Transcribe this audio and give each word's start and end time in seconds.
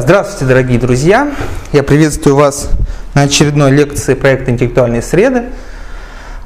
Здравствуйте, 0.00 0.46
дорогие 0.46 0.78
друзья! 0.78 1.34
Я 1.70 1.82
приветствую 1.82 2.34
вас 2.34 2.70
на 3.12 3.22
очередной 3.22 3.70
лекции 3.72 4.14
проекта 4.14 4.50
«Интеллектуальные 4.50 5.02
среды». 5.02 5.50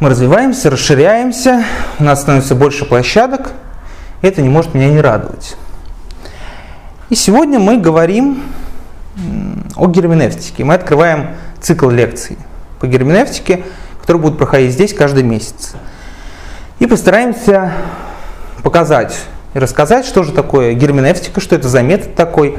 Мы 0.01 0.11
развиваемся, 0.11 0.69
расширяемся, 0.69 1.63
у 2.01 2.03
нас 2.03 2.23
становится 2.23 2.57
больше 2.57 2.87
площадок. 2.87 3.53
Это 4.21 4.43
не 4.43 4.49
может 4.49 4.75
меня 4.75 4.89
не 4.89 5.01
радовать. 5.01 5.55
И 7.09 7.15
сегодня 7.15 7.61
мы 7.61 7.77
говорим 7.77 8.43
о 9.77 9.87
герменевтике. 9.87 10.65
Мы 10.65 10.75
открываем 10.75 11.37
цикл 11.61 11.89
лекций 11.89 12.39
по 12.81 12.89
герменевтике, 12.89 13.63
которые 14.01 14.23
будут 14.23 14.39
проходить 14.39 14.73
здесь 14.73 14.93
каждый 14.93 15.23
месяц. 15.23 15.75
И 16.81 16.87
постараемся 16.89 17.73
показать 18.65 19.17
и 19.55 19.61
рассказать, 19.61 20.05
что 20.05 20.25
же 20.25 20.33
такое 20.33 20.73
герменевтика, 20.73 21.41
что 21.41 21.55
это 21.55 21.69
за 21.69 21.83
метод 21.83 22.17
такой, 22.17 22.59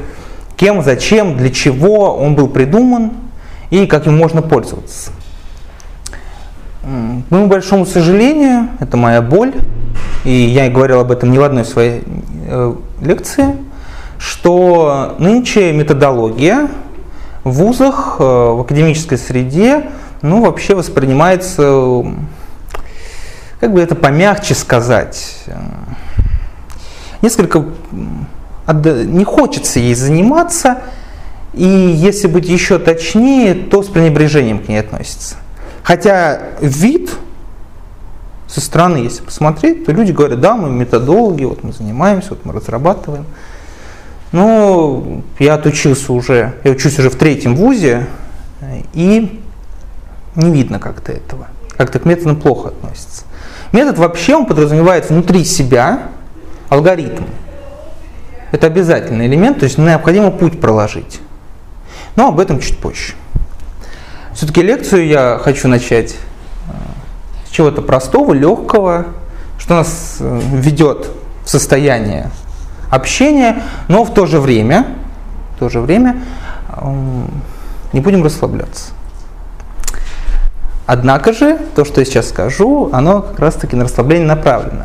кем, 0.58 0.82
зачем, 0.82 1.36
для 1.36 1.50
чего 1.50 2.14
он 2.16 2.34
был 2.34 2.48
придуман 2.48 3.12
и 3.70 3.86
как 3.86 4.06
им 4.06 4.18
можно 4.18 4.42
пользоваться. 4.42 5.12
К 6.82 7.30
моему 7.30 7.46
большому 7.46 7.86
сожалению, 7.86 8.68
это 8.80 8.96
моя 8.96 9.22
боль, 9.22 9.54
и 10.24 10.32
я 10.32 10.68
говорил 10.68 11.00
об 11.00 11.12
этом 11.12 11.30
не 11.30 11.38
в 11.38 11.42
одной 11.42 11.64
своей 11.64 12.02
э, 12.46 12.74
лекции, 13.00 13.56
что 14.18 15.14
нынче 15.18 15.72
методология 15.72 16.68
в 17.44 17.50
вузах, 17.52 18.16
э, 18.18 18.22
в 18.22 18.60
академической 18.60 19.16
среде, 19.16 19.90
ну, 20.22 20.42
вообще 20.42 20.74
воспринимается, 20.74 22.04
как 23.60 23.72
бы 23.72 23.80
это 23.80 23.94
помягче 23.94 24.54
сказать, 24.54 25.36
э, 25.46 25.56
несколько 27.22 27.64
не 28.72 29.24
хочется 29.24 29.80
ей 29.80 29.94
заниматься, 29.94 30.78
и 31.54 31.66
если 31.66 32.28
быть 32.28 32.48
еще 32.48 32.78
точнее, 32.78 33.54
то 33.54 33.82
с 33.82 33.86
пренебрежением 33.86 34.62
к 34.62 34.68
ней 34.68 34.78
относится. 34.78 35.36
Хотя 35.82 36.40
вид 36.60 37.10
со 38.46 38.60
стороны, 38.60 38.98
если 38.98 39.22
посмотреть, 39.22 39.84
то 39.84 39.92
люди 39.92 40.12
говорят, 40.12 40.40
да, 40.40 40.56
мы 40.56 40.70
методологи, 40.70 41.44
вот 41.44 41.62
мы 41.62 41.72
занимаемся, 41.72 42.30
вот 42.30 42.44
мы 42.44 42.52
разрабатываем. 42.54 43.26
Но 44.32 45.22
я 45.38 45.54
отучился 45.54 46.12
уже, 46.12 46.54
я 46.64 46.70
учусь 46.70 46.98
уже 46.98 47.10
в 47.10 47.16
третьем 47.16 47.56
вузе, 47.56 48.06
и 48.94 49.42
не 50.34 50.50
видно 50.50 50.78
как-то 50.78 51.12
этого. 51.12 51.48
Как-то 51.76 51.98
к 51.98 52.04
методам 52.04 52.36
плохо 52.36 52.68
относится. 52.68 53.24
Метод 53.72 53.98
вообще 53.98 54.34
он 54.34 54.46
подразумевает 54.46 55.10
внутри 55.10 55.44
себя 55.44 56.08
алгоритм. 56.68 57.24
Это 58.50 58.66
обязательный 58.66 59.26
элемент, 59.26 59.60
то 59.60 59.64
есть 59.64 59.78
необходимо 59.78 60.30
путь 60.30 60.60
проложить. 60.60 61.20
Но 62.16 62.28
об 62.28 62.40
этом 62.40 62.60
чуть 62.60 62.78
позже. 62.78 63.14
Все-таки 64.34 64.62
лекцию 64.62 65.06
я 65.06 65.38
хочу 65.42 65.68
начать 65.68 66.12
э, 66.12 66.72
с 67.46 67.50
чего-то 67.50 67.82
простого, 67.82 68.32
легкого, 68.32 69.06
что 69.58 69.74
нас 69.74 70.18
э, 70.20 70.40
ведет 70.52 71.10
в 71.44 71.50
состояние 71.50 72.30
общения, 72.90 73.62
но 73.88 74.04
в 74.04 74.14
то 74.14 74.26
же 74.26 74.40
время, 74.40 74.86
в 75.56 75.58
то 75.58 75.68
же 75.68 75.80
время 75.80 76.22
не 77.92 78.00
будем 78.00 78.24
расслабляться. 78.24 78.92
Однако 80.86 81.32
же, 81.32 81.58
то, 81.74 81.84
что 81.84 82.00
я 82.00 82.06
сейчас 82.06 82.30
скажу, 82.30 82.88
оно 82.92 83.20
как 83.20 83.38
раз-таки 83.40 83.76
на 83.76 83.84
расслабление 83.84 84.26
направлено. 84.26 84.84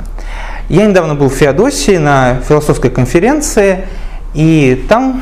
Я 0.70 0.86
недавно 0.86 1.14
был 1.14 1.30
в 1.30 1.34
Феодосии 1.34 1.98
на 1.98 2.40
философской 2.48 2.90
конференции, 2.90 3.86
и 4.34 4.86
там 4.88 5.22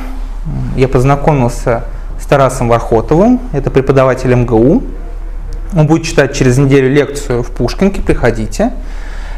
я 0.75 0.87
познакомился 0.87 1.85
с 2.19 2.25
Тарасом 2.25 2.69
Вархотовым, 2.69 3.39
это 3.51 3.71
преподаватель 3.71 4.33
МГУ. 4.33 4.83
Он 5.75 5.87
будет 5.87 6.03
читать 6.05 6.35
через 6.35 6.57
неделю 6.57 6.91
лекцию 6.91 7.41
в 7.43 7.51
Пушкинке, 7.51 8.01
приходите. 8.01 8.71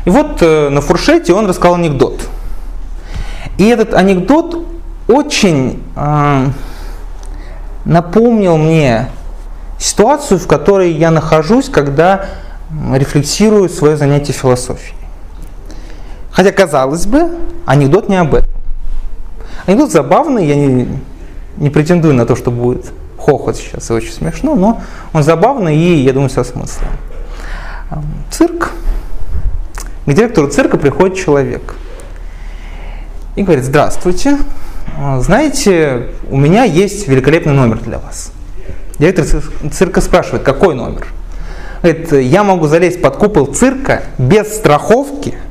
И 0.05 0.09
вот 0.09 0.41
э, 0.41 0.69
на 0.69 0.81
фуршете 0.81 1.33
он 1.33 1.47
рассказал 1.47 1.75
анекдот. 1.75 2.27
И 3.57 3.67
этот 3.67 3.93
анекдот 3.93 4.65
очень 5.07 5.81
э, 5.95 6.47
напомнил 7.85 8.57
мне 8.57 9.07
ситуацию, 9.79 10.39
в 10.39 10.47
которой 10.47 10.91
я 10.91 11.11
нахожусь, 11.11 11.69
когда 11.69 12.25
рефлексирую 12.93 13.69
свое 13.69 13.95
занятие 13.95 14.33
философией. 14.33 15.02
Хотя, 16.33 16.51
казалось 16.51 17.05
бы, 17.05 17.29
анекдот 17.65 18.09
не 18.09 18.15
об 18.15 18.33
этом. 18.33 18.51
Анекдот 19.67 19.91
забавный, 19.91 20.47
я 20.47 20.55
не, 20.55 20.87
не 21.57 21.69
претендую 21.69 22.15
на 22.15 22.25
то, 22.25 22.35
что 22.35 22.49
будет 22.49 22.91
хохот 23.17 23.55
сейчас, 23.55 23.89
и 23.89 23.93
очень 23.93 24.11
смешно, 24.11 24.55
но 24.55 24.81
он 25.13 25.23
забавный 25.23 25.77
и, 25.77 26.01
я 26.01 26.11
думаю, 26.11 26.31
со 26.31 26.43
смыслом. 26.43 26.87
Цирк. 28.31 28.71
К 30.05 30.11
директору 30.11 30.49
цирка 30.49 30.77
приходит 30.77 31.17
человек 31.17 31.75
и 33.35 33.43
говорит, 33.43 33.63
здравствуйте, 33.63 34.37
знаете, 35.19 36.07
у 36.29 36.37
меня 36.37 36.63
есть 36.63 37.07
великолепный 37.07 37.53
номер 37.53 37.79
для 37.79 37.99
вас. 37.99 38.31
Директор 38.97 39.25
цирка 39.71 40.01
спрашивает, 40.01 40.43
какой 40.43 40.73
номер? 40.73 41.07
Говорит, 41.83 42.11
я 42.11 42.43
могу 42.43 42.67
залезть 42.67 43.01
под 43.01 43.17
купол 43.17 43.45
цирка 43.45 44.03
без 44.17 44.55
страховки– 44.55 45.35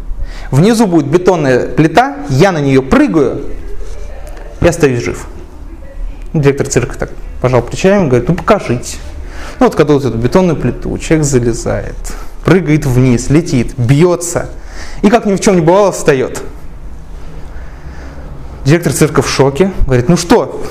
Внизу 0.52 0.86
будет 0.86 1.06
бетонная 1.06 1.66
плита, 1.66 2.18
я 2.28 2.52
на 2.52 2.60
нее 2.60 2.82
прыгаю 2.82 3.46
и 4.60 4.68
остаюсь 4.68 5.02
жив. 5.02 5.26
Директор 6.34 6.66
цирка 6.66 6.98
так 6.98 7.10
пожал 7.40 7.62
плечами, 7.62 8.06
говорит, 8.06 8.28
ну 8.28 8.34
покажите. 8.34 8.98
Ну 9.58 9.66
вот 9.66 9.74
когда 9.74 9.94
вот 9.94 10.04
эту 10.04 10.18
бетонную 10.18 10.56
плиту, 10.56 10.96
человек 10.98 11.24
залезает, 11.24 11.96
прыгает 12.44 12.84
вниз, 12.84 13.30
летит, 13.30 13.72
бьется, 13.78 14.50
и 15.00 15.08
как 15.08 15.24
ни 15.24 15.34
в 15.36 15.40
чем 15.40 15.54
не 15.54 15.62
бывало, 15.62 15.90
встает. 15.90 16.42
Директор 18.66 18.92
цирка 18.92 19.22
в 19.22 19.30
шоке, 19.30 19.72
говорит, 19.86 20.10
ну 20.10 20.18
что, 20.18 20.62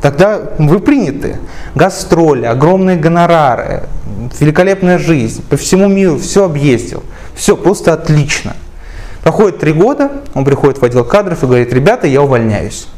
тогда 0.00 0.40
вы 0.58 0.78
приняты. 0.78 1.38
Гастроли, 1.74 2.44
огромные 2.44 2.96
гонорары, 2.96 3.82
великолепная 4.38 4.98
жизнь, 4.98 5.42
по 5.50 5.56
всему 5.56 5.88
миру 5.88 6.18
все 6.18 6.44
объездил. 6.44 7.02
Все 7.34 7.56
просто 7.56 7.94
отлично. 7.94 8.54
Проходит 9.22 9.58
три 9.60 9.72
года, 9.72 10.10
он 10.34 10.44
приходит 10.44 10.78
в 10.78 10.84
отдел 10.84 11.04
кадров 11.04 11.42
и 11.42 11.46
говорит, 11.46 11.72
ребята, 11.72 12.06
я 12.06 12.22
увольняюсь. 12.22 12.88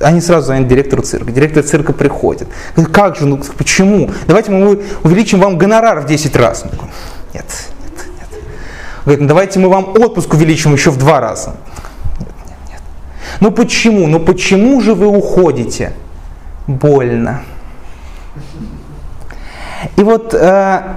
Они 0.00 0.20
сразу 0.20 0.46
звонят 0.46 0.68
директору 0.68 1.02
цирка. 1.02 1.30
Директор 1.30 1.62
цирка 1.62 1.92
приходит. 1.92 2.48
Говорит, 2.74 2.94
как 2.94 3.16
же, 3.16 3.26
ну 3.26 3.40
почему? 3.56 4.10
Давайте 4.26 4.50
мы 4.50 4.82
увеличим 5.04 5.40
вам 5.40 5.56
гонорар 5.56 6.00
в 6.00 6.06
10 6.06 6.36
раз. 6.36 6.64
Он 6.64 6.70
такой, 6.70 6.88
нет, 7.32 7.44
нет, 7.84 8.06
нет. 8.20 8.40
Говорит, 9.04 9.20
ну 9.20 9.28
давайте 9.28 9.58
мы 9.58 9.68
вам 9.68 9.90
отпуск 9.90 10.34
увеличим 10.34 10.74
еще 10.74 10.90
в 10.90 10.98
два 10.98 11.20
раза. 11.20 11.56
Нет, 12.18 12.28
нет, 12.46 12.58
нет. 12.72 12.80
Ну 13.40 13.52
почему? 13.52 14.06
Ну 14.06 14.20
почему 14.20 14.80
же 14.80 14.94
вы 14.94 15.06
уходите? 15.06 15.92
Больно. 16.66 17.42
И 19.96 20.02
вот 20.02 20.34
э, 20.34 20.96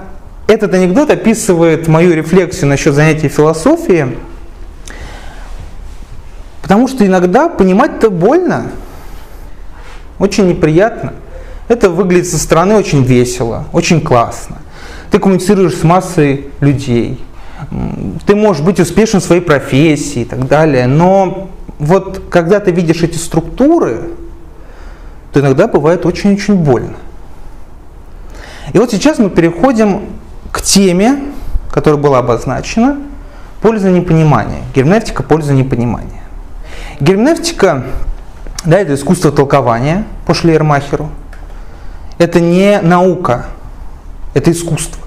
этот 0.50 0.74
анекдот 0.74 1.10
описывает 1.10 1.86
мою 1.86 2.12
рефлексию 2.12 2.68
насчет 2.68 2.94
занятий 2.94 3.28
философией, 3.28 4.18
потому 6.62 6.88
что 6.88 7.06
иногда 7.06 7.48
понимать-то 7.48 8.10
больно, 8.10 8.72
очень 10.18 10.48
неприятно. 10.48 11.14
Это 11.68 11.88
выглядит 11.88 12.26
со 12.26 12.38
стороны 12.38 12.74
очень 12.74 13.04
весело, 13.04 13.66
очень 13.72 14.00
классно. 14.00 14.58
Ты 15.10 15.18
коммуницируешь 15.18 15.76
с 15.76 15.84
массой 15.84 16.50
людей, 16.60 17.20
ты 18.26 18.34
можешь 18.34 18.62
быть 18.62 18.80
успешен 18.80 19.20
в 19.20 19.24
своей 19.24 19.42
профессии 19.42 20.22
и 20.22 20.24
так 20.24 20.48
далее, 20.48 20.86
но 20.86 21.48
вот 21.78 22.22
когда 22.28 22.58
ты 22.58 22.72
видишь 22.72 23.02
эти 23.02 23.16
структуры, 23.16 24.10
то 25.32 25.40
иногда 25.40 25.68
бывает 25.68 26.04
очень-очень 26.04 26.56
больно. 26.56 26.96
И 28.72 28.78
вот 28.78 28.90
сейчас 28.90 29.18
мы 29.18 29.30
переходим 29.30 30.02
к 30.52 30.62
теме, 30.62 31.32
которая 31.70 32.00
была 32.00 32.18
обозначена, 32.18 32.98
польза 33.62 33.90
непонимания. 33.90 34.62
Герменевтика– 34.74 35.22
польза 35.24 35.52
непонимания. 35.52 36.22
Герменевтика, 37.00 37.84
да, 38.64 38.78
это 38.78 38.94
искусство 38.94 39.32
толкования 39.32 40.04
по 40.26 40.34
Шлейермахеру. 40.34 41.10
Это 42.18 42.40
не 42.40 42.80
наука, 42.80 43.46
это 44.34 44.50
искусство. 44.50 45.00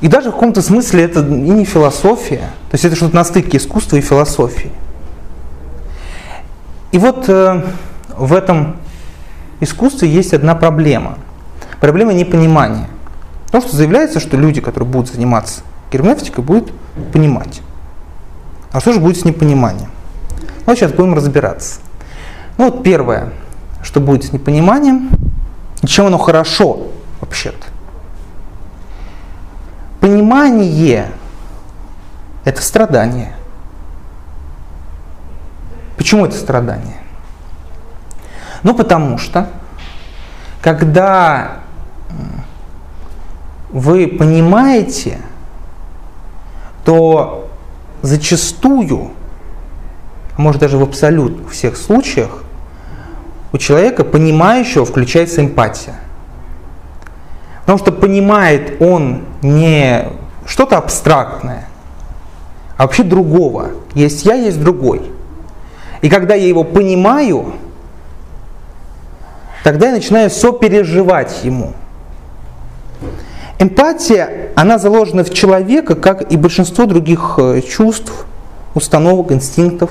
И 0.00 0.08
даже 0.08 0.30
в 0.30 0.32
каком-то 0.32 0.62
смысле 0.62 1.04
это 1.04 1.20
и 1.20 1.24
не 1.24 1.64
философия, 1.64 2.50
то 2.70 2.74
есть 2.74 2.84
это 2.84 2.96
что-то 2.96 3.16
на 3.16 3.24
стыке 3.24 3.56
искусства 3.56 3.96
и 3.96 4.00
философии. 4.00 4.70
И 6.92 6.98
вот 6.98 7.28
э, 7.28 7.62
в 8.16 8.32
этом 8.32 8.76
искусстве 9.60 10.08
есть 10.08 10.32
одна 10.32 10.54
проблема. 10.54 11.18
Проблема 11.80 12.12
непонимания. 12.12 12.88
Потому 13.46 13.64
что 13.64 13.76
заявляется, 13.76 14.20
что 14.20 14.36
люди, 14.36 14.60
которые 14.60 14.88
будут 14.88 15.10
заниматься 15.10 15.62
герменевтикой, 15.92 16.44
будут 16.44 16.72
понимать. 17.12 17.62
А 18.72 18.80
что 18.80 18.92
же 18.92 19.00
будет 19.00 19.18
с 19.18 19.24
непониманием? 19.24 19.90
Ну, 20.66 20.74
сейчас 20.74 20.92
будем 20.92 21.14
разбираться. 21.14 21.80
Ну 22.58 22.70
вот 22.70 22.82
первое, 22.82 23.32
что 23.82 24.00
будет 24.00 24.24
с 24.24 24.32
непониманием, 24.32 25.10
и 25.82 25.86
чем 25.86 26.06
оно 26.06 26.18
хорошо 26.18 26.88
вообще-то. 27.20 27.66
Понимание– 30.00 31.10
это 32.44 32.60
страдание. 32.62 33.34
Почему 35.96 36.26
это 36.26 36.36
страдание? 36.36 36.98
Ну, 38.62 38.74
потому 38.74 39.18
что, 39.18 39.48
когда 40.60 41.58
вы 43.70 44.06
понимаете, 44.06 45.18
то 46.84 47.48
зачастую, 48.02 49.10
может 50.36 50.60
даже 50.60 50.78
в 50.78 50.82
абсолютно 50.82 51.48
всех 51.48 51.76
случаях, 51.76 52.44
у 53.52 53.58
человека, 53.58 54.04
понимающего, 54.04 54.84
включается 54.84 55.40
эмпатия. 55.40 55.94
Потому 57.60 57.78
что 57.78 57.90
понимает 57.90 58.80
он 58.80 59.24
не 59.42 60.06
что-то 60.46 60.78
абстрактное, 60.78 61.66
а 62.76 62.82
вообще 62.82 63.02
другого. 63.02 63.70
Есть 63.94 64.24
я, 64.24 64.34
есть 64.34 64.60
другой. 64.60 65.10
И 66.02 66.08
когда 66.08 66.34
я 66.34 66.46
его 66.46 66.62
понимаю, 66.62 67.54
тогда 69.64 69.86
я 69.86 69.92
начинаю 69.92 70.30
сопереживать 70.30 71.42
ему. 71.42 71.72
Эмпатия, 73.58 74.50
она 74.54 74.78
заложена 74.78 75.24
в 75.24 75.32
человека, 75.32 75.94
как 75.94 76.30
и 76.30 76.36
большинство 76.36 76.84
других 76.84 77.38
э, 77.38 77.62
чувств, 77.62 78.26
установок, 78.74 79.32
инстинктов. 79.32 79.90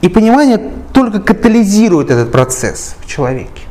И 0.00 0.08
понимание 0.08 0.58
только 0.92 1.20
катализирует 1.20 2.10
этот 2.10 2.32
процесс 2.32 2.96
в 3.00 3.06
человеке. 3.06 3.62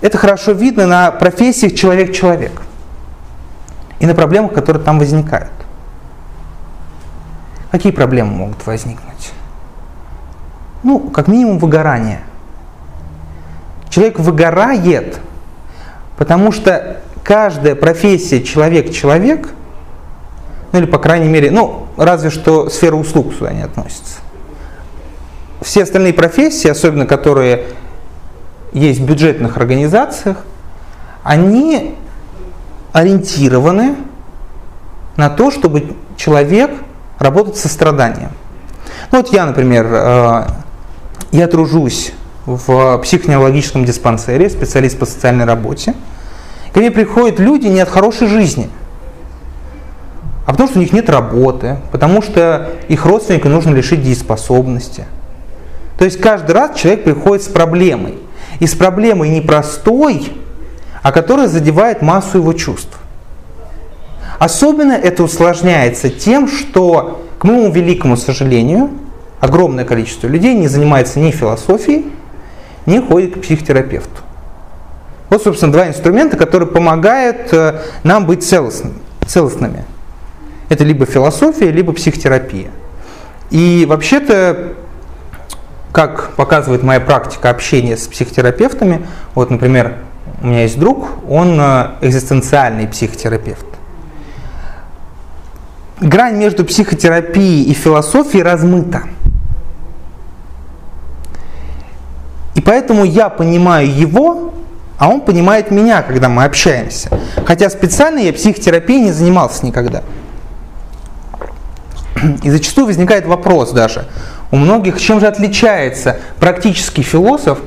Это 0.00 0.16
хорошо 0.16 0.52
видно 0.52 0.86
на 0.86 1.10
профессиях 1.10 1.74
человек-человек 1.74 2.62
и 3.98 4.06
на 4.06 4.14
проблемах, 4.14 4.52
которые 4.52 4.82
там 4.82 4.98
возникают. 4.98 5.50
Какие 7.70 7.92
проблемы 7.92 8.30
могут 8.30 8.64
возникнуть? 8.66 9.32
Ну, 10.82 11.00
как 11.10 11.28
минимум 11.28 11.58
выгорание. 11.58 12.20
Человек 13.90 14.18
выгорает, 14.20 15.18
потому 16.18 16.52
что 16.52 16.98
каждая 17.22 17.74
профессия 17.74 18.42
человек-человек, 18.42 19.48
ну 20.72 20.80
или 20.80 20.86
по 20.86 20.98
крайней 20.98 21.28
мере, 21.28 21.50
ну 21.50 21.86
разве 21.96 22.28
что 22.28 22.68
сфера 22.68 22.96
услуг 22.96 23.32
сюда 23.32 23.52
не 23.52 23.62
относится. 23.62 24.20
Все 25.62 25.84
остальные 25.84 26.12
профессии, 26.12 26.68
особенно 26.68 27.06
которые 27.06 27.64
есть 28.72 29.00
в 29.00 29.06
бюджетных 29.06 29.56
организациях, 29.56 30.38
они 31.22 31.96
ориентированы 32.92 33.96
на 35.16 35.30
то, 35.30 35.50
чтобы 35.50 35.94
человек 36.16 36.70
работать 37.18 37.56
со 37.56 37.68
страданием. 37.68 38.30
Ну 39.10 39.18
вот 39.18 39.32
я, 39.32 39.46
например, 39.46 39.86
э, 39.90 40.46
я 41.32 41.46
тружусь 41.48 42.12
в 42.56 42.98
психоневрологическом 42.98 43.84
диспансере, 43.84 44.48
специалист 44.48 44.98
по 44.98 45.06
социальной 45.06 45.44
работе. 45.44 45.94
Ко 46.72 46.80
мне 46.80 46.90
приходят 46.90 47.38
люди 47.38 47.66
не 47.66 47.80
от 47.80 47.88
хорошей 47.88 48.28
жизни, 48.28 48.68
а 50.46 50.52
потому 50.52 50.68
что 50.68 50.78
у 50.78 50.82
них 50.82 50.92
нет 50.92 51.10
работы, 51.10 51.76
потому 51.92 52.22
что 52.22 52.70
их 52.88 53.04
родственника 53.04 53.48
нужно 53.48 53.74
лишить 53.74 54.02
дееспособности. 54.02 55.04
То 55.98 56.04
есть 56.04 56.20
каждый 56.20 56.52
раз 56.52 56.78
человек 56.78 57.04
приходит 57.04 57.44
с 57.44 57.48
проблемой. 57.48 58.18
И 58.60 58.66
с 58.66 58.74
проблемой 58.74 59.28
непростой, 59.28 60.32
а 61.02 61.12
которая 61.12 61.48
задевает 61.48 62.02
массу 62.02 62.38
его 62.38 62.52
чувств. 62.54 62.98
Особенно 64.38 64.92
это 64.92 65.22
усложняется 65.22 66.08
тем, 66.08 66.48
что, 66.48 67.24
к 67.38 67.44
моему 67.44 67.70
великому 67.70 68.16
сожалению, 68.16 68.90
огромное 69.40 69.84
количество 69.84 70.28
людей 70.28 70.54
не 70.54 70.68
занимается 70.68 71.18
ни 71.18 71.30
философией, 71.30 72.06
ни 72.88 72.98
ходит 72.98 73.34
к 73.34 73.40
психотерапевту. 73.42 74.22
Вот, 75.30 75.42
собственно, 75.42 75.72
два 75.72 75.86
инструмента, 75.88 76.36
которые 76.36 76.68
помогают 76.68 77.52
э, 77.52 77.82
нам 78.02 78.26
быть 78.26 78.42
целостными. 78.42 79.84
Это 80.70 80.84
либо 80.84 81.06
философия, 81.06 81.70
либо 81.70 81.92
психотерапия. 81.92 82.70
И 83.50 83.86
вообще-то, 83.88 84.74
как 85.92 86.30
показывает 86.30 86.82
моя 86.82 87.00
практика 87.00 87.50
общения 87.50 87.96
с 87.96 88.06
психотерапевтами, 88.06 89.06
вот, 89.34 89.50
например, 89.50 89.96
у 90.42 90.46
меня 90.46 90.62
есть 90.62 90.78
друг, 90.78 91.08
он 91.28 91.60
э, 91.60 91.90
экзистенциальный 92.00 92.88
психотерапевт 92.88 93.66
грань 96.00 96.36
между 96.36 96.64
психотерапией 96.64 97.64
и 97.64 97.74
философией 97.74 98.42
размыта. 98.42 99.02
И 102.58 102.60
поэтому 102.60 103.04
я 103.04 103.28
понимаю 103.28 103.88
его, 103.88 104.52
а 104.98 105.08
он 105.08 105.20
понимает 105.20 105.70
меня, 105.70 106.02
когда 106.02 106.28
мы 106.28 106.42
общаемся. 106.42 107.08
Хотя 107.46 107.70
специально 107.70 108.18
я 108.18 108.32
психотерапией 108.32 109.00
не 109.00 109.12
занимался 109.12 109.64
никогда. 109.64 110.02
И 112.42 112.50
зачастую 112.50 112.88
возникает 112.88 113.26
вопрос 113.26 113.70
даже 113.70 114.08
у 114.50 114.56
многих, 114.56 115.00
чем 115.00 115.20
же 115.20 115.28
отличается 115.28 116.18
практический 116.40 117.02
философ 117.02 117.60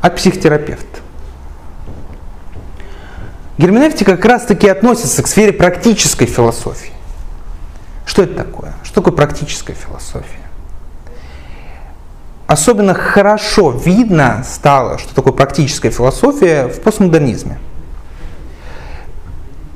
от 0.00 0.16
психотерапевта. 0.16 1.00
Герменевтика 3.58 4.12
как 4.16 4.24
раз 4.24 4.46
таки 4.46 4.66
относится 4.66 5.22
к 5.22 5.26
сфере 5.26 5.52
практической 5.52 6.24
философии. 6.24 6.94
Что 8.06 8.22
это 8.22 8.32
такое? 8.34 8.72
Что 8.82 9.02
такое 9.02 9.12
практическая 9.12 9.74
философия? 9.74 10.41
Особенно 12.52 12.92
хорошо 12.92 13.70
видно 13.70 14.44
стало, 14.46 14.98
что 14.98 15.14
такое 15.14 15.32
практическая 15.32 15.90
философия 15.90 16.68
в 16.68 16.82
постмодернизме. 16.82 17.58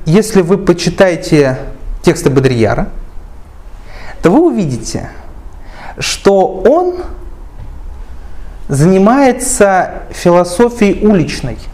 Если 0.05 0.43
вы 0.43 0.59
почитаете 0.59 1.57
тексты 2.03 2.29
Бодрияра, 2.29 2.89
то 4.21 4.29
вы 4.29 4.51
увидите, 4.51 5.09
что 5.97 6.47
он 6.47 6.97
занимается 8.67 10.03
философией 10.11 11.03
уличной– 11.03 11.57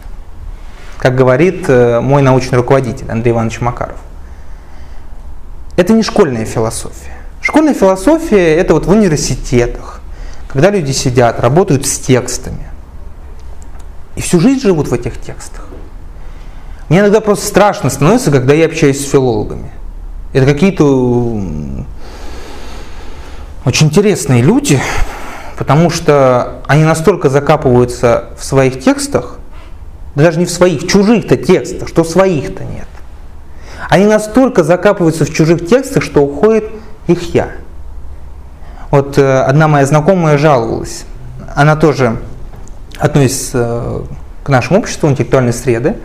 как 0.96 1.16
говорит 1.16 1.66
э, 1.68 2.00
мой 2.00 2.22
научный 2.22 2.56
руководитель 2.56 3.10
Андрей 3.10 3.32
Иванович 3.32 3.60
Макаров. 3.60 3.98
Это 5.76 5.92
не 5.92 6.02
школьная 6.02 6.46
философия. 6.46 7.12
Школьная 7.42 7.74
философия– 7.74 8.54
это 8.56 8.72
вот 8.72 8.86
в 8.86 8.90
университетах, 8.90 9.93
когда 10.54 10.70
люди 10.70 10.92
сидят, 10.92 11.40
работают 11.40 11.84
с 11.84 11.98
текстами. 11.98 12.68
И 14.14 14.20
всю 14.20 14.38
жизнь 14.38 14.60
живут 14.60 14.86
в 14.86 14.94
этих 14.94 15.20
текстах. 15.20 15.66
Мне 16.88 17.00
иногда 17.00 17.20
просто 17.20 17.44
страшно 17.44 17.90
становится, 17.90 18.30
когда 18.30 18.54
я 18.54 18.66
общаюсь 18.66 19.04
с 19.04 19.10
филологами. 19.10 19.72
Это 20.32 20.46
какие-то 20.46 20.84
очень 23.64 23.88
интересные 23.88 24.42
люди, 24.42 24.80
потому 25.58 25.90
что 25.90 26.62
они 26.68 26.84
настолько 26.84 27.30
закапываются 27.30 28.26
в 28.38 28.44
своих 28.44 28.80
текстах, 28.80 29.38
даже 30.14 30.38
не 30.38 30.46
в 30.46 30.50
своих, 30.52 30.82
в 30.82 30.86
чужих-то 30.86 31.36
текстах, 31.36 31.88
что 31.88 32.04
своих-то 32.04 32.62
нет. 32.62 32.86
Они 33.90 34.06
настолько 34.06 34.62
закапываются 34.62 35.24
в 35.24 35.34
чужих 35.34 35.66
текстах, 35.66 36.04
что 36.04 36.20
уходит 36.20 36.70
их 37.08 37.34
я. 37.34 37.63
Вот 38.90 39.18
э, 39.18 39.40
одна 39.42 39.68
моя 39.68 39.86
знакомая 39.86 40.38
жаловалась. 40.38 41.04
Она 41.54 41.76
тоже 41.76 42.16
относится 42.98 43.82
э, 43.84 44.02
к 44.44 44.48
нашему 44.48 44.78
обществу 44.78 45.08
интеллектуальной 45.08 45.52
среды. 45.52 45.96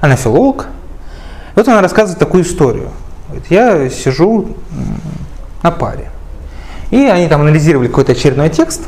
Она 0.00 0.16
филолог. 0.16 0.68
Вот 1.54 1.68
она 1.68 1.82
рассказывает 1.82 2.18
такую 2.18 2.44
историю. 2.44 2.90
Я 3.50 3.90
сижу 3.90 4.56
на 5.62 5.70
паре. 5.70 6.10
И 6.90 7.04
они 7.04 7.28
там 7.28 7.42
анализировали 7.42 7.88
какой-то 7.88 8.12
очередной 8.12 8.48
текст. 8.48 8.82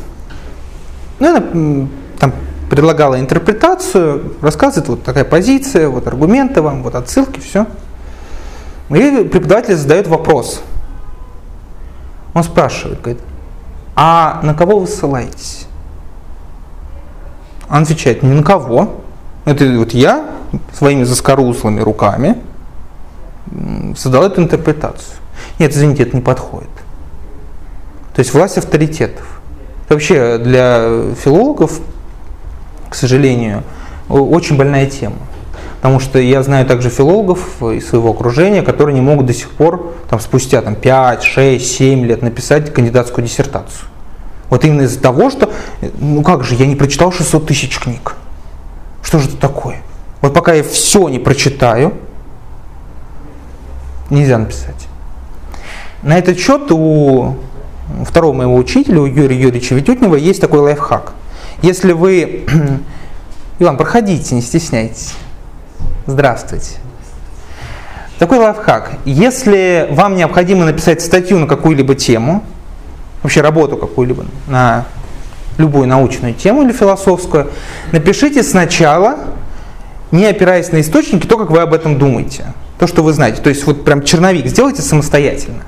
Ну, 1.19 1.29
она 1.29 1.87
там 2.19 2.33
предлагала 2.69 3.19
интерпретацию, 3.19 4.35
рассказывает 4.41 4.89
вот 4.89 5.03
такая 5.03 5.25
позиция, 5.25 5.89
вот 5.89 6.07
аргументы 6.07 6.61
вам, 6.61 6.81
вот 6.83 6.95
отсылки, 6.95 7.39
все. 7.39 7.67
И 8.89 9.27
преподаватель 9.31 9.75
задает 9.75 10.07
вопрос. 10.07 10.61
Он 12.33 12.43
спрашивает, 12.43 13.01
говорит, 13.01 13.21
а 13.95 14.39
на 14.43 14.53
кого 14.53 14.79
вы 14.79 14.87
ссылаетесь? 14.87 15.67
Он 17.69 17.83
отвечает, 17.83 18.23
ни 18.23 18.31
на 18.31 18.43
кого. 18.43 19.01
Это 19.45 19.65
вот 19.77 19.93
я 19.93 20.29
своими 20.73 21.03
заскорузлыми 21.03 21.79
руками 21.79 22.37
создал 23.95 24.23
эту 24.23 24.41
интерпретацию. 24.41 25.17
Нет, 25.59 25.71
извините, 25.71 26.03
это 26.03 26.15
не 26.15 26.21
подходит. 26.21 26.69
То 28.13 28.19
есть 28.19 28.33
власть 28.33 28.57
авторитетов. 28.57 29.41
вообще 29.89 30.37
для 30.37 31.13
филологов, 31.15 31.79
к 32.89 32.95
сожалению, 32.95 33.63
очень 34.09 34.57
больная 34.57 34.85
тема. 34.85 35.17
Потому 35.81 35.99
что 35.99 36.19
я 36.19 36.43
знаю 36.43 36.67
также 36.67 36.89
филологов 36.89 37.63
из 37.63 37.89
своего 37.89 38.11
окружения, 38.11 38.61
которые 38.61 38.93
не 38.93 39.01
могут 39.01 39.25
до 39.25 39.33
сих 39.33 39.49
пор, 39.49 39.93
там, 40.11 40.19
спустя 40.19 40.61
там, 40.61 40.75
5, 40.75 41.23
6, 41.23 41.65
7 41.65 42.05
лет 42.05 42.21
написать 42.21 42.71
кандидатскую 42.71 43.25
диссертацию. 43.25 43.87
Вот 44.51 44.63
именно 44.63 44.83
из-за 44.83 44.99
того, 44.99 45.31
что, 45.31 45.51
ну 45.99 46.21
как 46.21 46.43
же, 46.43 46.53
я 46.53 46.67
не 46.67 46.75
прочитал 46.75 47.11
600 47.11 47.47
тысяч 47.47 47.79
книг. 47.79 48.15
Что 49.01 49.17
же 49.17 49.29
это 49.29 49.37
такое? 49.37 49.81
Вот 50.21 50.35
пока 50.35 50.53
я 50.53 50.61
все 50.61 51.09
не 51.09 51.17
прочитаю, 51.17 51.93
нельзя 54.11 54.37
написать. 54.37 54.87
На 56.03 56.19
этот 56.19 56.37
счет 56.37 56.71
у 56.71 57.37
второго 58.05 58.33
моего 58.33 58.55
учителя, 58.55 59.01
у 59.01 59.07
Юрия 59.07 59.39
Юрьевича 59.39 59.73
Витютнева, 59.73 60.15
есть 60.15 60.41
такой 60.41 60.59
лайфхак. 60.59 61.13
Если 61.63 61.93
вы... 61.93 62.45
Иван, 63.59 63.77
проходите, 63.77 64.35
не 64.35 64.41
стесняйтесь. 64.41 65.15
Здравствуйте. 66.07 66.77
Такой 68.17 68.39
лайфхак. 68.39 68.93
Если 69.05 69.87
вам 69.91 70.15
необходимо 70.15 70.65
написать 70.65 71.01
статью 71.01 71.37
на 71.37 71.45
какую-либо 71.45 71.93
тему, 71.93 72.43
вообще 73.21 73.41
работу 73.41 73.77
какую-либо 73.77 74.25
на 74.47 74.85
любую 75.59 75.87
научную 75.87 76.33
тему 76.33 76.63
или 76.63 76.71
философскую, 76.71 77.51
напишите 77.91 78.41
сначала, 78.41 79.17
не 80.11 80.25
опираясь 80.25 80.71
на 80.71 80.81
источники, 80.81 81.27
то, 81.27 81.37
как 81.37 81.51
вы 81.51 81.59
об 81.59 81.73
этом 81.73 81.99
думаете. 81.99 82.53
То, 82.79 82.87
что 82.87 83.03
вы 83.03 83.13
знаете. 83.13 83.41
То 83.41 83.49
есть 83.49 83.65
вот 83.67 83.85
прям 83.85 84.03
черновик 84.03 84.47
сделайте 84.47 84.81
самостоятельно. 84.81 85.63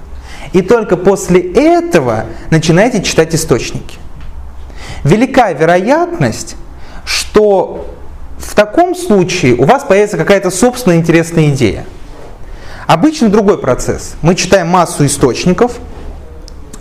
И 0.51 0.61
только 0.63 0.97
после 0.97 1.41
этого 1.41 2.25
начинайте 2.49 3.03
читать 3.03 3.35
источники. 3.35 3.97
Велика 5.03 5.51
вероятность, 5.51 6.55
что 7.05 7.87
в 8.43 8.55
таком 8.55 8.95
случае 8.95 9.55
у 9.55 9.63
вас 9.63 9.83
появится 9.83 10.17
какая-то 10.17 10.51
собственная 10.51 10.97
интересная 10.97 11.49
идея. 11.49 11.85
Обычно 12.87 13.29
другой 13.29 13.57
процесс. 13.57 14.15
Мы 14.21 14.35
читаем 14.35 14.67
массу 14.67 15.05
источников, 15.05 15.79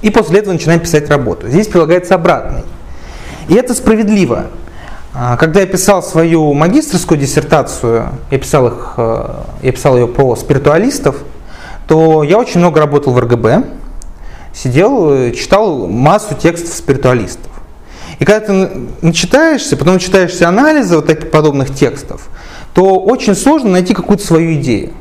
и 0.03 0.11
после 0.11 0.41
этого 0.41 0.53
начинаем 0.53 0.81
писать 0.81 1.09
работу. 1.09 1.49
Здесь 1.49 1.69
прилагается 1.69 2.17
обратный. 2.17 2.63
И 3.49 3.55
это 3.55 3.75
справедливо. 3.75 4.47
А, 5.15 5.37
когда 5.37 5.61
я 5.61 5.67
писал 5.67 6.03
свою 6.03 6.53
магистрскую 6.55 7.21
диссертацию, 7.21 8.09
я 8.31 8.39
писал, 8.39 8.67
их, 8.69 8.95
э, 8.97 9.29
я 9.63 9.73
писал 9.73 9.97
ее 9.97 10.09
про 10.09 10.35
спиритуалистов, 10.37 11.17
то 11.87 12.23
я 12.23 12.39
очень 12.39 12.61
много 12.61 12.81
работал 12.81 13.13
в 13.13 13.19
РГБ, 13.19 13.65
сидел, 14.55 15.13
э, 15.13 15.33
читал 15.33 15.87
массу 15.87 16.35
текстов 16.35 16.75
спиритуалистов. 16.75 17.52
И 18.23 18.25
когда 18.25 18.39
ты 18.39 18.71
начитаешься, 19.01 19.77
потом 19.77 19.99
читаешься 19.99 20.47
анализы 20.49 20.95
вот 20.95 21.09
таких 21.09 21.33
подобных 21.33 21.75
текстов, 21.75 22.29
то 22.73 23.01
очень 23.01 23.35
сложно 23.35 23.71
найти 23.71 23.95
какую-то 23.95 24.25
свою 24.25 24.55
идею. 24.61 24.93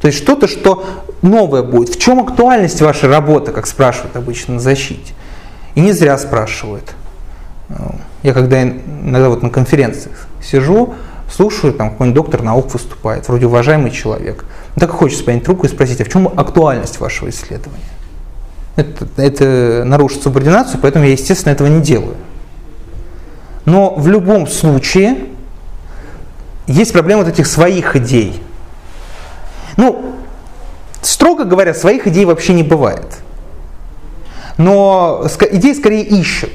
То 0.00 0.06
есть 0.06 0.18
что-то, 0.18 0.46
что 0.46 0.84
новое 1.22 1.64
будет. 1.64 1.88
В 1.88 1.98
чем 1.98 2.20
актуальность 2.20 2.80
вашей 2.80 3.08
работы, 3.08 3.50
как 3.50 3.66
спрашивают 3.66 4.14
обычно 4.14 4.54
на 4.54 4.60
защите. 4.60 5.12
И 5.74 5.80
не 5.80 5.90
зря 5.90 6.16
спрашивают. 6.18 6.92
Я 8.22 8.32
когда 8.32 8.62
иногда 8.62 9.28
вот 9.28 9.42
на 9.42 9.50
конференциях 9.50 10.28
сижу, 10.40 10.94
слушаю, 11.28 11.72
там 11.72 11.90
какой-нибудь 11.90 12.14
доктор 12.14 12.42
наук 12.44 12.72
выступает, 12.72 13.26
вроде 13.26 13.46
уважаемый 13.46 13.90
человек. 13.90 14.44
Но 14.76 14.80
так 14.82 14.90
хочется 14.90 15.24
поднять 15.24 15.42
трубку 15.42 15.66
и 15.66 15.68
спросить, 15.68 16.00
а 16.00 16.04
в 16.04 16.08
чем 16.08 16.28
актуальность 16.28 17.00
вашего 17.00 17.28
исследования? 17.28 17.82
Это, 18.76 19.08
это 19.16 19.82
нарушит 19.84 20.22
субординацию, 20.22 20.78
поэтому 20.80 21.06
я, 21.06 21.10
естественно, 21.10 21.52
этого 21.52 21.66
не 21.66 21.82
делаю. 21.82 22.14
Но 23.66 23.94
в 23.94 24.08
любом 24.08 24.46
случае 24.46 25.16
есть 26.66 26.92
проблема 26.92 27.24
вот 27.24 27.32
этих 27.32 27.46
своих 27.46 27.96
идей. 27.96 28.40
Ну, 29.76 30.14
строго 31.02 31.44
говоря, 31.44 31.74
своих 31.74 32.06
идей 32.06 32.24
вообще 32.24 32.54
не 32.54 32.62
бывает. 32.62 33.18
Но 34.56 35.26
идеи 35.50 35.74
скорее 35.74 36.04
ищут. 36.04 36.52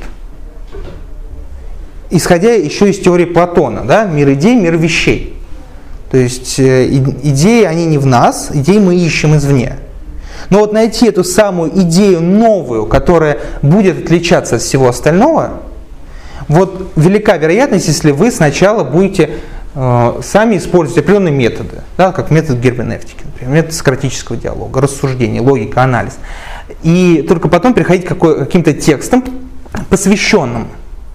Исходя 2.09 2.53
еще 2.53 2.89
из 2.89 2.99
теории 2.99 3.25
Платона, 3.25 3.85
да, 3.85 4.05
мир 4.05 4.31
идей, 4.33 4.55
мир 4.55 4.75
вещей. 4.75 5.37
То 6.09 6.17
есть 6.17 6.59
э, 6.59 6.87
идеи, 6.87 7.63
они 7.63 7.85
не 7.85 7.97
в 7.97 8.05
нас, 8.05 8.49
идеи 8.53 8.79
мы 8.79 8.95
ищем 8.95 9.35
извне. 9.37 9.77
Но 10.49 10.59
вот 10.59 10.73
найти 10.73 11.07
эту 11.07 11.23
самую 11.23 11.71
идею 11.83 12.21
новую, 12.21 12.85
которая 12.85 13.39
будет 13.61 14.03
отличаться 14.05 14.55
от 14.57 14.61
всего 14.61 14.89
остального, 14.89 15.61
вот 16.47 16.91
велика 16.95 17.37
вероятность, 17.37 17.87
если 17.87 18.11
вы 18.11 18.31
сначала 18.31 18.83
будете 18.83 19.39
э, 19.75 20.19
сами 20.23 20.57
использовать 20.57 21.03
определенные 21.03 21.33
методы, 21.33 21.81
да, 21.97 22.11
как 22.11 22.31
метод 22.31 22.59
герменевтики, 22.59 23.23
например, 23.23 23.55
метод 23.55 23.73
сократического 23.73 24.37
диалога, 24.37 24.81
рассуждения, 24.81 25.41
логика, 25.41 25.83
анализ. 25.83 26.17
И 26.83 27.25
только 27.27 27.47
потом 27.47 27.73
переходить 27.73 28.05
к 28.05 28.15
каким-то 28.15 28.73
текстам, 28.73 29.23
посвященным 29.89 30.67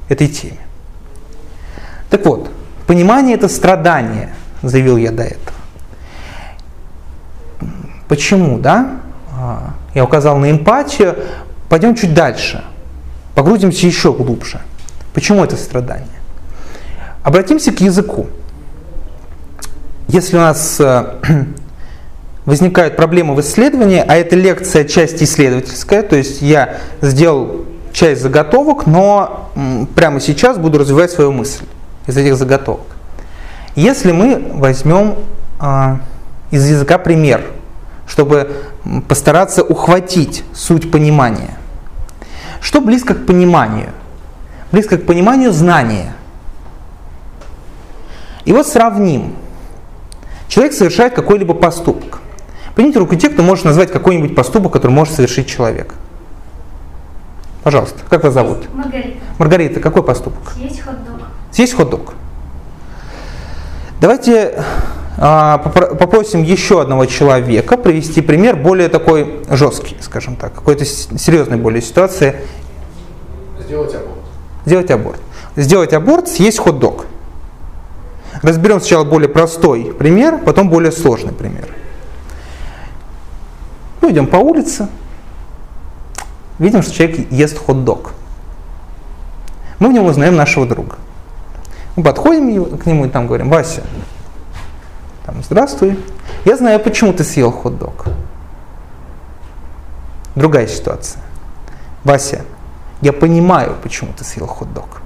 этой 0.09 0.28
теме. 0.28 0.59
Так 2.11 2.25
вот, 2.25 2.50
понимание 2.87 3.37
это 3.37 3.49
страдание, 3.49 4.35
заявил 4.62 4.97
я 4.97 5.11
до 5.11 5.25
этого. 5.25 5.56
Почему, 8.09 8.59
да? 8.59 9.00
А, 9.37 9.75
я 9.95 10.04
указал 10.04 10.38
на 10.38 10.50
эмпатию. 10.50 11.16
Пойдем 11.68 11.95
чуть 11.95 12.14
дальше. 12.14 12.64
Погрузимся 13.35 13.87
еще 13.87 14.12
глубже. 14.12 14.61
Почему 15.16 15.42
это 15.42 15.56
страдание? 15.56 16.20
Обратимся 17.23 17.73
к 17.73 17.80
языку. 17.80 18.26
Если 20.08 20.37
у 20.37 20.40
нас 20.40 20.78
э, 20.78 21.14
возникают 22.44 22.96
проблемы 22.96 23.35
в 23.35 23.40
исследовании, 23.40 24.04
а 24.06 24.14
эта 24.14 24.37
лекция 24.37 24.85
часть 24.85 25.23
исследовательская, 25.23 26.02
то 26.02 26.16
есть 26.16 26.42
я 26.42 26.76
сделал 27.00 27.64
часть 27.94 28.20
заготовок, 28.20 28.85
но 28.85 29.50
прямо 29.94 30.20
сейчас 30.20 30.58
буду 30.58 30.76
развивать 30.76 31.11
свою 31.11 31.32
мысль 31.32 31.64
из 32.06 32.14
этих 32.14 32.37
заготовок. 32.37 32.85
Если 33.75 34.12
мы 34.12 34.50
возьмем 34.52 35.14
э, 35.62 35.96
из 36.50 36.68
языка 36.68 36.99
пример, 36.99 37.42
чтобы 38.06 38.54
постараться 39.08 39.62
ухватить 39.62 40.44
суть 40.52 40.90
понимания. 40.90 41.56
Что 42.61 42.82
близко 42.82 43.14
к 43.14 43.25
пониманию? 43.25 43.92
Близко 44.73 44.99
к 44.99 45.06
пониманию 45.06 45.52
знания. 45.52 46.14
И 48.44 48.52
вот 48.52 48.66
сравним. 48.66 49.35
Человек 50.49 50.73
совершает 50.73 51.14
какой-либо 51.14 51.54
поступок. 51.54 52.20
Поднимите 52.75 52.99
руку 52.99 53.16
те, 53.16 53.28
кто 53.28 53.42
может 53.42 53.64
назвать 53.64 53.90
какой-нибудь 53.90 54.35
поступок, 54.35 54.73
который 54.73 54.92
может 54.92 55.14
совершить 55.14 55.49
человек. 55.49 55.94
Пожалуйста, 57.62 57.99
как 58.08 58.23
вас 58.23 58.35
зовут? 58.35 58.73
Маргарита. 58.75 59.18
Маргарита, 59.38 59.80
какой 59.80 60.04
поступок? 60.04 60.52
Съесть 60.54 60.80
хот-дог. 60.82 61.20
Съесть 61.50 61.75
хот-дог. 61.75 62.14
Давайте 64.00 64.62
а, 65.18 65.58
попросим 65.58 66.42
еще 66.42 66.82
одного 66.82 67.06
человека 67.06 67.76
привести 67.78 68.20
пример 68.20 68.56
более 68.56 68.88
такой 68.88 69.40
жесткий, 69.50 69.96
скажем 70.00 70.37
так, 70.37 70.54
какой-то 70.54 70.85
серьезной 70.85 71.56
более 71.56 71.80
ситуации. 71.80 72.37
Сделать 73.58 73.94
аборт. 73.94 74.15
Сделать 74.66 74.90
аборт. 74.90 75.20
Сделать 75.54 75.92
аборт, 75.92 76.28
съесть 76.28 76.58
хот-дог. 76.58 77.06
Разберем 78.42 78.80
сначала 78.80 79.04
более 79.04 79.28
простой 79.28 79.94
пример, 79.99 80.38
потом 80.38 80.68
более 80.68 80.92
сложный 80.92 81.32
пример. 81.32 81.68
Мы 84.02 84.11
идем 84.11 84.26
по 84.26 84.37
улице, 84.37 84.88
видим, 86.58 86.82
что 86.82 86.92
человек 86.92 87.32
ест 87.32 87.58
хот-дог. 87.58 88.12
Мы 89.78 89.88
в 89.88 89.92
нем 89.92 90.04
узнаем 90.04 90.37
нашего 90.37 90.66
друга. 90.66 90.96
Мы 91.94 92.02
подходим 92.02 92.76
к 92.76 92.87
нему 92.87 93.06
и 93.06 93.08
там 93.08 93.26
говорим, 93.26 93.49
Вася, 93.49 93.82
там, 95.25 95.42
здравствуй, 95.42 95.99
я 96.44 96.56
знаю, 96.56 96.80
почему 96.80 97.12
ты 97.12 97.25
съел 97.25 97.50
хот-дог. 97.50 98.06
Другая 100.35 100.66
ситуация. 100.66 101.23
Вася, 102.04 102.44
я 103.00 103.12
понимаю, 103.12 103.76
почему 103.83 104.12
ты 104.12 104.25
съел 104.25 104.47
хот-дог. 104.47 105.03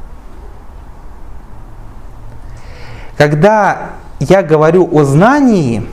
Когда 3.17 3.91
я 4.19 4.43
говорю 4.43 4.89
о 4.93 5.05
знании, 5.05 5.87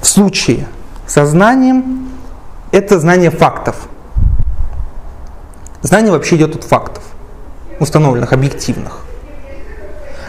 в 0.00 0.06
случае 0.06 0.66
со 1.06 1.26
знанием, 1.26 2.08
это 2.70 2.98
знание 2.98 3.30
фактов. 3.30 3.88
Знание 5.82 6.12
вообще 6.12 6.36
идет 6.36 6.56
от 6.56 6.64
фактов, 6.64 7.02
установленных, 7.80 8.32
объективных. 8.32 9.00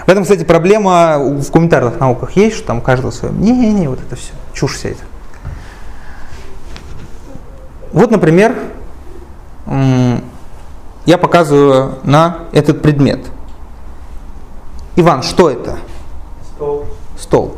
В 0.05 0.09
этом, 0.09 0.23
кстати, 0.23 0.43
проблема 0.43 1.17
в 1.17 1.49
гуманитарных 1.49 1.99
науках 1.99 2.31
есть, 2.31 2.57
что 2.57 2.67
там 2.67 2.81
каждого 2.81 3.11
свое 3.11 3.33
мнение, 3.33 3.89
вот 3.89 3.99
это 3.99 4.15
все, 4.15 4.33
чушь 4.53 4.75
вся 4.75 4.89
эта. 4.89 5.01
Вот, 7.91 8.11
например, 8.11 8.55
я 9.67 11.17
показываю 11.17 11.95
на 12.03 12.39
этот 12.51 12.81
предмет. 12.81 13.19
Иван, 14.95 15.23
что 15.23 15.49
это? 15.49 15.77
Стол. 16.55 16.85
Стол. 17.17 17.57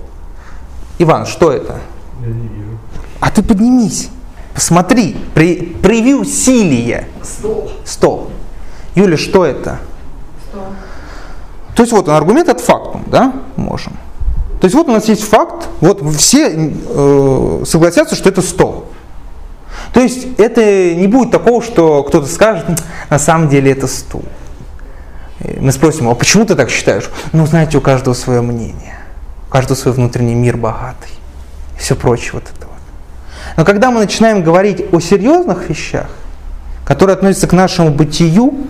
Иван, 0.99 1.25
что 1.25 1.51
это? 1.51 1.79
Я 2.21 2.27
не 2.27 2.47
вижу. 2.47 2.77
А 3.19 3.29
ты 3.29 3.43
поднимись, 3.43 4.09
посмотри, 4.53 5.17
при, 5.35 5.61
прояви 5.81 6.15
усилие. 6.15 7.07
Стол. 7.23 7.71
Стол. 7.85 8.31
Юля, 8.95 9.17
что 9.17 9.45
это? 9.45 9.79
Что? 10.49 10.65
То 11.75 11.83
есть 11.83 11.93
вот 11.93 12.07
он 12.07 12.15
аргумент 12.15 12.49
от 12.49 12.59
фактум, 12.59 13.03
да, 13.07 13.33
можем. 13.55 13.93
То 14.59 14.65
есть 14.65 14.75
вот 14.75 14.87
у 14.89 14.91
нас 14.91 15.07
есть 15.07 15.23
факт, 15.23 15.67
вот 15.81 16.01
все 16.15 16.49
э, 16.49 17.63
согласятся, 17.65 18.15
что 18.15 18.29
это 18.29 18.41
стол. 18.41 18.85
То 19.97 20.03
есть 20.03 20.27
это 20.37 20.93
не 20.93 21.07
будет 21.07 21.31
такого, 21.31 21.59
что 21.59 22.03
кто-то 22.03 22.27
скажет, 22.27 22.65
на 23.09 23.17
самом 23.17 23.49
деле 23.49 23.71
это 23.71 23.87
стул. 23.87 24.23
Мы 25.59 25.71
спросим, 25.71 26.07
а 26.07 26.13
почему 26.13 26.45
ты 26.45 26.53
так 26.53 26.69
считаешь? 26.69 27.09
Ну, 27.31 27.47
знаете, 27.47 27.79
у 27.79 27.81
каждого 27.81 28.13
свое 28.13 28.41
мнение, 28.41 28.93
у 29.47 29.51
каждого 29.51 29.75
свой 29.75 29.95
внутренний 29.95 30.35
мир 30.35 30.55
богатый 30.55 31.09
и 31.75 31.79
все 31.79 31.95
прочее 31.95 32.33
вот 32.33 32.43
это 32.43 32.67
вот. 32.67 32.77
Но 33.57 33.65
когда 33.65 33.89
мы 33.89 34.01
начинаем 34.01 34.43
говорить 34.43 34.85
о 34.91 34.99
серьезных 34.99 35.67
вещах, 35.67 36.11
которые 36.85 37.15
относятся 37.15 37.47
к 37.47 37.53
нашему 37.53 37.89
бытию, 37.89 38.67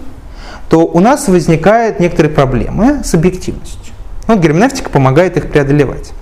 то 0.70 0.86
у 0.88 1.02
нас 1.02 1.28
возникают 1.28 2.00
некоторые 2.00 2.34
проблемы 2.34 3.04
с 3.04 3.14
объективностью. 3.14 3.94
Вот 4.28 4.40
герменевтика 4.40 4.90
помогает 4.90 5.36
их 5.36 5.52
преодолевать. 5.52 6.14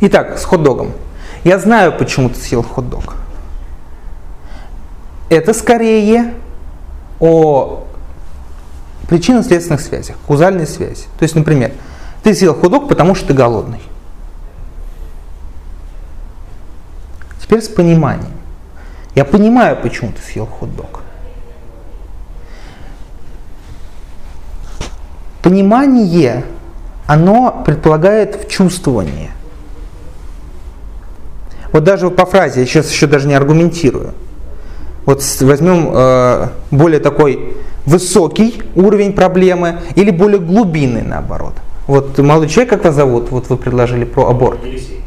Итак, 0.00 0.40
с 0.40 0.44
хот-догом. 0.44 0.90
Я 1.44 1.60
знаю, 1.60 1.96
почему 1.96 2.30
ты 2.30 2.40
съел 2.40 2.64
хот-дог. 2.64 3.21
Это 5.32 5.54
скорее 5.54 6.34
о 7.18 7.86
причинно-следственных 9.08 9.80
связях, 9.80 10.16
каузальной 10.26 10.66
связи. 10.66 11.04
То 11.18 11.22
есть, 11.22 11.34
например, 11.34 11.72
ты 12.22 12.34
съел 12.34 12.54
хот-дог, 12.54 12.86
потому 12.86 13.14
что 13.14 13.28
ты 13.28 13.32
голодный. 13.32 13.80
Теперь 17.40 17.62
с 17.62 17.68
пониманием. 17.68 18.34
Я 19.14 19.24
понимаю, 19.24 19.78
почему 19.80 20.12
ты 20.12 20.20
съел 20.20 20.44
хот-дог. 20.44 21.00
Понимание, 25.42 26.44
оно 27.06 27.62
предполагает 27.64 28.36
вчувствование. 28.36 29.30
Вот 31.72 31.84
даже 31.84 32.10
по 32.10 32.26
фразе, 32.26 32.60
я 32.60 32.66
сейчас 32.66 32.90
еще 32.90 33.06
даже 33.06 33.26
не 33.28 33.34
аргументирую. 33.34 34.12
Вот 35.04 35.22
возьмем 35.40 35.90
э, 35.92 36.48
более 36.70 37.00
такой 37.00 37.54
высокий 37.86 38.62
уровень 38.76 39.12
проблемы 39.12 39.80
или 39.96 40.10
более 40.10 40.38
глубинный 40.38 41.02
наоборот. 41.02 41.54
Вот 41.86 42.16
молодой 42.18 42.48
человек, 42.48 42.70
как 42.70 42.84
вас 42.84 42.94
зовут? 42.94 43.30
Вот 43.30 43.48
вы 43.48 43.56
предложили 43.56 44.04
про 44.04 44.28
аборт. 44.28 44.64
Елисей. 44.64 45.00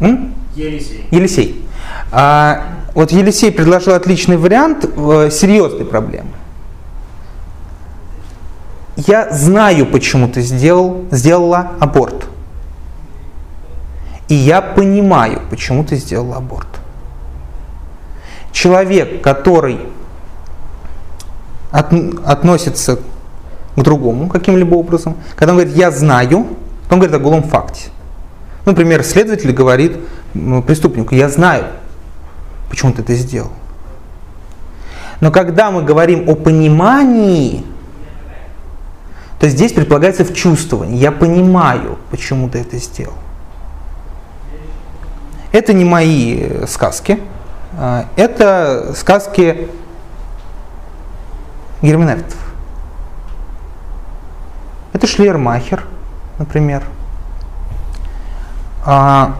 М? 0.00 0.34
Елисей. 0.54 1.06
Елисей. 1.10 1.64
А, 2.12 2.64
вот 2.94 3.12
Елисей 3.12 3.50
предложил 3.50 3.94
отличный 3.94 4.36
вариант 4.36 4.84
э, 4.84 5.30
серьезной 5.30 5.86
проблемы. 5.86 6.30
Я 8.96 9.30
знаю, 9.30 9.86
почему 9.86 10.28
ты 10.28 10.42
сделал, 10.42 11.04
сделала 11.10 11.72
аборт. 11.78 12.26
И 14.28 14.34
я 14.34 14.60
понимаю, 14.60 15.40
почему 15.48 15.84
ты 15.84 15.96
сделала 15.96 16.36
аборт. 16.36 16.77
Человек, 18.52 19.22
который 19.22 19.78
от- 21.70 21.92
относится 22.24 22.96
к 23.76 23.82
другому 23.82 24.28
каким-либо 24.28 24.74
образом, 24.74 25.16
когда 25.36 25.52
он 25.52 25.58
говорит 25.58 25.76
«я 25.76 25.90
знаю», 25.90 26.46
то 26.88 26.94
он 26.94 27.00
говорит 27.00 27.14
о 27.14 27.18
голом 27.18 27.42
факте. 27.42 27.90
Например, 28.64 29.02
следователь 29.04 29.52
говорит 29.52 29.96
м, 30.34 30.62
преступнику, 30.62 31.14
я 31.14 31.28
знаю, 31.28 31.64
почему 32.68 32.92
ты 32.92 33.02
это 33.02 33.14
сделал. 33.14 33.50
Но 35.20 35.30
когда 35.30 35.70
мы 35.70 35.82
говорим 35.82 36.28
о 36.28 36.34
понимании, 36.34 37.64
то 39.40 39.48
здесь 39.48 39.72
предполагается 39.72 40.24
в 40.24 40.34
чувствовании. 40.34 40.96
Я 40.98 41.12
понимаю, 41.12 41.98
почему 42.10 42.48
ты 42.48 42.58
это 42.58 42.76
сделал. 42.78 43.14
Это 45.52 45.72
не 45.72 45.84
мои 45.84 46.40
э, 46.40 46.66
сказки, 46.66 47.18
это 48.16 48.92
сказки 48.96 49.68
герменевтов. 51.82 52.36
Это 54.92 55.06
Шлейермахер, 55.06 55.84
например. 56.38 56.82
А, 58.84 59.36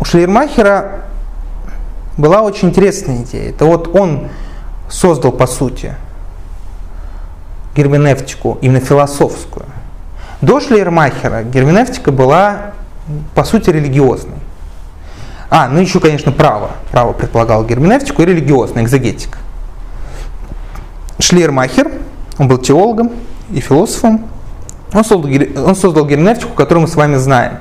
у 0.00 0.04
Шлейермахера 0.04 1.04
была 2.16 2.42
очень 2.42 2.68
интересная 2.68 3.22
идея. 3.22 3.50
Это 3.50 3.66
вот 3.66 3.94
он 3.94 4.28
создал, 4.88 5.32
по 5.32 5.46
сути, 5.46 5.94
герменевтику, 7.76 8.58
именно 8.60 8.80
философскую. 8.80 9.66
До 10.40 10.60
Шлейермахера 10.60 11.42
герменевтика 11.42 12.10
была, 12.10 12.72
по 13.34 13.44
сути, 13.44 13.70
религиозной. 13.70 14.37
А, 15.50 15.68
ну 15.68 15.80
еще, 15.80 16.00
конечно, 16.00 16.30
право. 16.30 16.70
Право 16.90 17.12
предполагало 17.12 17.64
герменевтику 17.64 18.22
и 18.22 18.26
религиозная 18.26 18.84
экзегетика. 18.84 19.38
Шлейермахер, 21.18 21.90
он 22.38 22.48
был 22.48 22.58
теологом 22.58 23.10
и 23.50 23.60
философом, 23.60 24.26
он 24.92 25.04
создал, 25.04 25.30
он 25.66 25.74
создал 25.74 26.06
герменевтику, 26.06 26.52
которую 26.54 26.82
мы 26.82 26.88
с 26.88 26.94
вами 26.94 27.16
знаем. 27.16 27.58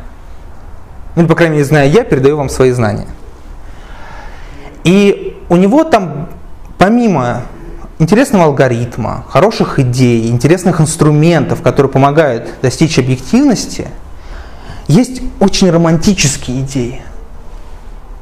Ну, 1.16 1.28
по 1.28 1.36
крайней 1.36 1.56
мере, 1.56 1.66
знаю 1.66 1.90
я, 1.90 2.04
передаю 2.04 2.38
вам 2.38 2.50
свои 2.50 2.72
знания. 2.72 3.08
И 4.84 5.36
у 5.50 5.56
него 5.56 5.84
там, 5.84 6.30
помимо 6.78 7.42
интересного 8.00 8.46
алгоритма, 8.46 9.26
хороших 9.28 9.80
идей, 9.80 10.30
интересных 10.30 10.80
инструментов, 10.80 11.62
которые 11.62 11.92
помогают 11.92 12.48
достичь 12.62 13.00
объективности, 13.00 13.88
есть 14.88 15.22
очень 15.40 15.70
романтические 15.72 16.62
идеи. 16.62 17.02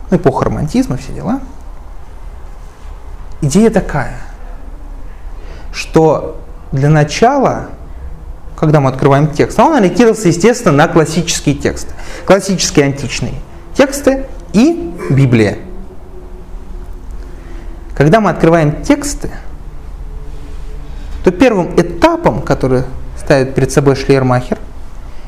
Ну, 0.09 0.17
эпоха 0.17 0.45
романтизма, 0.45 0.97
все 0.97 1.11
дела. 1.13 1.39
Идея 3.41 3.69
такая, 3.69 4.17
что 5.71 6.39
для 6.71 6.89
начала, 6.89 7.69
когда 8.55 8.79
мы 8.79 8.89
открываем 8.89 9.31
текст, 9.31 9.59
он 9.59 9.75
ориентировался, 9.75 10.29
естественно, 10.29 10.75
на 10.75 10.87
классические 10.87 11.55
тексты. 11.55 11.93
Классические 12.25 12.85
античные 12.85 13.33
тексты 13.75 14.25
и 14.53 14.93
Библия. 15.09 15.57
Когда 17.95 18.19
мы 18.19 18.29
открываем 18.29 18.83
тексты, 18.83 19.31
то 21.23 21.31
первым 21.31 21.75
этапом, 21.79 22.41
который 22.41 22.83
ставит 23.17 23.55
перед 23.55 23.71
собой 23.71 23.95
Шлейермахер, 23.95 24.57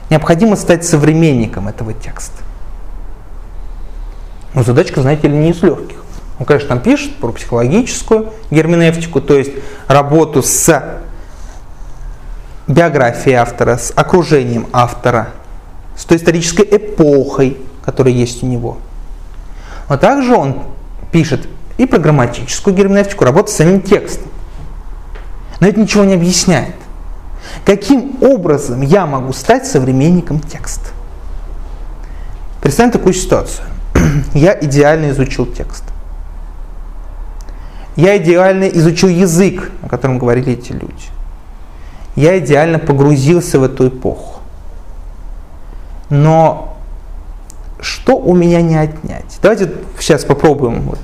необходимо 0.09 0.55
стать 0.55 0.85
современником 0.85 1.67
этого 1.67 1.93
текста. 1.93 2.43
Но 4.57 4.63
задачка, 4.63 5.03
знаете 5.03 5.27
ли, 5.27 5.37
не 5.37 5.51
из 5.51 5.61
легких. 5.61 6.03
Он, 6.39 6.45
конечно, 6.47 6.69
там 6.69 6.79
пишет 6.79 7.17
про 7.17 7.31
психологическую 7.31 8.33
герменевтику, 8.49 9.21
то 9.21 9.37
есть 9.37 9.51
работу 9.87 10.41
с 10.41 10.99
биографией 12.65 13.35
автора, 13.35 13.77
с 13.77 13.93
окружением 13.95 14.65
автора, 14.73 15.27
с 15.95 16.05
той 16.05 16.17
исторической 16.17 16.67
эпохой, 16.71 17.57
которая 17.85 18.15
есть 18.15 18.41
у 18.41 18.47
него. 18.47 18.79
Но 19.89 19.97
также 19.97 20.35
он 20.35 20.63
пишет 21.11 21.47
и 21.77 21.85
про 21.85 21.99
грамматическую 21.99 22.75
герменевтику, 22.75 23.25
работу 23.25 23.51
с 23.51 23.55
самим 23.57 23.83
текстом. 23.83 24.31
Но 25.59 25.67
это 25.67 25.79
ничего 25.79 26.03
не 26.03 26.15
объясняет. 26.15 26.73
Каким 27.63 28.23
образом 28.23 28.81
я 28.81 29.05
могу 29.05 29.33
стать 29.33 29.67
современником 29.67 30.39
текста? 30.39 30.89
Представим 32.59 32.89
такую 32.89 33.13
ситуацию. 33.13 33.67
Я 34.33 34.57
идеально 34.59 35.09
изучил 35.11 35.45
текст. 35.45 35.83
Я 37.95 38.17
идеально 38.17 38.65
изучил 38.65 39.09
язык, 39.09 39.71
о 39.81 39.89
котором 39.89 40.19
говорили 40.19 40.53
эти 40.53 40.71
люди. 40.71 41.09
Я 42.15 42.37
идеально 42.37 42.79
погрузился 42.79 43.59
в 43.59 43.63
эту 43.63 43.87
эпоху. 43.87 44.41
Но 46.09 46.77
что 47.79 48.17
у 48.17 48.35
меня 48.35 48.61
не 48.61 48.75
отнять? 48.75 49.39
Давайте 49.41 49.71
сейчас 49.99 50.25
попробуем, 50.25 50.81
вот, 50.81 50.99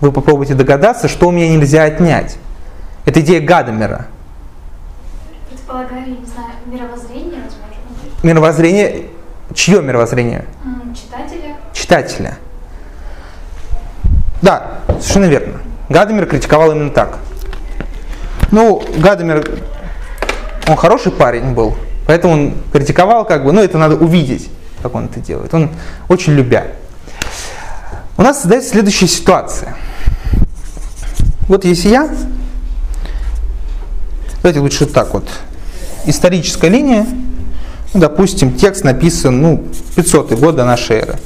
вы 0.00 0.10
попробуйте 0.10 0.54
догадаться, 0.54 1.08
что 1.08 1.28
у 1.28 1.30
меня 1.30 1.48
нельзя 1.48 1.84
отнять. 1.84 2.38
Это 3.04 3.20
идея 3.20 3.40
Гадамера. 3.40 4.06
Предполагаю, 5.48 6.06
не 6.06 6.26
знаю, 6.26 6.50
мировоззрение, 6.66 7.40
возможно, 7.44 8.22
Мировоззрение, 8.22 9.06
чье 9.54 9.82
мировоззрение? 9.82 10.44
Читателя. 10.94 11.51
Читателя. 11.72 12.38
Да, 14.40 14.80
совершенно 15.00 15.26
верно. 15.26 15.60
Гадамер 15.88 16.26
критиковал 16.26 16.72
именно 16.72 16.90
так. 16.90 17.18
Ну, 18.50 18.82
Гадамер, 18.98 19.60
он 20.68 20.76
хороший 20.76 21.12
парень 21.12 21.52
был, 21.52 21.76
поэтому 22.06 22.34
он 22.34 22.54
критиковал 22.72 23.24
как 23.24 23.44
бы, 23.44 23.52
ну 23.52 23.62
это 23.62 23.78
надо 23.78 23.96
увидеть, 23.96 24.50
как 24.82 24.94
он 24.94 25.06
это 25.06 25.20
делает. 25.20 25.52
Он 25.54 25.70
очень 26.08 26.34
любя. 26.34 26.66
У 28.16 28.22
нас 28.22 28.40
создается 28.40 28.70
следующая 28.70 29.08
ситуация. 29.08 29.74
Вот 31.48 31.64
если 31.64 31.88
я, 31.88 32.08
давайте 34.36 34.60
лучше 34.60 34.86
так 34.86 35.12
вот, 35.14 35.28
историческая 36.04 36.68
линия, 36.68 37.06
ну, 37.94 38.00
допустим, 38.00 38.54
текст 38.54 38.84
написан, 38.84 39.40
ну, 39.40 39.64
500 39.96 40.32
год 40.32 40.56
до 40.56 40.64
нашей 40.64 40.96
эры. 40.96 41.18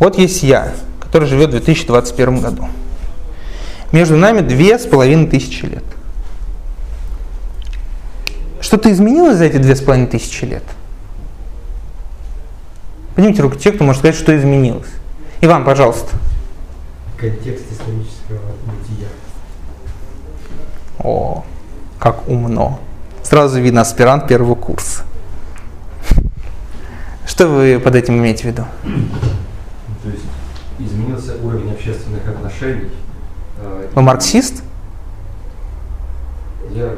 Вот 0.00 0.16
есть 0.16 0.42
я, 0.42 0.72
который 0.98 1.28
живет 1.28 1.48
в 1.48 1.52
2021 1.52 2.40
году. 2.40 2.68
Между 3.92 4.16
нами 4.16 4.40
две 4.40 4.78
с 4.78 4.86
половиной 4.86 5.26
тысячи 5.26 5.66
лет. 5.66 5.84
Что-то 8.62 8.90
изменилось 8.90 9.36
за 9.36 9.44
эти 9.44 9.58
две 9.58 9.76
с 9.76 9.82
половиной 9.82 10.08
тысячи 10.08 10.44
лет? 10.44 10.62
Поднимите 13.14 13.42
руку 13.42 13.56
те, 13.56 13.72
кто 13.72 13.84
может 13.84 14.00
сказать, 14.00 14.16
что 14.16 14.36
изменилось. 14.36 14.88
Иван, 15.42 15.64
пожалуйста. 15.64 16.16
Контекст 17.18 17.64
исторического 17.70 18.52
бытия. 18.64 19.08
О, 20.98 21.44
как 21.98 22.26
умно. 22.26 22.80
Сразу 23.22 23.60
видно 23.60 23.82
аспирант 23.82 24.26
первого 24.26 24.54
курса. 24.54 25.02
Что 27.26 27.48
вы 27.48 27.78
под 27.78 27.94
этим 27.96 28.16
имеете 28.18 28.44
в 28.44 28.46
виду? 28.46 28.64
Изменился 30.84 31.34
уровень 31.42 31.72
общественных 31.72 32.26
отношений. 32.26 32.88
Э, 33.58 33.88
Вы 33.94 34.02
марксист? 34.02 34.62
Я 36.72 36.94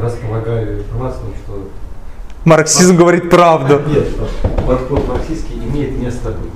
располагаю 0.00 0.80
информацией, 0.80 1.32
что 1.44 1.68
Марксизм 2.44 2.96
говорит 2.96 3.30
правду. 3.30 3.80
нет, 3.86 4.08
подход 4.66 5.06
марксистский 5.08 5.56
имеет 5.64 5.96
место 5.98 6.30
быть. 6.30 6.50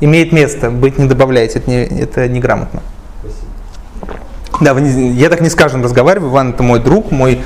Имеет 0.00 0.32
место, 0.32 0.70
быть 0.70 0.98
не 0.98 1.06
добавляете, 1.06 1.58
это, 1.58 1.70
не, 1.70 1.82
это 1.84 2.28
неграмотно. 2.28 2.80
Спасибо. 3.20 4.18
Да, 4.60 4.74
вы 4.74 4.80
не- 4.82 5.10
я 5.12 5.28
так 5.28 5.40
не 5.40 5.50
скажем 5.50 5.82
разговариваю. 5.82 6.30
Иван 6.30 6.50
это 6.50 6.62
мой 6.62 6.80
друг, 6.80 7.10
мой 7.10 7.42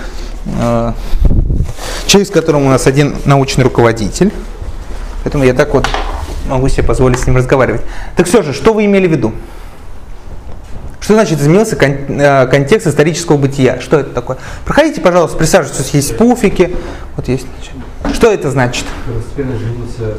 э, 0.60 0.92
человек, 2.06 2.28
с 2.28 2.30
которым 2.30 2.66
у 2.66 2.68
нас 2.68 2.86
один 2.86 3.14
научный 3.24 3.64
руководитель. 3.64 4.32
Поэтому 5.24 5.44
я 5.44 5.54
так 5.54 5.72
вот 5.74 5.88
могу 6.48 6.68
себе 6.68 6.82
позволить 6.84 7.18
с 7.18 7.26
ним 7.26 7.36
разговаривать. 7.36 7.82
Так 8.16 8.26
все 8.26 8.42
же, 8.42 8.52
что 8.52 8.72
вы 8.72 8.84
имели 8.84 9.06
в 9.06 9.10
виду? 9.10 9.32
Что 11.00 11.14
значит 11.14 11.40
изменился 11.40 11.76
э, 11.80 12.46
контекст 12.48 12.86
исторического 12.88 13.36
бытия? 13.36 13.80
Что 13.80 14.00
это 14.00 14.10
такое? 14.10 14.38
Проходите, 14.64 15.00
пожалуйста, 15.00 15.36
присаживайтесь, 15.36 15.90
есть 15.90 16.16
пуфики. 16.16 16.74
Вот 17.16 17.28
есть. 17.28 17.46
Что 18.12 18.32
это 18.32 18.50
значит? 18.50 18.84
Постепенно 19.06 19.56
изменился 19.56 20.16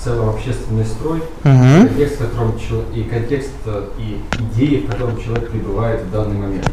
в 0.00 0.04
целом 0.04 0.30
общественный 0.30 0.84
строй, 0.86 1.22
Мгм. 1.44 1.86
контекст, 1.88 2.14
в 2.16 2.18
котором 2.18 2.54
и 2.94 3.02
контекст 3.04 3.50
э, 3.66 3.84
и 3.98 4.20
идеи, 4.54 4.86
в 4.86 4.90
котором 4.90 5.20
человек 5.22 5.50
пребывает 5.50 6.00
в 6.02 6.10
данный 6.10 6.36
момент, 6.36 6.68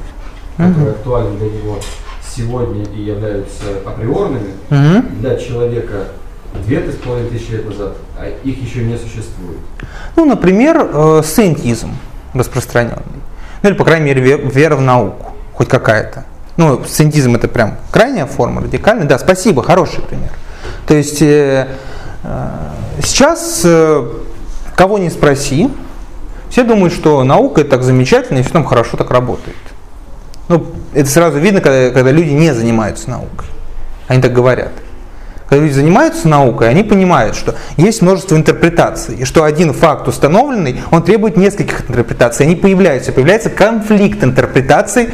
Мгм. 0.58 0.70
которые 0.70 0.92
актуальны 0.92 1.38
для 1.38 1.48
него 1.50 1.78
сегодня 2.36 2.86
и 2.86 3.02
являются 3.02 3.66
априорными, 3.86 4.52
Мгм. 4.70 5.20
для 5.20 5.36
человека 5.36 6.06
две 6.66 6.92
с 6.92 6.96
половиной 6.96 7.30
тысячи 7.30 7.52
лет 7.52 7.66
назад, 7.68 7.94
а 8.18 8.28
их 8.28 8.62
еще 8.62 8.84
не 8.84 8.98
существует. 8.98 9.60
Ну, 10.16 10.26
например, 10.26 10.78
э, 10.78 11.22
сcientism 11.24 11.90
распространенный. 12.34 13.04
Ну, 13.62 13.70
или, 13.70 13.78
по 13.78 13.86
крайней 13.86 14.06
мере, 14.06 14.22
ве- 14.22 14.52
вера 14.52 14.76
в 14.76 14.82
науку. 14.82 15.34
Хоть 15.54 15.68
какая-то. 15.68 16.26
Ну, 16.58 16.80
сcientism 16.80 17.36
это 17.36 17.48
прям 17.48 17.78
крайняя 17.92 18.26
форма, 18.26 18.62
радикальная. 18.62 19.06
Да, 19.06 19.20
спасибо, 19.20 19.64
хороший 19.64 20.02
пример. 20.02 20.32
То 20.88 20.94
есть 20.94 21.22
э, 21.22 21.68
э, 22.24 22.50
сейчас 23.04 23.62
э, 23.64 24.08
кого 24.76 24.98
не 24.98 25.10
спроси, 25.10 25.70
все 26.50 26.64
думают, 26.64 26.94
что 26.94 27.24
наука 27.24 27.62
это 27.62 27.72
так 27.72 27.84
замечательно 27.84 28.40
и 28.40 28.44
все 28.44 28.52
там 28.52 28.66
хорошо 28.66 28.98
так 28.98 29.12
работает. 29.12 29.56
Ну, 30.48 30.66
это 30.94 31.10
сразу 31.10 31.38
видно, 31.38 31.62
когда, 31.62 31.92
когда 31.92 32.12
люди 32.12 32.32
не 32.32 32.54
занимаются 32.54 33.10
наукой. 33.10 33.46
Они 34.08 34.22
так 34.22 34.34
говорят. 34.34 34.72
Когда 35.50 35.64
люди 35.64 35.74
занимаются 35.74 36.28
наукой, 36.28 36.70
они 36.70 36.84
понимают, 36.84 37.36
что 37.36 37.56
есть 37.76 38.04
множество 38.04 38.36
интерпретаций, 38.36 39.16
и 39.16 39.26
что 39.26 39.44
один 39.44 39.74
факт 39.74 40.08
установленный, 40.08 40.82
он 40.92 41.02
требует 41.02 41.38
нескольких 41.38 41.90
интерпретаций. 41.90 42.46
Они 42.46 42.56
появляются, 42.56 43.12
появляется 43.12 43.50
конфликт 43.50 44.24
интерпретаций, 44.24 45.10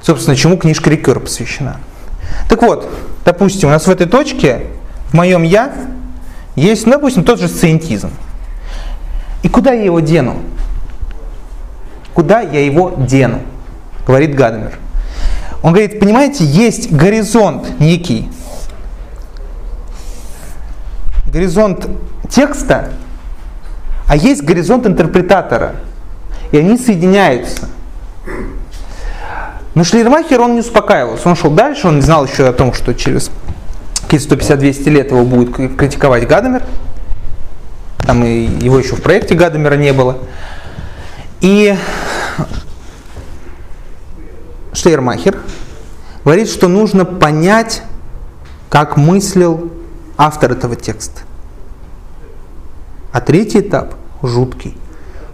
собственно, 0.00 0.36
чему 0.36 0.56
книжка 0.56 0.88
Рикер 0.88 1.20
посвящена. 1.20 1.76
Так 2.48 2.62
вот, 2.62 2.88
допустим, 3.26 3.68
у 3.68 3.72
нас 3.72 3.86
в 3.86 3.90
этой 3.90 4.06
точке, 4.06 4.62
в 5.10 5.14
моем 5.14 5.42
«я», 5.42 5.70
есть, 6.56 6.86
ну, 6.86 6.92
допустим, 6.92 7.22
тот 7.22 7.38
же 7.38 7.48
сциентизм. 7.48 8.10
И 9.42 9.48
куда 9.48 9.72
я 9.72 9.84
его 9.84 10.00
дену? 10.00 10.36
Куда 12.14 12.40
я 12.40 12.64
его 12.64 12.94
дену? 12.96 13.40
Говорит 14.06 14.34
Гадамер. 14.34 14.78
Он 15.62 15.72
говорит, 15.72 16.00
понимаете, 16.00 16.44
есть 16.44 16.90
горизонт 16.90 17.78
некий, 17.80 18.30
горизонт 21.34 21.88
текста, 22.30 22.92
а 24.06 24.14
есть 24.16 24.44
горизонт 24.44 24.86
интерпретатора. 24.86 25.74
И 26.52 26.56
они 26.58 26.78
соединяются. 26.78 27.68
Но 29.74 29.82
Шлейермахер, 29.82 30.40
он 30.40 30.54
не 30.54 30.60
успокаивался. 30.60 31.28
Он 31.28 31.34
шел 31.34 31.50
дальше, 31.50 31.88
он 31.88 31.96
не 31.96 32.02
знал 32.02 32.24
еще 32.24 32.46
о 32.46 32.52
том, 32.52 32.72
что 32.72 32.94
через 32.94 33.32
какие-то 34.02 34.36
150-200 34.36 34.90
лет 34.90 35.10
его 35.10 35.24
будет 35.24 35.52
критиковать 35.76 36.28
Гадамер. 36.28 36.62
Там 38.06 38.22
и 38.22 38.46
его 38.62 38.78
еще 38.78 38.94
в 38.94 39.02
проекте 39.02 39.34
Гадамера 39.34 39.74
не 39.74 39.92
было. 39.92 40.18
И 41.40 41.76
Шлейермахер 44.72 45.36
говорит, 46.24 46.48
что 46.48 46.68
нужно 46.68 47.04
понять, 47.04 47.82
как 48.68 48.96
мыслил 48.96 49.72
автор 50.16 50.52
этого 50.52 50.76
текста. 50.76 51.22
А 53.12 53.20
третий 53.20 53.60
этап, 53.60 53.94
жуткий, 54.22 54.76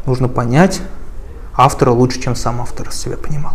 нужно 0.07 0.29
понять 0.29 0.81
автора 1.57 1.91
лучше, 1.91 2.21
чем 2.21 2.37
сам 2.37 2.61
автор 2.61 2.93
себя 2.93 3.17
понимал. 3.17 3.55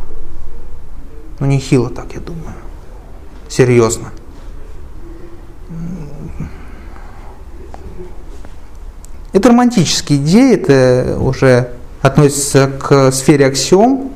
Ну, 1.39 1.47
нехило 1.47 1.89
так, 1.89 2.13
я 2.13 2.21
думаю. 2.21 2.55
Серьезно. 3.49 4.09
Это 9.33 9.49
романтические 9.49 10.19
идеи, 10.19 10.55
это 10.55 11.17
уже 11.19 11.71
относится 12.01 12.67
к 12.67 13.11
сфере 13.11 13.47
аксиом. 13.47 14.11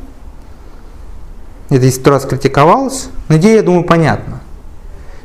Это 1.70 1.92
сто 1.92 2.12
раз 2.12 2.26
критиковалось, 2.26 3.10
но 3.28 3.38
идея, 3.38 3.58
я 3.58 3.64
думаю, 3.64 3.84
понятна. 3.84 4.40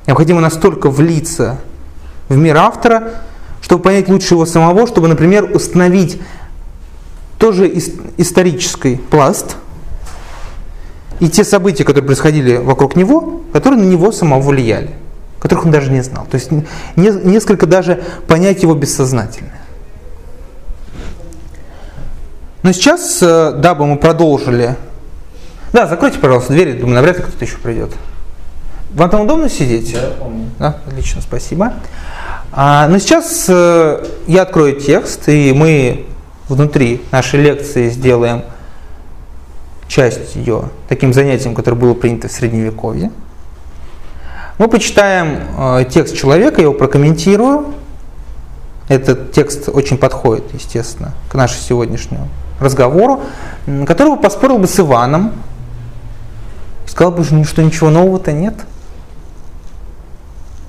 Необходимо 0.07 0.41
настолько 0.41 0.91
влиться 0.91 1.61
в 2.29 2.37
мир 2.37 2.57
автора, 2.57 3.13
чтобы 3.61 3.83
понять 3.83 4.09
лучше 4.09 4.35
его 4.35 4.47
самого, 4.47 4.87
чтобы, 4.87 5.09
например, 5.09 5.51
установить 5.55 6.21
тоже 7.39 7.69
ис- 7.69 8.13
исторический 8.17 8.97
пласт 8.97 9.57
и 11.21 11.29
те 11.29 11.45
события, 11.45 11.85
которые 11.85 12.05
происходили 12.05 12.57
вокруг 12.57 12.97
него, 12.97 13.43
которые 13.53 13.81
на 13.81 13.87
него 13.87 14.13
самого 14.13 14.41
влияли, 14.41 14.91
которых 15.41 15.65
он 15.67 15.71
даже 15.71 15.91
не 15.91 16.03
знал. 16.03 16.27
То 16.31 16.37
есть 16.37 16.51
не- 16.51 16.65
несколько 16.97 17.67
даже 17.67 18.03
понять 18.27 18.63
его 18.63 18.75
бессознательно. 18.75 19.53
Но 22.63 22.73
сейчас, 22.73 23.19
э, 23.23 23.53
дабы 23.53 23.87
мы 23.87 23.99
продолжили... 23.99 24.77
Да, 25.73 25.87
закройте, 25.87 26.19
пожалуйста, 26.19 26.53
двери, 26.55 26.73
думаю, 26.73 26.95
навряд 26.95 27.19
ли 27.19 27.23
кто-то 27.25 27.45
еще 27.45 27.59
придет. 27.59 27.91
Вам 28.95 29.11
там 29.11 29.23
удобно 29.23 29.49
сидеть? 29.49 29.93
Да, 29.93 30.11
помню. 30.21 30.51
Да, 30.59 30.77
отлично, 30.87 31.21
спасибо. 31.21 31.75
А, 32.53 32.87
но 32.87 32.99
сейчас 32.99 33.47
э, 33.49 34.07
я 34.29 34.43
открою 34.43 34.81
текст, 34.81 35.29
и 35.29 35.53
мы 35.53 36.07
внутри 36.49 37.03
нашей 37.11 37.43
лекции 37.43 37.89
сделаем 37.89 38.43
часть 39.89 40.37
ее 40.37 40.71
таким 40.89 41.13
занятием, 41.13 41.57
которое 41.57 41.77
было 41.77 41.95
принято 41.95 42.29
в 42.29 42.33
Средневековье. 42.33 43.11
Мы 44.59 44.69
почитаем 44.69 45.39
э, 45.59 45.85
текст 45.91 46.17
человека, 46.17 46.59
я 46.59 46.65
его 46.65 46.75
прокомментирую. 46.75 47.75
Этот 48.89 49.33
текст 49.33 49.69
очень 49.69 49.99
подходит, 49.99 50.45
естественно, 50.53 51.15
к 51.29 51.35
нашему 51.35 51.61
сегодняшнему 51.63 52.29
разговору, 52.61 53.23
бы 54.15 54.23
поспорил 54.23 54.59
бы 54.59 54.69
с 54.69 54.79
Иваном, 54.79 55.33
сказал 56.87 57.11
бы, 57.11 57.25
что 57.25 57.63
ничего 57.63 57.91
нового-то 57.91 58.31
нет. 58.31 58.55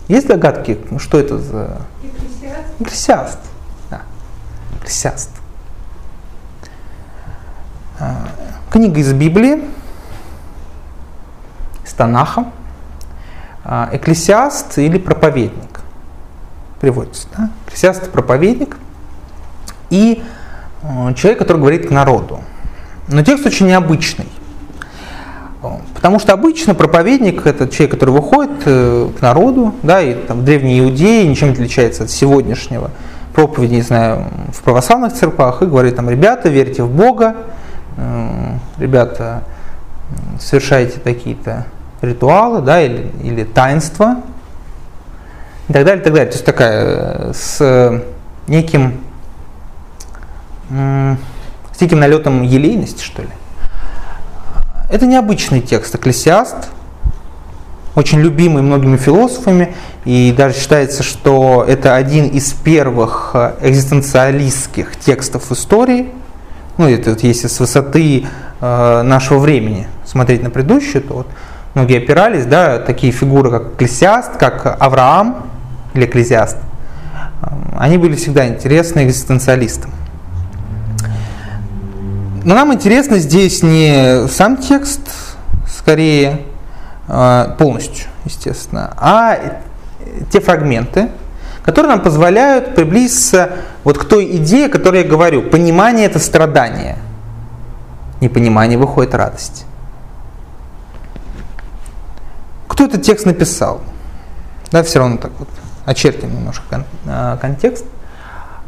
Есть 0.08 0.28
догадки, 0.28 0.80
что 1.00 1.20
это 1.20 1.40
за 1.40 1.82
экклесиаст? 2.80 3.40
Да, 3.90 4.02
экклесиаст. 4.78 5.32
А, 8.00 8.28
книга 8.70 9.00
из 9.00 9.14
Библии, 9.14 9.64
из 11.84 11.94
Танаха, 11.94 12.52
а, 13.64 13.90
экклесиаст 13.94 14.78
или 14.78 15.00
проповедник. 15.00 15.82
Приводится, 16.80 17.28
да? 17.36 17.50
Экклесиаст– 17.66 18.12
проповедник 18.12 18.78
и 19.90 20.24
э, 20.84 21.14
человек, 21.16 21.40
который 21.40 21.58
говорит 21.58 21.88
к 21.88 21.92
народу. 21.92 22.42
Но 23.08 23.24
текст 23.24 23.46
очень 23.46 23.68
необычный. 23.68 24.28
Потому 25.94 26.20
что 26.20 26.34
обычно 26.34 26.76
проповедник– 26.76 27.46
это 27.48 27.68
человек, 27.68 27.92
который 27.92 28.12
выходит 28.12 28.52
э, 28.66 29.10
к 29.18 29.22
народу, 29.22 29.74
да, 29.84 30.02
и 30.02 30.14
там, 30.14 30.40
в 30.40 30.44
древней 30.44 30.80
Иудее 30.80 31.28
ничем 31.28 31.50
не 31.50 31.54
отличается 31.54 32.04
от 32.04 32.10
сегодняшнего 32.10 32.92
проповеди, 33.34 33.76
не 33.76 33.82
знаю, 33.82 34.26
в 34.54 34.62
православных 34.64 35.14
церквах, 35.14 35.62
и 35.62 35.66
говорит 35.66 35.96
там, 35.96 36.10
ребята, 36.10 36.50
верьте 36.50 36.84
в 36.84 36.90
Бога, 36.90 37.36
э, 37.98 38.58
ребята, 38.78 39.44
совершайте 40.40 41.00
такие-то 41.00 41.66
ритуалы, 42.02 42.62
да, 42.62 42.82
или, 42.82 43.12
или 43.24 43.44
таинства, 43.44 44.18
и 45.68 45.74
так 45.74 45.86
далее, 45.86 46.02
и 46.02 46.04
так 46.04 46.14
далее. 46.14 46.32
То 46.32 46.36
есть 46.36 46.46
такая 46.46 46.84
э, 46.84 47.34
с 47.34 48.02
неким, 48.48 49.00
с 50.70 51.82
неким 51.82 52.00
налетом 52.00 52.42
елейности, 52.44 53.04
что 53.04 53.24
ли. 53.24 53.30
Это 54.90 55.08
необычный 55.08 55.62
текст, 55.62 55.96
Экклесиаст, 55.96 56.56
очень 57.96 58.20
любимый 58.20 58.62
многими 58.62 58.98
философами, 58.98 59.74
и 60.04 60.34
даже 60.36 60.56
считается, 60.56 61.02
что 61.02 61.66
это 61.68 61.96
один 61.96 62.28
из 62.28 62.54
первых 62.54 63.32
э, 63.34 63.54
экзистенциалистских 63.62 64.96
текстов 64.98 65.52
истории. 65.52 66.12
Ну, 66.78 66.88
это 66.88 67.12
вот 67.12 67.24
если 67.24 67.48
с 67.48 67.60
высоты 67.60 68.28
э, 68.62 69.02
нашего 69.02 69.40
времени 69.40 69.88
смотреть 70.06 70.44
на 70.44 70.52
предыдущую, 70.52 71.02
то 71.02 71.14
вот 71.14 71.28
многие 71.74 71.98
опирались, 71.98 72.46
да, 72.46 72.78
такие 72.78 73.12
фигуры, 73.12 73.50
как 73.50 73.74
Экклесиаст, 73.74 74.38
как 74.38 74.78
Авраам 74.80 75.48
или 75.96 76.06
Экклезиаст, 76.06 76.58
э, 76.58 77.48
они 77.80 77.98
были 77.98 78.16
всегда 78.16 78.48
интересны 78.48 79.06
экзистенциалистам. 79.06 79.92
Но 82.46 82.54
нам 82.54 82.72
интересно 82.72 83.18
здесь 83.18 83.64
не 83.64 84.28
сам 84.28 84.58
текст, 84.58 85.02
скорее 85.68 86.44
э, 87.08 87.56
полностью, 87.58 88.06
естественно, 88.24 88.94
а 88.98 89.40
те 90.32 90.40
фрагменты, 90.40 91.10
которые 91.64 91.96
нам 91.96 92.04
позволяют 92.04 92.76
приблизиться 92.76 93.54
вот 93.84 93.98
к 93.98 94.06
той 94.06 94.38
идее, 94.38 94.68
о 94.68 94.70
которой 94.70 95.02
я 95.02 95.10
говорю. 95.10 95.42
Понимание– 95.42 96.06
это 96.06 96.20
страдание. 96.20 97.00
Непонимание 98.22 98.78
выходит 98.78 99.16
радость. 99.16 99.66
Кто 102.68 102.86
этот 102.86 103.02
текст 103.02 103.26
написал? 103.26 103.82
Да, 104.72 104.84
все 104.84 105.00
равно 105.00 105.18
так 105.18 105.32
вот 105.40 105.50
очертим 105.88 106.32
немножко 106.32 106.86
э, 107.08 107.38
контекст. 107.42 107.86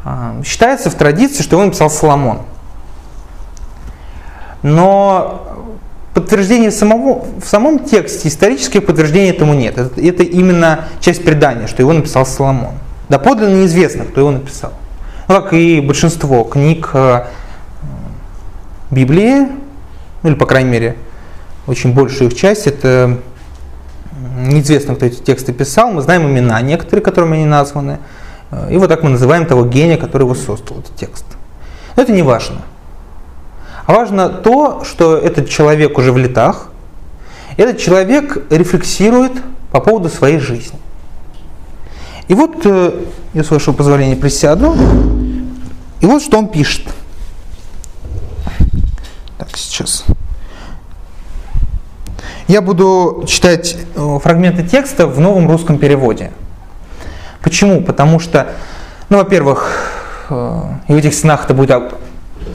А, 0.04 0.34
считается 0.44 0.90
в 0.90 0.94
традиции, 0.96 1.44
что 1.44 1.54
его 1.54 1.66
написал 1.66 1.90
Соломон– 1.90 2.40
но 4.62 5.58
подтверждения 6.14 6.70
самого, 6.70 7.24
в 7.40 7.46
самом 7.46 7.80
тексте, 7.80 8.28
исторических 8.28 8.84
подтверждений 8.84 9.30
этому 9.30 9.54
нет. 9.54 9.78
Это, 9.78 10.00
это 10.00 10.22
именно 10.24 10.86
часть 11.00 11.24
предания, 11.24 11.66
что 11.66 11.82
его 11.82 11.92
написал 11.92 12.26
Соломон. 12.26 12.74
Доподлинно 13.08 13.62
неизвестно, 13.62 14.04
кто 14.04 14.20
его 14.20 14.30
написал. 14.30 14.72
Ну, 15.28 15.34
как 15.34 15.52
и 15.52 15.80
большинство 15.80 16.44
книг 16.44 16.90
э, 16.94 17.24
Библии, 18.90 19.46
ну, 20.22 20.30
или, 20.30 20.34
по 20.34 20.46
крайней 20.46 20.70
мере, 20.70 20.96
очень 21.66 21.92
большую 21.92 22.30
их 22.30 22.36
часть, 22.36 22.66
это 22.66 23.18
неизвестно, 24.38 24.94
кто 24.94 25.06
эти 25.06 25.20
тексты 25.20 25.52
писал. 25.52 25.90
Мы 25.90 26.02
знаем 26.02 26.26
имена 26.26 26.60
некоторые, 26.62 27.04
которыми 27.04 27.36
они 27.36 27.44
названы. 27.44 27.98
Э, 28.50 28.68
и 28.72 28.76
вот 28.76 28.88
так 28.88 29.02
мы 29.02 29.10
называем 29.10 29.46
того 29.46 29.64
гения, 29.64 29.96
который 29.96 30.22
его 30.22 30.34
создал, 30.34 30.80
этот 30.80 30.96
текст. 30.96 31.24
Но 31.96 32.02
это 32.02 32.12
не 32.12 32.22
важно. 32.22 32.62
Важно 33.88 34.28
то, 34.28 34.84
что 34.84 35.16
этот 35.16 35.48
человек 35.48 35.96
уже 35.96 36.12
в 36.12 36.18
летах, 36.18 36.68
этот 37.56 37.78
человек 37.78 38.36
рефлексирует 38.50 39.32
по 39.72 39.80
поводу 39.80 40.10
своей 40.10 40.38
жизни. 40.40 40.78
И 42.28 42.34
вот, 42.34 42.66
э, 42.66 42.92
я 43.32 43.42
с 43.42 43.50
вашего 43.50 43.74
позволения 43.74 44.14
присяду, 44.14 44.76
и 46.02 46.06
вот 46.06 46.22
что 46.22 46.36
он 46.36 46.48
пишет. 46.48 46.86
Так, 49.38 49.48
сейчас. 49.56 50.04
Я 52.46 52.60
буду 52.60 53.24
читать 53.26 53.74
э, 53.96 54.18
фрагменты 54.22 54.64
текста 54.64 55.06
в 55.06 55.18
новом 55.18 55.50
русском 55.50 55.78
переводе. 55.78 56.30
Почему? 57.40 57.82
Потому 57.82 58.20
что, 58.20 58.48
ну, 59.08 59.16
во-первых, 59.16 59.90
э, 60.28 60.62
и 60.88 60.92
в 60.92 60.96
этих 60.96 61.14
стенах 61.14 61.46
это 61.46 61.54
будет 61.54 61.70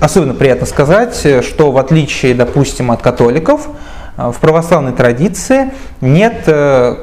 особенно 0.04 0.34
приятно 0.34 0.66
сказать, 0.66 1.16
что 1.44 1.72
в 1.72 1.78
отличие, 1.78 2.36
допустим, 2.36 2.92
от 2.92 3.02
католиков, 3.02 3.70
э, 4.18 4.32
в 4.32 4.40
православной 4.40 4.92
традиции 4.92 5.72
нет 6.02 6.44
э, 6.48 6.96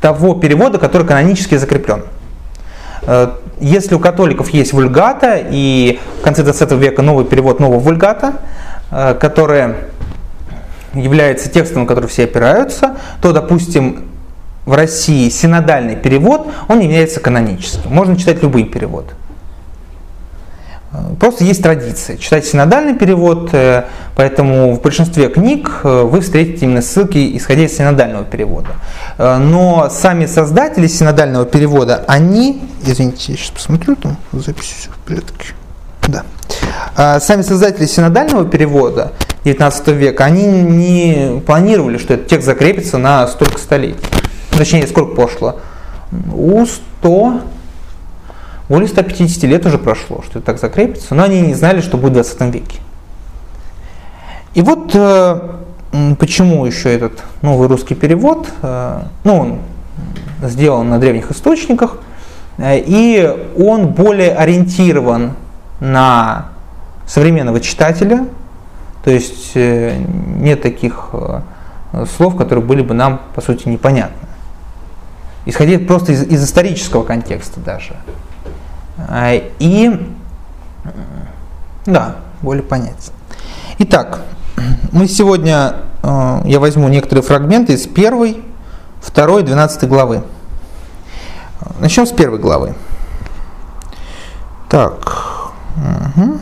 того 0.00 0.34
перевода, 0.34 0.78
который 0.78 1.06
канонически 1.06 1.56
закреплен. 1.56 2.04
Э, 3.02 3.32
если 3.60 3.94
у 3.94 3.98
католиков 3.98 4.48
есть 4.50 4.72
вульгата 4.72 5.38
и 5.50 6.00
в 6.20 6.22
конце 6.22 6.42
20 6.42 6.72
века 6.72 7.02
новый 7.02 7.26
перевод 7.26 7.60
нового 7.60 7.78
вульгата, 7.78 8.34
который 8.90 9.74
является 10.92 11.50
текстом, 11.50 11.82
на 11.82 11.88
который 11.88 12.06
все 12.06 12.24
опираются, 12.24 12.96
то, 13.22 13.32
допустим, 13.32 14.04
в 14.66 14.74
России 14.74 15.28
синодальный 15.28 15.96
перевод, 15.96 16.48
он 16.68 16.80
является 16.80 17.20
каноническим. 17.20 17.92
Можно 17.92 18.16
читать 18.16 18.42
любые 18.42 18.66
переводы. 18.66 19.08
Просто 21.18 21.44
есть 21.44 21.62
традиция 21.62 22.16
читать 22.16 22.46
синодальный 22.46 22.94
перевод, 22.94 23.50
э, 23.52 23.84
поэтому 24.14 24.74
в 24.74 24.82
большинстве 24.82 25.28
книг 25.28 25.80
э, 25.82 26.02
вы 26.02 26.20
встретите 26.20 26.66
именно 26.66 26.82
ссылки, 26.82 27.36
исходя 27.36 27.62
из 27.64 27.76
синодального 27.76 28.24
перевода. 28.24 28.68
Э, 29.18 29.38
но 29.38 29.88
сами 29.90 30.26
создатели 30.26 30.86
синодального 30.86 31.46
перевода, 31.46 32.04
они, 32.06 32.62
извините, 32.84 33.32
я 33.32 33.38
сейчас 33.38 33.50
посмотрю, 33.50 33.96
там 33.96 34.16
запись 34.32 34.74
все 34.78 34.90
в 34.90 34.98
порядке. 34.98 35.54
Да. 36.06 37.20
Сами 37.20 37.42
создатели 37.42 37.86
синодального 37.86 38.44
перевода 38.44 39.12
19 39.44 39.88
века, 39.88 40.24
они 40.24 40.46
не 40.46 41.40
планировали, 41.40 41.98
что 41.98 42.14
этот 42.14 42.28
текст 42.28 42.46
закрепится 42.46 42.98
на 42.98 43.26
столько 43.26 43.58
столетий. 43.58 44.04
Точнее, 44.50 44.86
сколько 44.86 45.14
пошло? 45.14 45.60
У 46.32 46.64
100 46.66 47.40
более 48.68 48.88
150 48.88 49.42
лет 49.44 49.66
уже 49.66 49.78
прошло, 49.78 50.22
что 50.22 50.38
это 50.38 50.46
так 50.46 50.58
закрепится, 50.58 51.14
но 51.14 51.24
они 51.24 51.40
не 51.40 51.54
знали, 51.54 51.80
что 51.80 51.96
будет 51.98 52.12
в 52.12 52.14
20 52.14 52.40
веке. 52.54 52.78
И 54.54 54.62
вот 54.62 54.94
э, 54.94 55.40
почему 56.18 56.64
еще 56.64 56.94
этот 56.94 57.22
новый 57.42 57.68
русский 57.68 57.94
перевод, 57.94 58.48
э, 58.62 59.02
ну, 59.24 59.36
он 59.36 59.58
сделан 60.42 60.88
на 60.88 60.98
древних 60.98 61.30
источниках, 61.30 61.98
э, 62.58 62.78
и 62.78 63.36
он 63.58 63.88
более 63.88 64.32
ориентирован 64.34 65.32
на 65.80 66.46
современного 67.06 67.60
читателя, 67.60 68.26
то 69.04 69.10
есть 69.10 69.52
э, 69.54 69.98
нет 70.38 70.62
таких 70.62 71.10
э, 71.12 71.40
слов, 72.16 72.36
которые 72.36 72.64
были 72.64 72.82
бы 72.82 72.94
нам, 72.94 73.20
по 73.34 73.40
сути, 73.40 73.68
непонятны. 73.68 74.16
Исходя 75.46 75.78
просто 75.78 76.12
из, 76.12 76.22
из 76.22 76.42
исторического 76.42 77.02
контекста 77.04 77.60
даже. 77.60 77.94
А, 79.08 79.32
и, 79.58 80.14
да, 81.86 82.16
более 82.42 82.62
понятен. 82.62 83.12
Итак, 83.78 84.20
мы 84.92 85.08
сегодня, 85.08 85.76
э, 86.02 86.42
я 86.44 86.60
возьму 86.60 86.88
некоторые 86.88 87.22
фрагменты 87.22 87.72
из 87.72 87.86
первой, 87.86 88.44
второй, 89.00 89.42
двенадцатой 89.42 89.88
главы. 89.88 90.22
Начнем 91.80 92.06
с 92.06 92.12
первой 92.12 92.38
главы. 92.38 92.74
Так. 94.68 95.52
Угу. 95.76 96.38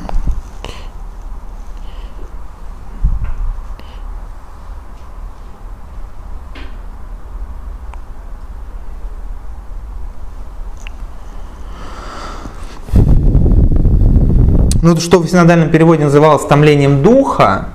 Ну, 14.83 14.99
что 15.01 15.21
в 15.21 15.29
синодальном 15.29 15.71
переводе 15.71 16.05
называлось 16.05 16.45
томлением 16.45 17.03
духа, 17.03 17.69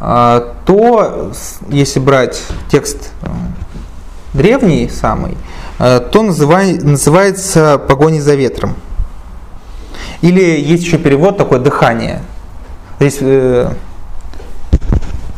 а, 0.00 0.54
то, 0.66 1.30
если 1.68 2.00
брать 2.00 2.42
текст 2.70 3.12
э, 3.22 3.28
древний 4.34 4.90
самый, 4.90 5.36
э, 5.78 6.00
то 6.00 6.22
называй, 6.22 6.74
называется 6.74 7.78
погоней 7.78 8.18
за 8.18 8.34
ветром. 8.34 8.74
Или 10.22 10.60
есть 10.60 10.84
еще 10.84 10.98
перевод 10.98 11.38
такой 11.38 11.60
дыхание. 11.60 12.20
Здесь 12.98 13.18
э, 13.20 13.72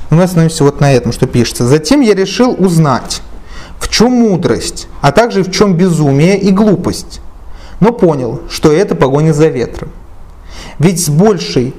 Мы 0.08 0.22
остановимся 0.22 0.64
вот 0.64 0.80
на 0.80 0.92
этом, 0.92 1.12
что 1.12 1.26
пишется. 1.26 1.66
Затем 1.66 2.00
я 2.00 2.14
решил 2.14 2.56
узнать, 2.58 3.20
в 3.78 3.88
чем 3.88 4.12
мудрость, 4.12 4.88
а 5.02 5.12
также 5.12 5.42
в 5.42 5.52
чем 5.52 5.74
безумие 5.74 6.38
и 6.38 6.50
глупость. 6.50 7.20
Но 7.80 7.92
понял, 7.92 8.40
что 8.48 8.72
это 8.72 8.94
погоня 8.94 9.34
за 9.34 9.48
ветром. 9.48 9.90
Ведь 10.78 11.04
с 11.04 11.08
большей 11.08 11.74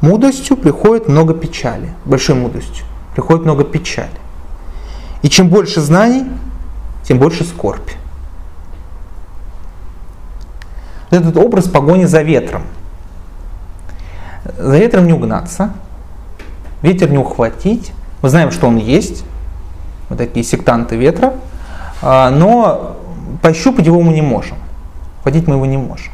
мудростью 0.00 0.56
приходит 0.56 1.08
много 1.08 1.34
печали. 1.34 1.90
Большой 2.04 2.34
мудростью 2.34 2.84
приходит 3.14 3.44
много 3.44 3.64
печали. 3.64 4.10
И 5.22 5.28
чем 5.28 5.48
больше 5.48 5.80
знаний, 5.80 6.24
тем 7.04 7.18
больше 7.18 7.44
скорбь. 7.44 7.90
Этот 11.10 11.36
образ 11.36 11.68
погони 11.68 12.04
за 12.04 12.22
ветром. 12.22 12.62
За 14.58 14.76
ветром 14.76 15.06
не 15.06 15.12
угнаться, 15.12 15.72
ветер 16.82 17.10
не 17.10 17.18
ухватить. 17.18 17.92
Мы 18.20 18.28
знаем, 18.28 18.50
что 18.50 18.66
он 18.66 18.76
есть, 18.76 19.24
вот 20.08 20.18
такие 20.18 20.44
сектанты 20.44 20.96
ветра, 20.96 21.34
а, 22.02 22.30
но 22.30 22.96
пощупать 23.42 23.86
его 23.86 24.00
мы 24.02 24.12
не 24.12 24.22
можем. 24.22 24.58
Хватить 25.22 25.46
мы 25.46 25.54
его 25.54 25.66
не 25.66 25.78
можем. 25.78 26.12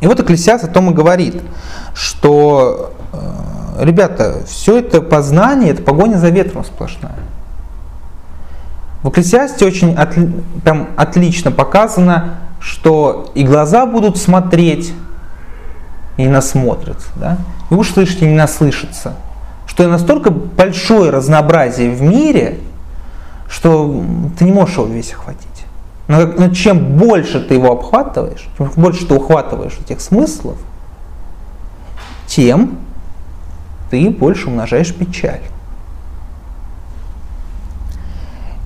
И 0.00 0.06
вот 0.06 0.18
Экклесиас 0.18 0.64
о 0.64 0.68
том 0.68 0.90
и 0.90 0.94
говорит, 0.94 1.42
что, 1.94 2.94
э, 3.12 3.84
ребята, 3.84 4.42
все 4.46 4.78
это 4.78 5.02
познание, 5.02 5.72
это 5.72 5.82
погоня 5.82 6.16
за 6.16 6.30
ветром 6.30 6.64
сплошная. 6.64 7.18
В 9.02 9.10
Экклесиасте 9.10 9.66
очень 9.66 9.94
от, 9.94 10.14
прям 10.62 10.88
отлично 10.96 11.52
показано, 11.52 12.36
что 12.60 13.30
и 13.34 13.44
глаза 13.44 13.86
будут 13.86 14.18
смотреть, 14.18 14.92
и 16.16 16.28
насмотрятся, 16.28 17.08
да? 17.16 17.38
и 17.70 17.74
уж 17.74 17.90
слышать, 17.90 18.22
и 18.22 18.26
не 18.26 18.34
наслышаться. 18.34 19.14
Что 19.66 19.88
настолько 19.88 20.30
большое 20.30 21.10
разнообразие 21.10 21.90
в 21.90 22.02
мире, 22.02 22.58
что 23.48 24.04
ты 24.38 24.44
не 24.44 24.52
можешь 24.52 24.76
его 24.76 24.86
весь 24.86 25.12
охватить. 25.12 25.46
Но, 26.10 26.26
но 26.26 26.52
чем 26.52 26.96
больше 26.96 27.38
ты 27.40 27.54
его 27.54 27.70
обхватываешь, 27.70 28.48
чем 28.58 28.68
больше 28.74 29.06
ты 29.06 29.14
ухватываешь 29.14 29.78
этих 29.78 30.00
смыслов, 30.00 30.58
тем 32.26 32.80
ты 33.90 34.10
больше 34.10 34.48
умножаешь 34.48 34.92
печаль. 34.92 35.42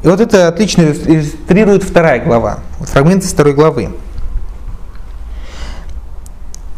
И 0.02 0.09
вот 0.09 0.20
это 0.20 0.48
отлично 0.48 0.85
иллюстрирует 0.85 1.83
вторая 1.83 2.24
глава, 2.24 2.61
вот 2.78 2.88
фрагмент 2.88 3.24
из 3.24 3.35
второй 3.35 3.52
главы. 3.52 3.90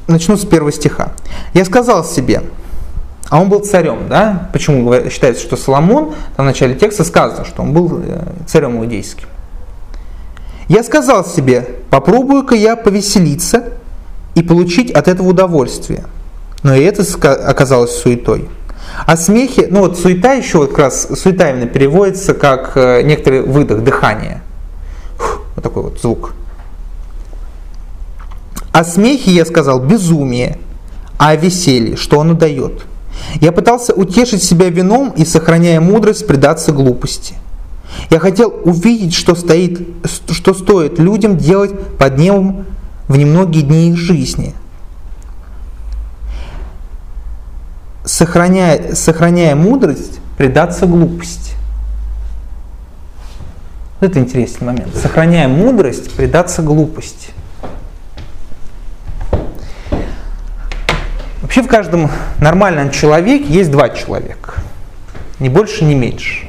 Начну 0.08 0.36
с 0.36 0.44
первого 0.44 0.72
стиха. 0.72 1.12
«Я 1.54 1.64
сказал 1.64 2.04
себе, 2.04 2.42
а 3.28 3.40
он 3.40 3.48
был 3.48 3.60
царем, 3.60 4.08
да? 4.08 4.50
Почему 4.52 4.92
считается, 5.10 5.44
что 5.44 5.56
Соломон, 5.56 6.16
там 6.36 6.46
в 6.46 6.48
начале 6.48 6.74
текста 6.74 7.04
сказано, 7.04 7.44
что 7.44 7.62
он 7.62 7.72
был 7.72 8.00
э, 8.02 8.32
царем 8.48 8.78
иудейским. 8.78 9.28
Я 10.68 10.82
сказал 10.82 11.24
себе, 11.24 11.76
попробую-ка 11.90 12.54
я 12.54 12.76
повеселиться 12.76 13.74
и 14.34 14.42
получить 14.42 14.90
от 14.90 15.08
этого 15.08 15.28
удовольствие. 15.28 16.04
Но 16.62 16.74
и 16.74 16.82
это 16.82 17.04
оказалось 17.48 17.96
суетой. 17.96 18.48
А 19.06 19.16
смехи, 19.16 19.68
ну 19.70 19.80
вот 19.80 19.98
суета 19.98 20.32
еще 20.32 20.58
вот 20.58 20.70
как 20.70 20.78
раз, 20.78 21.08
суета 21.14 21.50
именно 21.50 21.66
переводится 21.66 22.34
как 22.34 22.72
э, 22.76 23.02
некоторый 23.02 23.42
выдох, 23.42 23.82
дыхание. 23.82 24.42
вот 25.54 25.62
такой 25.62 25.82
вот 25.84 26.00
звук. 26.00 26.32
О 28.72 28.84
смехе 28.84 29.30
я 29.30 29.44
сказал 29.44 29.80
безумие, 29.80 30.58
а 31.18 31.30
о 31.30 31.36
веселье, 31.36 31.96
что 31.96 32.20
оно 32.20 32.34
дает. 32.34 32.84
Я 33.40 33.52
пытался 33.52 33.94
утешить 33.94 34.42
себя 34.42 34.68
вином 34.68 35.10
и, 35.16 35.24
сохраняя 35.24 35.80
мудрость, 35.80 36.26
предаться 36.26 36.72
глупости. 36.72 37.34
Я 38.10 38.18
хотел 38.18 38.54
увидеть, 38.64 39.14
что, 39.14 39.34
стоит, 39.34 39.86
что 40.30 40.54
стоит 40.54 40.98
людям 40.98 41.36
делать 41.36 41.72
под 41.98 42.18
небом 42.18 42.66
в 43.08 43.16
немногие 43.16 43.62
дни 43.62 43.90
их 43.90 43.96
жизни– 43.96 44.54
сохраняя, 48.06 48.94
сохраняя 48.94 49.54
мудрость, 49.54 50.20
предаться 50.38 50.86
глупости. 50.86 51.54
Это 54.00 54.18
интересный 54.20 54.66
момент. 54.66 54.94
Сохраняя 54.96 55.48
мудрость, 55.48 56.12
предаться 56.14 56.62
глупости. 56.62 57.30
Вообще 61.42 61.62
в 61.62 61.68
каждом 61.68 62.10
нормальном 62.38 62.90
человеке 62.90 63.46
есть 63.48 63.70
два 63.70 63.88
человека. 63.88 64.54
Ни 65.38 65.48
больше, 65.48 65.84
ни 65.84 65.94
меньше. 65.94 66.48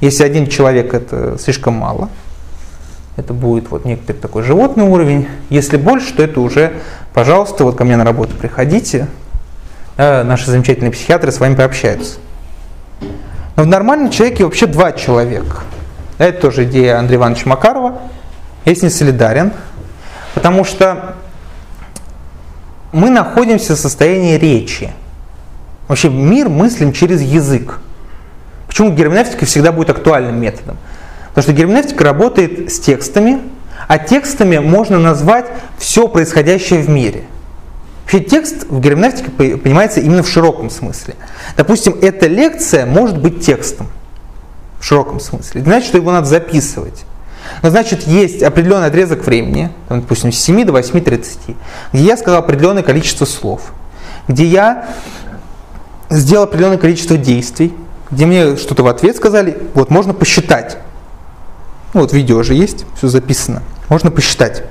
Если 0.00 0.22
один 0.22 0.46
человек 0.46 0.94
это 0.94 1.36
слишком 1.38 1.74
мало, 1.74 2.08
это 3.16 3.34
будет 3.34 3.70
вот 3.70 3.84
некоторый 3.84 4.18
такой 4.18 4.42
животный 4.44 4.84
уровень. 4.84 5.28
Если 5.50 5.76
больше, 5.76 6.14
то 6.14 6.22
это 6.22 6.40
уже, 6.40 6.72
пожалуйста, 7.12 7.64
вот 7.64 7.76
ко 7.76 7.84
мне 7.84 7.96
на 7.96 8.04
работу 8.04 8.36
приходите, 8.36 9.08
наши 9.96 10.50
замечательные 10.50 10.92
психиатры 10.92 11.32
с 11.32 11.40
вами 11.40 11.56
пообщаются. 11.56 12.18
Но 13.56 13.64
в 13.64 13.66
нормальном 13.66 14.10
человеке 14.10 14.44
вообще 14.44 14.66
два 14.66 14.92
человека. 14.92 15.62
Это 16.18 16.40
тоже 16.40 16.62
идея 16.64 16.98
Андрея 16.98 17.18
Ивановича 17.18 17.48
Макарова. 17.48 17.98
Я 18.64 18.74
с 18.74 18.82
ней 18.82 18.90
солидарен, 18.90 19.52
потому 20.34 20.64
что 20.64 21.16
мы 22.92 23.10
находимся 23.10 23.74
в 23.74 23.78
состоянии 23.78 24.36
речи. 24.36 24.92
Вообще 25.88 26.08
мир 26.08 26.48
мыслим 26.48 26.92
через 26.92 27.20
язык. 27.20 27.80
Почему 28.78 28.94
герменевтика 28.94 29.44
всегда 29.44 29.72
будет 29.72 29.90
актуальным 29.90 30.40
методом? 30.40 30.76
Потому 31.30 31.42
что 31.42 31.52
герменевтика 31.52 32.04
работает 32.04 32.72
с 32.72 32.78
текстами, 32.78 33.40
а 33.88 33.98
текстами 33.98 34.58
можно 34.58 35.00
назвать 35.00 35.46
все 35.78 36.06
происходящее 36.06 36.78
в 36.82 36.88
мире– 36.88 37.24
Вообще 38.04 38.20
текст 38.20 38.66
в 38.68 38.80
герменевтике 38.80 39.30
понимается 39.30 40.00
именно 40.00 40.22
в 40.22 40.28
широком 40.28 40.70
смысле. 40.70 41.16
Допустим, 41.56 41.98
эта 42.00 42.28
лекция 42.28 42.86
может 42.86 43.18
быть 43.18 43.44
текстом 43.44 43.88
в 44.78 44.84
широком 44.84 45.18
смысле. 45.18 45.60
Это 45.62 45.70
значит, 45.70 45.88
что 45.88 45.98
его 45.98 46.12
надо 46.12 46.26
записывать. 46.28 47.04
Но 47.62 47.70
значит, 47.70 48.06
есть 48.06 48.44
определенный 48.44 48.86
отрезок 48.86 49.26
времени, 49.26 49.70
допустим, 49.88 50.30
с 50.30 50.38
7 50.38 50.64
до 50.64 50.72
8.30, 50.72 51.56
где 51.92 52.02
я 52.04 52.16
сказал 52.16 52.38
определенное 52.38 52.84
количество 52.84 53.24
слов, 53.24 53.72
где 54.28 54.46
я 54.46 54.88
сделал 56.08 56.44
определенное 56.44 56.78
количество 56.78 57.16
действий, 57.16 57.74
где 58.10 58.26
мне 58.26 58.56
что-то 58.56 58.82
в 58.82 58.86
ответ 58.86 59.16
сказали, 59.16 59.58
вот 59.74 59.90
можно 59.90 60.14
посчитать. 60.14 60.78
Ну, 61.94 62.00
вот 62.02 62.12
видео 62.12 62.42
же 62.42 62.54
есть, 62.54 62.84
все 62.96 63.08
записано. 63.08 63.62
Можно 63.88 64.10
посчитать. 64.10 64.62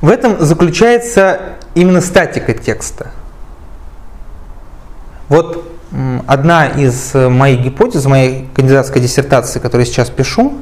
В 0.00 0.08
этом 0.08 0.40
заключается 0.40 1.40
именно 1.74 2.00
статика 2.00 2.54
текста. 2.54 3.10
Вот 5.28 5.72
одна 6.26 6.66
из 6.66 7.14
моих 7.14 7.60
гипотез, 7.60 8.04
моей 8.04 8.48
кандидатской 8.54 9.00
диссертации, 9.00 9.58
которую 9.58 9.86
я 9.86 9.92
сейчас 9.92 10.10
пишу, 10.10 10.54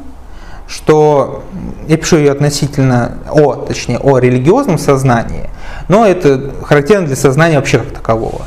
что 0.69 1.45
я 1.87 1.97
пишу 1.97 2.17
ее 2.17 2.33
относительно 2.33 3.19
о, 3.31 3.55
точнее, 3.55 3.99
о 3.99 4.19
религиозном 4.19 4.79
сознании, 4.79 5.51
но 5.89 6.07
это 6.07 6.53
характерно 6.65 7.07
для 7.07 7.17
сознания 7.17 7.57
вообще 7.57 7.79
как 7.79 7.93
такового. 7.93 8.43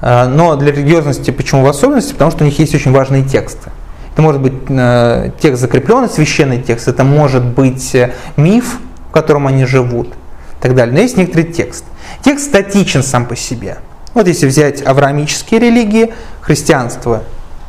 А, 0.00 0.26
но 0.26 0.56
для 0.56 0.72
религиозности 0.72 1.30
почему 1.30 1.64
в 1.64 1.68
особенности? 1.68 2.12
Потому 2.12 2.30
что 2.30 2.44
у 2.44 2.46
них 2.46 2.58
есть 2.58 2.74
очень 2.74 2.92
важные 2.92 3.22
тексты. 3.22 3.70
Это 4.12 4.22
может 4.22 4.40
быть 4.40 4.54
э, 4.68 5.30
текст 5.40 5.60
закрепленный, 5.60 6.08
священный 6.08 6.60
текст, 6.60 6.88
это 6.88 7.04
может 7.04 7.44
быть 7.44 7.94
э, 7.94 8.12
миф, 8.36 8.78
в 9.08 9.12
котором 9.12 9.46
они 9.46 9.64
живут 9.66 10.08
и 10.08 10.62
так 10.62 10.74
далее. 10.74 10.94
Но 10.94 11.00
есть 11.00 11.16
некоторый 11.16 11.44
текст. 11.44 11.84
Текст 12.22 12.46
статичен 12.46 13.02
сам 13.02 13.26
по 13.26 13.36
себе. 13.36 13.78
Вот 14.12 14.26
если 14.26 14.46
взять 14.46 14.84
авраамические 14.84 15.60
религии, 15.60 16.12
христианство, 16.40 17.22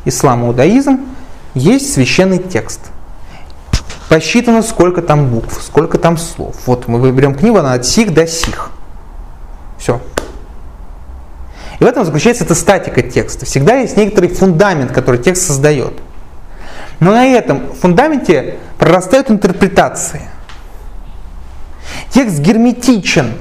ислам, 0.04 0.44
иудаизм, 0.44 1.00
есть 1.54 1.92
священный 1.92 2.38
текст. 2.38 2.80
Посчитано, 4.08 4.62
сколько 4.62 5.00
там 5.00 5.28
букв, 5.28 5.62
сколько 5.62 5.96
там 5.96 6.18
слов. 6.18 6.56
Вот 6.66 6.88
мы 6.88 6.98
выберем 6.98 7.34
книгу, 7.34 7.58
она 7.58 7.74
от 7.74 7.86
сих 7.86 8.12
до 8.12 8.26
сих. 8.26 8.70
Все. 9.78 10.00
И 11.82 11.84
в 11.84 11.88
этом 11.88 12.04
заключается 12.04 12.44
эта 12.44 12.54
статика 12.54 13.02
текста. 13.02 13.44
Всегда 13.44 13.74
есть 13.78 13.96
некоторый 13.96 14.28
фундамент, 14.28 14.92
который 14.92 15.20
текст 15.20 15.48
создает. 15.48 15.94
Но 17.00 17.10
на 17.10 17.26
этом 17.26 17.74
фундаменте 17.74 18.58
прорастают 18.78 19.32
интерпретации. 19.32 20.20
Текст 22.10 22.38
герметичен. 22.38 23.32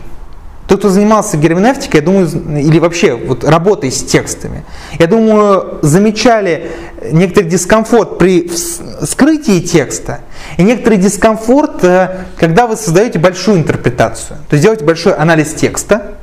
Тот, 0.66 0.80
кто 0.80 0.90
занимался 0.90 1.38
герменевтикой, 1.38 2.00
я 2.00 2.04
думаю, 2.04 2.28
или 2.60 2.80
вообще 2.80 3.14
вот 3.14 3.44
работой 3.44 3.92
с 3.92 4.04
текстами, 4.04 4.64
я 4.98 5.06
думаю, 5.06 5.78
замечали 5.84 6.72
некоторый 7.12 7.48
дискомфорт 7.48 8.18
при 8.18 8.50
скрытии 8.50 9.60
текста 9.60 10.22
и 10.58 10.64
некоторый 10.64 10.98
дискомфорт, 10.98 11.84
э, 11.84 12.26
когда 12.38 12.66
вы 12.66 12.76
создаете 12.76 13.20
большую 13.20 13.58
интерпретацию. 13.58 14.40
То 14.50 14.56
есть 14.56 14.64
делаете 14.64 14.84
большой 14.84 15.14
анализ 15.14 15.54
текста, 15.54 16.16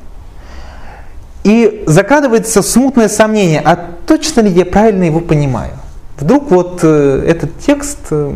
И 1.49 1.83
закрадывается 1.87 2.61
смутное 2.61 3.09
сомнение, 3.09 3.63
а 3.65 3.75
точно 4.07 4.43
ли 4.43 4.51
я 4.51 4.67
правильно 4.67 5.05
его 5.05 5.21
понимаю? 5.21 5.73
Вдруг 6.19 6.51
вот 6.51 6.81
э, 6.83 7.25
этот 7.27 7.59
текст, 7.59 8.01
э, 8.11 8.35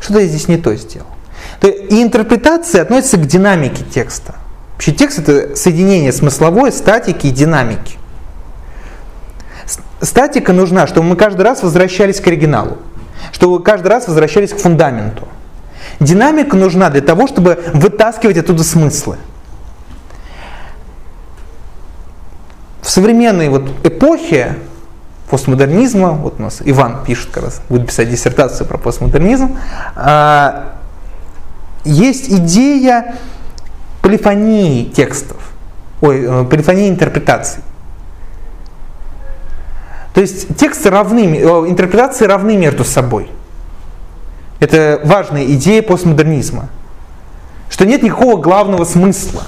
что-то 0.00 0.20
я 0.20 0.26
здесь 0.28 0.46
не 0.46 0.58
то 0.58 0.72
сделал. 0.76 1.08
И 1.64 2.00
интерпретация 2.00 2.82
относится 2.82 3.16
к 3.16 3.26
динамике 3.26 3.82
текста. 3.92 4.36
Вообще 4.74 4.92
текст 4.92 5.18
это 5.18 5.56
соединение 5.56 6.12
смысловой, 6.12 6.70
статики 6.70 7.26
и 7.26 7.30
динамики. 7.30 7.96
Статика 10.00 10.52
нужна, 10.52 10.86
чтобы 10.86 11.08
мы 11.08 11.16
каждый 11.16 11.42
раз 11.42 11.64
возвращались 11.64 12.20
к 12.20 12.28
оригиналу, 12.28 12.76
чтобы 13.32 13.60
каждый 13.60 13.88
раз 13.88 14.06
возвращались 14.06 14.52
к 14.52 14.58
фундаменту. 14.58 15.26
Динамика 15.98 16.56
нужна 16.56 16.90
для 16.90 17.00
того, 17.00 17.26
чтобы 17.26 17.58
вытаскивать 17.74 18.36
оттуда 18.36 18.62
смыслы. 18.62 19.16
В 22.82 22.90
современной 22.90 23.48
вот 23.48 23.70
эпохе 23.84 24.56
постмодернизма, 25.30 26.10
вот 26.10 26.34
у 26.38 26.42
нас 26.42 26.60
Иван 26.62 27.04
пишет 27.04 27.30
как 27.30 27.44
раз, 27.44 27.62
будет 27.68 27.86
писать 27.86 28.10
диссертацию 28.10 28.66
про 28.66 28.76
постмодернизм, 28.76 29.56
а, 29.94 30.74
есть 31.84 32.28
идея 32.28 33.14
полифонии 34.02 34.84
текстов, 34.84 35.38
ой, 36.00 36.24
э, 36.24 36.44
полифонии 36.44 36.88
интерпретаций. 36.88 37.62
То 40.12 40.20
есть 40.20 40.56
тексты 40.56 40.90
равны, 40.90 41.38
э, 41.38 41.70
интерпретации 41.70 42.26
равны 42.26 42.56
между 42.56 42.84
собой. 42.84 43.30
Это 44.60 45.00
важная 45.04 45.44
идея 45.46 45.82
постмодернизма. 45.82 46.68
Что 47.70 47.86
нет 47.86 48.02
никакого 48.02 48.40
главного 48.40 48.84
смысла. 48.84 49.44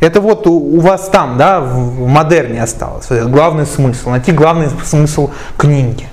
Это 0.00 0.20
вот 0.20 0.46
у, 0.46 0.52
у 0.52 0.80
вас 0.80 1.08
там, 1.08 1.36
да, 1.36 1.60
в 1.60 2.06
модерне 2.06 2.62
осталось. 2.62 3.08
Главный 3.08 3.66
смысл. 3.66 4.10
Найти 4.10 4.32
главный 4.32 4.68
смысл 4.84 5.30
книги. 5.56 6.08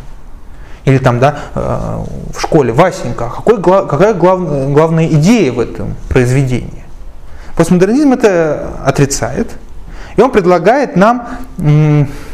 Или 0.85 0.97
там, 0.97 1.19
да, 1.19 1.37
э, 1.55 2.03
в 2.33 2.41
школе, 2.41 2.71
Васенька, 2.71 3.29
какой, 3.29 3.61
какая 3.61 4.13
главная, 4.13 4.69
главная 4.69 5.07
идея 5.07 5.51
в 5.51 5.59
этом 5.59 5.95
произведении? 6.09 6.83
Постмодернизм 7.55 8.13
это 8.13 8.69
отрицает. 8.83 9.51
И 10.15 10.21
он 10.21 10.31
предлагает 10.31 10.95
нам 10.95 11.27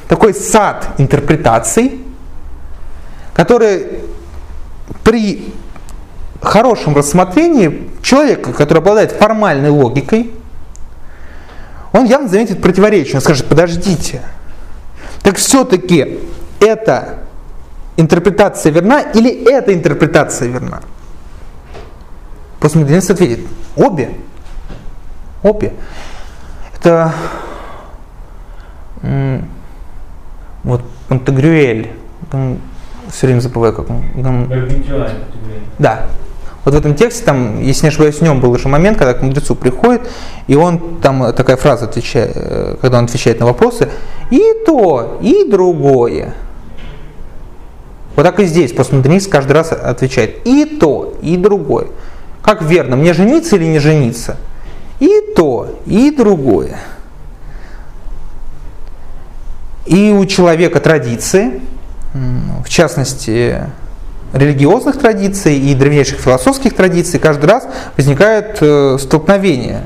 такой 0.07 0.33
сад 0.33 0.89
интерпретаций, 0.97 2.03
который 3.33 4.01
при 5.03 5.53
хорошем 6.41 6.95
рассмотрении 6.95 7.89
человека, 8.01 8.51
который 8.53 8.79
обладает 8.79 9.11
формальной 9.13 9.69
логикой, 9.69 10.31
он 11.91 12.05
явно 12.05 12.27
заметит 12.27 12.61
противоречие. 12.61 13.15
Он 13.15 13.21
скажет, 13.21 13.47
подождите, 13.47 14.21
так 15.21 15.37
все-таки 15.37 16.19
эта 16.59 17.19
интерпретация 17.97 18.71
верна 18.71 19.01
или 19.01 19.29
эта 19.49 19.73
интерпретация 19.73 20.47
верна? 20.47 20.81
Постмодернист 22.59 23.11
ответит, 23.11 23.39
обе. 23.75 24.11
Обе. 25.43 25.73
Это 26.75 27.13
вот 30.63 30.83
Пантагрюэль, 31.07 31.91
все 33.09 33.27
время 33.27 33.39
забываю, 33.39 33.73
как 33.73 33.89
он. 33.89 34.03
Да. 35.79 36.05
Вот 36.63 36.75
в 36.75 36.77
этом 36.77 36.93
тексте, 36.93 37.25
там, 37.25 37.59
если 37.59 37.83
не 37.83 37.89
ошибаюсь, 37.89 38.15
в 38.15 38.21
нем 38.21 38.39
был 38.39 38.51
уже 38.51 38.67
момент, 38.67 38.97
когда 38.97 39.13
к 39.13 39.21
мудрецу 39.21 39.55
приходит, 39.55 40.07
и 40.47 40.55
он, 40.55 40.99
там 41.01 41.33
такая 41.33 41.57
фраза, 41.57 41.85
отвечает, 41.85 42.33
э, 42.35 42.75
когда 42.79 42.99
он 42.99 43.05
отвечает 43.05 43.39
на 43.39 43.47
вопросы, 43.47 43.89
и 44.29 44.41
то, 44.65 45.17
и 45.21 45.49
другое. 45.49 46.35
Вот 48.15 48.23
так 48.23 48.39
и 48.39 48.45
здесь 48.45 48.73
постмодернист 48.73 49.31
каждый 49.31 49.53
раз 49.53 49.71
отвечает, 49.71 50.45
и 50.45 50.65
то, 50.65 51.15
и 51.21 51.35
другое. 51.35 51.87
Как 52.43 52.61
верно, 52.61 52.95
мне 52.95 53.13
жениться 53.13 53.55
или 53.55 53.65
не 53.65 53.79
жениться? 53.79 54.37
И 54.99 55.33
то, 55.35 55.79
и 55.87 56.11
другое. 56.11 56.77
И 59.87 60.11
у 60.11 60.25
человека 60.25 60.79
традиции, 60.79 61.61
в 62.13 62.69
частности, 62.69 63.63
религиозных 64.33 64.97
традиций 64.97 65.57
и 65.57 65.73
древнейших 65.73 66.19
философских 66.19 66.73
традиций, 66.73 67.19
каждый 67.19 67.45
раз 67.45 67.67
возникает 67.97 68.57
э, 68.61 68.97
столкновение 68.99 69.83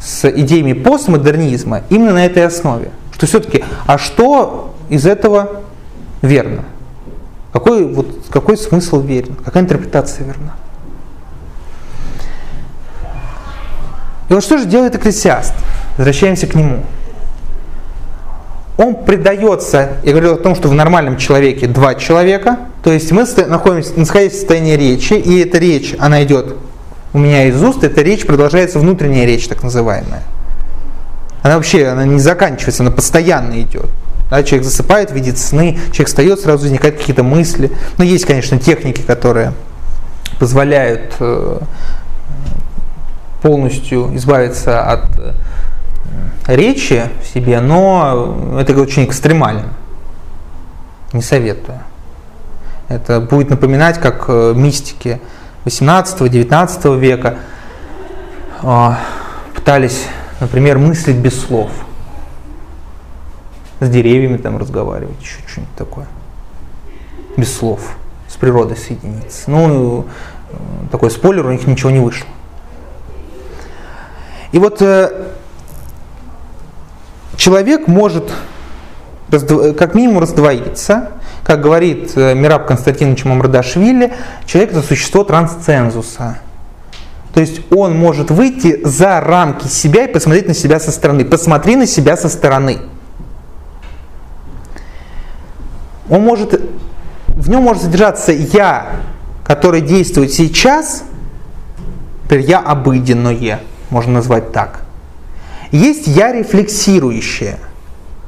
с 0.00 0.28
идеями 0.30 0.72
постмодернизма 0.72 1.82
именно 1.90 2.12
на 2.12 2.26
этой 2.26 2.46
основе. 2.46 2.90
Что 3.12 3.26
все-таки, 3.26 3.64
а 3.86 3.98
что 3.98 4.74
из 4.88 5.06
этого 5.06 5.62
верно? 6.22 6.64
Какой, 7.52 7.84
вот, 7.84 8.06
какой 8.30 8.56
смысл 8.56 9.00
верен? 9.00 9.34
Какая 9.44 9.62
интерпретация 9.62 10.24
верна? 10.24 10.54
И 14.28 14.34
вот 14.34 14.42
что 14.42 14.58
же 14.58 14.66
делает 14.66 14.94
экклесиаст? 14.94 15.54
Возвращаемся 15.96 16.46
к 16.46 16.54
нему 16.54 16.84
он 18.78 18.94
предается, 18.94 19.96
я 20.04 20.12
говорил 20.12 20.34
о 20.34 20.36
том, 20.36 20.54
что 20.54 20.68
в 20.68 20.72
нормальном 20.72 21.16
человеке 21.16 21.66
два 21.66 21.96
человека, 21.96 22.58
то 22.88 22.94
есть 22.94 23.12
мы 23.12 23.26
находимся, 23.48 23.92
находимся 23.98 24.30
в 24.30 24.32
состоянии 24.32 24.74
речи, 24.74 25.12
и 25.12 25.40
эта 25.40 25.58
речь, 25.58 25.94
она 25.98 26.24
идет 26.24 26.56
у 27.12 27.18
меня 27.18 27.44
из 27.44 27.62
уст, 27.62 27.84
эта 27.84 28.00
речь 28.00 28.24
продолжается 28.24 28.78
внутренняя 28.78 29.26
речь, 29.26 29.46
так 29.46 29.62
называемая. 29.62 30.22
Она 31.42 31.56
вообще 31.56 31.88
она 31.88 32.06
не 32.06 32.18
заканчивается, 32.18 32.82
она 32.82 32.90
постоянно 32.90 33.60
идет. 33.60 33.90
Да, 34.30 34.42
человек 34.42 34.64
засыпает, 34.64 35.10
видит 35.10 35.36
сны, 35.36 35.78
человек 35.92 36.06
встает, 36.06 36.40
сразу 36.40 36.62
возникают 36.62 36.96
какие-то 36.96 37.22
мысли. 37.22 37.70
Но 37.98 38.04
есть, 38.04 38.24
конечно, 38.24 38.58
техники, 38.58 39.02
которые 39.02 39.52
позволяют 40.38 41.12
э, 41.20 41.60
полностью 43.42 44.16
избавиться 44.16 44.82
от 44.82 45.10
речи 46.46 47.02
в 47.22 47.34
себе, 47.34 47.60
но 47.60 48.56
это 48.58 48.72
очень 48.80 49.04
экстремально. 49.04 49.74
Не 51.12 51.20
советую. 51.20 51.80
Это 52.88 53.20
будет 53.20 53.50
напоминать, 53.50 54.00
как 54.00 54.24
э, 54.28 54.54
мистики 54.56 55.20
18-19 55.66 56.98
века 56.98 57.38
а, 58.62 58.98
пытались, 59.54 60.06
например, 60.40 60.78
мыслить 60.78 61.16
без 61.16 61.38
слов. 61.38 61.70
С 63.80 63.88
деревьями 63.90 64.38
там 64.38 64.56
разговаривать, 64.56 65.20
еще 65.20 65.36
что-нибудь 65.46 65.74
такое. 65.76 66.06
Без 67.36 67.54
слов. 67.54 67.96
С 68.26 68.36
природой 68.36 68.78
соединиться. 68.78 69.50
Ну, 69.50 70.06
э, 70.50 70.54
такой 70.90 71.10
спойлер, 71.10 71.46
у 71.46 71.52
них 71.52 71.66
ничего 71.66 71.90
не 71.90 72.00
вышло. 72.00 72.26
И 74.52 74.58
вот 74.58 74.80
э, 74.80 75.28
человек 77.36 77.86
может 77.86 78.32
как 79.30 79.94
минимум 79.94 80.20
раздвоиться. 80.20 81.10
Как 81.44 81.60
говорит 81.60 82.12
э, 82.16 82.34
Мираб 82.34 82.66
Константинович 82.66 83.24
Мамрадашвили, 83.24 84.12
человек 84.46 84.72
это 84.72 84.82
существо 84.82 85.24
трансцензуса. 85.24 86.38
То 87.32 87.40
есть 87.40 87.60
он 87.70 87.96
может 87.96 88.30
выйти 88.30 88.80
за 88.84 89.20
рамки 89.20 89.66
себя 89.66 90.04
и 90.04 90.12
посмотреть 90.12 90.48
на 90.48 90.54
себя 90.54 90.80
со 90.80 90.90
стороны. 90.90 91.24
Посмотри 91.24 91.76
на 91.76 91.86
себя 91.86 92.16
со 92.16 92.28
стороны. 92.28 92.78
Он 96.10 96.22
может, 96.22 96.60
в 97.28 97.50
нем 97.50 97.62
может 97.62 97.82
содержаться 97.82 98.32
я, 98.32 98.92
который 99.44 99.80
действует 99.80 100.32
сейчас, 100.32 101.04
я 102.30 102.58
обыденное, 102.58 103.60
можно 103.90 104.14
назвать 104.14 104.52
так. 104.52 104.80
Есть 105.70 106.06
я 106.06 106.32
рефлексирующее, 106.32 107.58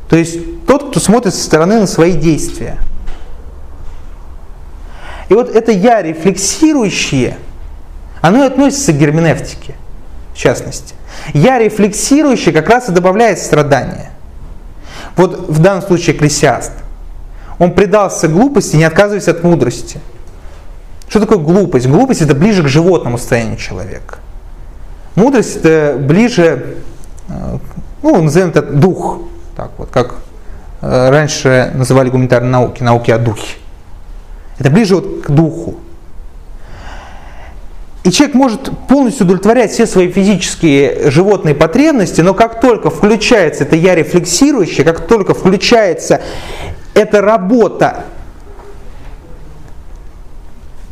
то 0.08 0.16
есть 0.16 0.66
тот, 0.66 0.90
кто 0.90 1.00
смотрит 1.00 1.34
со 1.34 1.42
стороны 1.42 1.80
на 1.80 1.86
свои 1.86 2.12
действия. 2.12 2.78
И 5.30 5.34
вот 5.34 5.48
это 5.48 5.72
я 5.72 6.02
рефлексирующее, 6.02 7.38
оно 8.20 8.44
и 8.44 8.46
относится 8.46 8.92
к 8.92 8.98
герменевтике, 8.98 9.74
в 10.34 10.36
частности. 10.36 10.94
Я 11.32 11.58
рефлексирующее 11.58 12.52
как 12.52 12.68
раз 12.68 12.90
и 12.90 12.92
добавляет 12.92 13.38
страдания. 13.38 14.10
Вот 15.16 15.48
в 15.48 15.58
данном 15.60 15.82
случае 15.82 16.14
экклесиаст. 16.14 16.72
Он 17.58 17.72
предался 17.72 18.28
глупости, 18.28 18.76
не 18.76 18.84
отказываясь 18.84 19.28
от 19.28 19.42
мудрости. 19.42 20.00
Что 21.08 21.20
такое 21.20 21.38
глупость? 21.38 21.86
Глупость 21.86 22.20
это 22.20 22.34
ближе 22.34 22.62
к 22.62 22.68
животному 22.68 23.16
состоянию 23.16 23.56
человека. 23.56 24.18
Мудрость 25.14 25.56
это 25.56 25.96
ближе 25.98 26.76
Э, 27.30 27.58
ну, 28.02 28.22
назовем 28.22 28.48
это 28.48 28.62
дух, 28.62 29.20
так 29.56 29.70
вот, 29.78 29.90
как 29.90 30.16
э, 30.80 31.10
раньше 31.10 31.70
называли 31.74 32.10
гуманитарные 32.10 32.50
науки, 32.50 32.82
науки 32.82 33.10
о 33.10 33.18
духе. 33.18 33.56
Это 34.60 34.70
ближе 34.70 34.96
вот 34.96 35.22
к 35.22 35.30
духу. 35.30 35.76
и 38.04 38.10
человек 38.10 38.34
может 38.34 38.70
полностью 38.88 39.24
удовлетворять 39.24 39.72
все 39.72 39.86
свои 39.86 40.10
физические 40.12 41.10
животные 41.10 41.54
потребности, 41.54 42.20
но 42.20 42.34
как 42.34 42.60
только 42.60 42.90
включается 42.90 43.64
это 43.64 43.76
я 43.76 43.94
рефлексирующее, 43.94 44.84
как 44.84 45.06
только 45.06 45.32
включается 45.32 46.20
эта 46.92 47.22
работа 47.22 48.04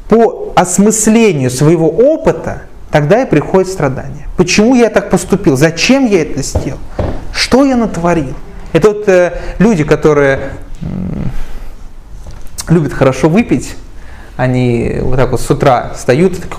по 0.09 0.53
осмыслению 0.57 1.51
своего 1.51 1.91
опыта, 1.91 2.63
тогда 2.91 3.23
и 3.23 3.27
приходит 3.27 3.69
страдание. 3.69 4.29
Почему 4.39 4.75
я 4.75 4.89
так 4.89 5.11
поступил? 5.11 5.59
Зачем 5.59 6.07
я 6.07 6.23
это 6.23 6.43
сделал? 6.43 6.81
Что 7.33 7.67
я 7.67 7.77
натворил? 7.77 8.35
Это 8.73 8.89
вот 8.89 9.09
э, 9.09 9.39
люди, 9.59 9.85
которые 9.85 10.53
любят 12.71 12.93
хорошо 12.93 13.29
выпить, 13.29 13.75
они 14.37 14.99
вот 15.03 15.17
так 15.17 15.31
вот 15.31 15.41
с 15.41 15.51
утра 15.51 15.93
встают 15.95 16.33
и 16.33 16.37
такие, 16.37 16.59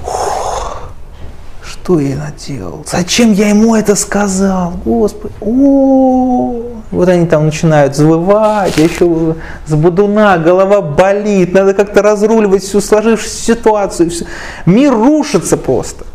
что 1.63 1.99
я 1.99 2.17
наделал? 2.17 2.83
Зачем 2.85 3.31
я 3.31 3.49
ему 3.49 3.75
это 3.75 3.95
сказал? 3.95 4.73
Господи, 4.83 5.33
о, 5.41 6.61
вот 6.91 7.09
они 7.09 7.25
там 7.25 7.45
начинают 7.45 7.95
завывать, 7.95 8.77
я 8.77 8.83
еще 8.85 9.35
с 9.65 9.73
будуна, 9.73 10.37
голова 10.37 10.81
болит, 10.81 11.53
надо 11.53 11.73
как-то 11.73 12.01
разруливать 12.01 12.63
всю 12.63 12.81
сложившуюся 12.81 13.41
ситуацию. 13.41 14.09
Все. 14.09 14.25
Мир 14.65 14.93
рушится 14.93 15.57
просто. 15.57 16.05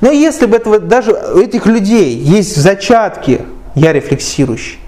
Но 0.00 0.10
если 0.10 0.46
бы 0.46 0.56
этого, 0.56 0.78
даже 0.80 1.12
у 1.12 1.38
этих 1.38 1.66
людей 1.66 2.14
есть 2.14 2.56
зачатки, 2.56 3.42
я 3.74 3.92
рефлексирующий, 3.92 4.78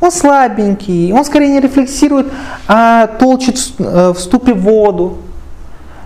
он 0.00 0.12
слабенький, 0.12 1.12
он 1.12 1.24
скорее 1.24 1.48
не 1.48 1.60
рефлексирует, 1.60 2.28
а 2.66 3.06
толчет 3.06 3.58
в 3.78 4.16
ступе 4.18 4.54
воду. 4.54 5.18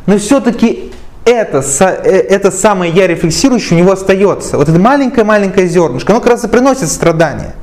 Но 0.07 0.19
все-таки 0.19 0.93
это, 1.25 1.59
это 1.59 2.51
самое 2.51 2.93
я 2.93 3.07
рефлексирующее 3.07 3.79
у 3.79 3.83
него 3.83 3.93
остается. 3.93 4.57
Вот 4.57 4.69
это 4.69 4.79
маленькое-маленькое 4.79 5.69
зернышко, 5.69 6.13
оно 6.13 6.21
как 6.21 6.31
раз 6.31 6.45
и 6.45 6.49
приносит 6.49 6.89
страдания. 6.89 7.55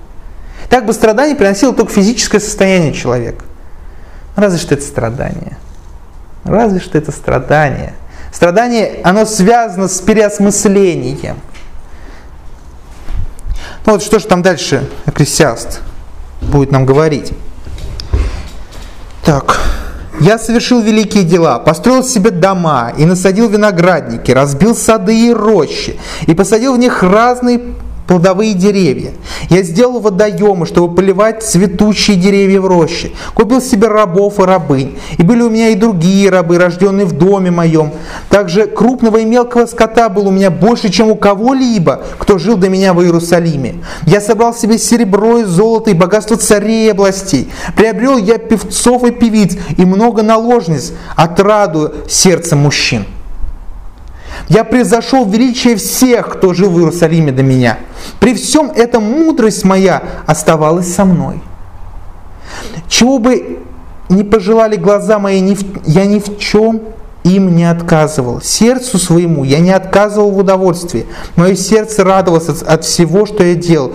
Так 0.70 0.86
бы 0.86 0.94
страдание 0.94 1.36
приносило 1.36 1.74
только 1.74 1.92
физическое 1.92 2.40
состояние 2.40 2.94
человека. 2.94 3.44
Разве 4.36 4.60
что 4.60 4.76
это 4.76 4.84
страдание. 4.84 5.58
Разве 6.44 6.80
что 6.80 6.98
это 6.98 7.12
страдание. 7.12 7.94
Страдание, 8.32 9.00
оно 9.04 9.26
связано 9.26 9.88
с 9.88 10.00
переосмыслением. 10.00 11.38
Ну 13.86 13.94
вот 13.94 14.04
что 14.04 14.20
же 14.20 14.28
там 14.28 14.44
дальше 14.44 14.88
Экклесиаст 15.08 15.82
будет 16.42 16.72
нам 16.72 16.86
говорить. 16.86 17.34
Так. 19.24 19.60
Я 20.20 20.38
совершил 20.38 20.82
великие 20.82 21.24
дела, 21.24 21.60
построил 21.60 22.04
себе 22.04 22.32
дома 22.32 22.92
и 22.98 23.06
насадил 23.06 23.48
виноградники, 23.48 24.32
разбил 24.32 24.76
сады 24.76 25.28
и 25.28 25.34
рощи, 25.34 25.98
и 26.28 26.34
посадил 26.34 26.76
в 26.76 26.78
них 26.78 27.04
разные 27.04 27.62
плодовые 28.10 28.56
деревья. 28.56 29.12
Я 29.52 29.62
сделал 29.62 30.00
водоемы, 30.00 30.66
чтобы 30.66 30.96
поливать 30.96 31.44
цветущие 31.44 32.18
деревья 32.18 32.60
в 32.60 32.66
роще. 32.66 33.12
Купил 33.36 33.62
себе 33.62 33.88
рабов 33.88 34.40
и 34.40 34.44
рабынь. 34.46 34.98
И 35.20 35.22
были 35.22 35.44
у 35.44 35.50
меня 35.52 35.70
и 35.70 35.76
другие 35.76 36.32
рабы, 36.32 36.58
рожденные 36.58 37.06
в 37.06 37.12
доме 37.12 37.52
моем. 37.52 37.92
Также 38.30 38.66
крупного 38.66 39.18
и 39.18 39.26
мелкого 39.26 39.68
скота 39.68 40.10
было 40.10 40.30
у 40.30 40.32
меня 40.32 40.50
больше, 40.50 40.90
чем 40.90 41.12
у 41.12 41.16
кого-либо, 41.16 42.02
кто 42.18 42.40
жил 42.40 42.58
до 42.58 42.68
меня 42.68 42.96
в 42.96 43.04
Иерусалиме. 43.04 43.76
Я 44.08 44.22
собрал 44.22 44.56
себе 44.56 44.80
серебро 44.80 45.38
и 45.38 45.44
золото 45.44 45.92
и 45.92 45.94
богатство 45.94 46.36
царей 46.36 46.88
и 46.88 46.90
областей. 46.90 47.52
Приобрел 47.76 48.18
я 48.18 48.40
певцов 48.40 49.04
и 49.04 49.12
певиц 49.12 49.56
и 49.78 49.86
много 49.86 50.24
наложниц, 50.24 50.94
отраду 51.16 51.94
сердца 52.08 52.56
мужчин. 52.56 53.06
Я 54.48 54.64
превзошел 54.64 55.26
величие 55.26 55.76
всех, 55.76 56.30
кто 56.30 56.54
жил 56.54 56.70
в 56.70 56.80
Иерусалиме 56.80 57.32
до 57.32 57.44
меня. 57.44 57.78
При 58.20 58.34
всем 58.34 58.72
этом 58.72 59.04
мудрость 59.04 59.64
моя 59.64 60.02
оставалась 60.26 60.94
со 60.94 61.06
мной. 61.06 61.42
Чего 62.88 63.20
бы 63.20 63.60
не 64.10 64.24
пожелали 64.24 64.76
глаза 64.76 65.20
мои, 65.20 65.56
я 65.86 66.06
ни 66.06 66.20
в 66.20 66.40
чем 66.40 66.82
им 67.24 67.56
не 67.56 67.70
отказывал. 67.70 68.42
Сердцу 68.42 68.98
своему 68.98 69.44
я 69.44 69.60
не 69.60 69.72
отказывал 69.72 70.32
в 70.32 70.38
удовольствии. 70.38 71.06
Мое 71.36 71.56
сердце 71.56 72.04
радовалось 72.04 72.48
от 72.48 72.86
всего, 72.86 73.26
что 73.26 73.44
я 73.44 73.56
делал. 73.56 73.94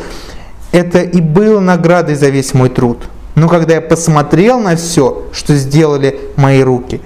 Это 0.72 1.00
и 1.00 1.20
было 1.20 1.60
наградой 1.60 2.14
за 2.14 2.28
весь 2.28 2.54
мой 2.54 2.68
труд. 2.68 2.98
Но 3.34 3.48
когда 3.48 3.74
я 3.74 3.80
посмотрел 3.80 4.60
на 4.60 4.76
все, 4.76 5.24
что 5.32 5.54
сделали 5.54 6.20
мои 6.36 6.62
руки, 6.62 7.00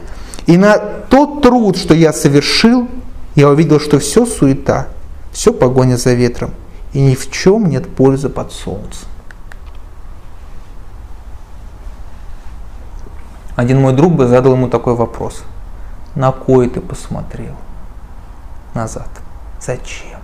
и 0.46 0.56
на 0.56 0.78
тот 0.78 1.42
труд, 1.42 1.76
что 1.76 1.94
я 1.94 2.12
совершил, 2.12 2.88
я 3.38 3.48
увидел, 3.48 3.78
что 3.78 4.00
все 4.00 4.26
суета, 4.26 4.88
все 5.30 5.52
погоня 5.52 5.96
за 5.96 6.12
ветром, 6.12 6.50
и 6.92 7.00
ни 7.00 7.14
в 7.14 7.30
чем 7.30 7.66
нет 7.66 7.88
пользы 7.94 8.28
под 8.28 8.50
солнцем. 8.50 9.06
Один 13.54 13.80
мой 13.80 13.92
друг 13.92 14.14
бы 14.14 14.26
задал 14.26 14.54
ему 14.54 14.68
такой 14.68 14.96
вопрос. 14.96 15.44
На 16.16 16.32
кой 16.32 16.68
ты 16.68 16.80
посмотрел 16.80 17.54
назад? 18.74 19.08
Зачем? 19.60 20.18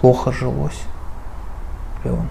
Плохо 0.00 0.32
жилось. 0.32 0.80
И 2.04 2.08
он, 2.08 2.26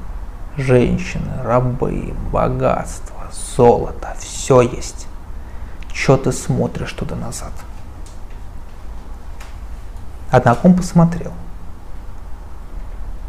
женщины, 0.57 1.43
рабы, 1.43 2.15
богатство, 2.31 3.27
золото, 3.55 4.15
все 4.19 4.61
есть. 4.61 5.05
Че 5.93 6.17
ты 6.17 6.31
смотришь 6.31 6.93
туда 6.93 7.15
назад? 7.15 7.51
Однако 10.31 10.65
он 10.65 10.75
посмотрел 10.75 11.31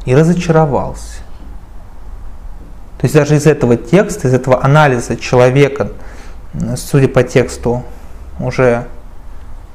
и 0.05 0.15
разочаровался. 0.15 1.21
То 2.99 3.05
есть 3.05 3.15
даже 3.15 3.37
из 3.37 3.47
этого 3.47 3.77
текста, 3.77 4.29
из 4.29 4.35
этого 4.35 4.65
анализа 4.65 5.17
человека, 5.17 5.91
судя 6.77 7.09
по 7.09 7.23
тексту, 7.23 7.83
уже 8.39 8.87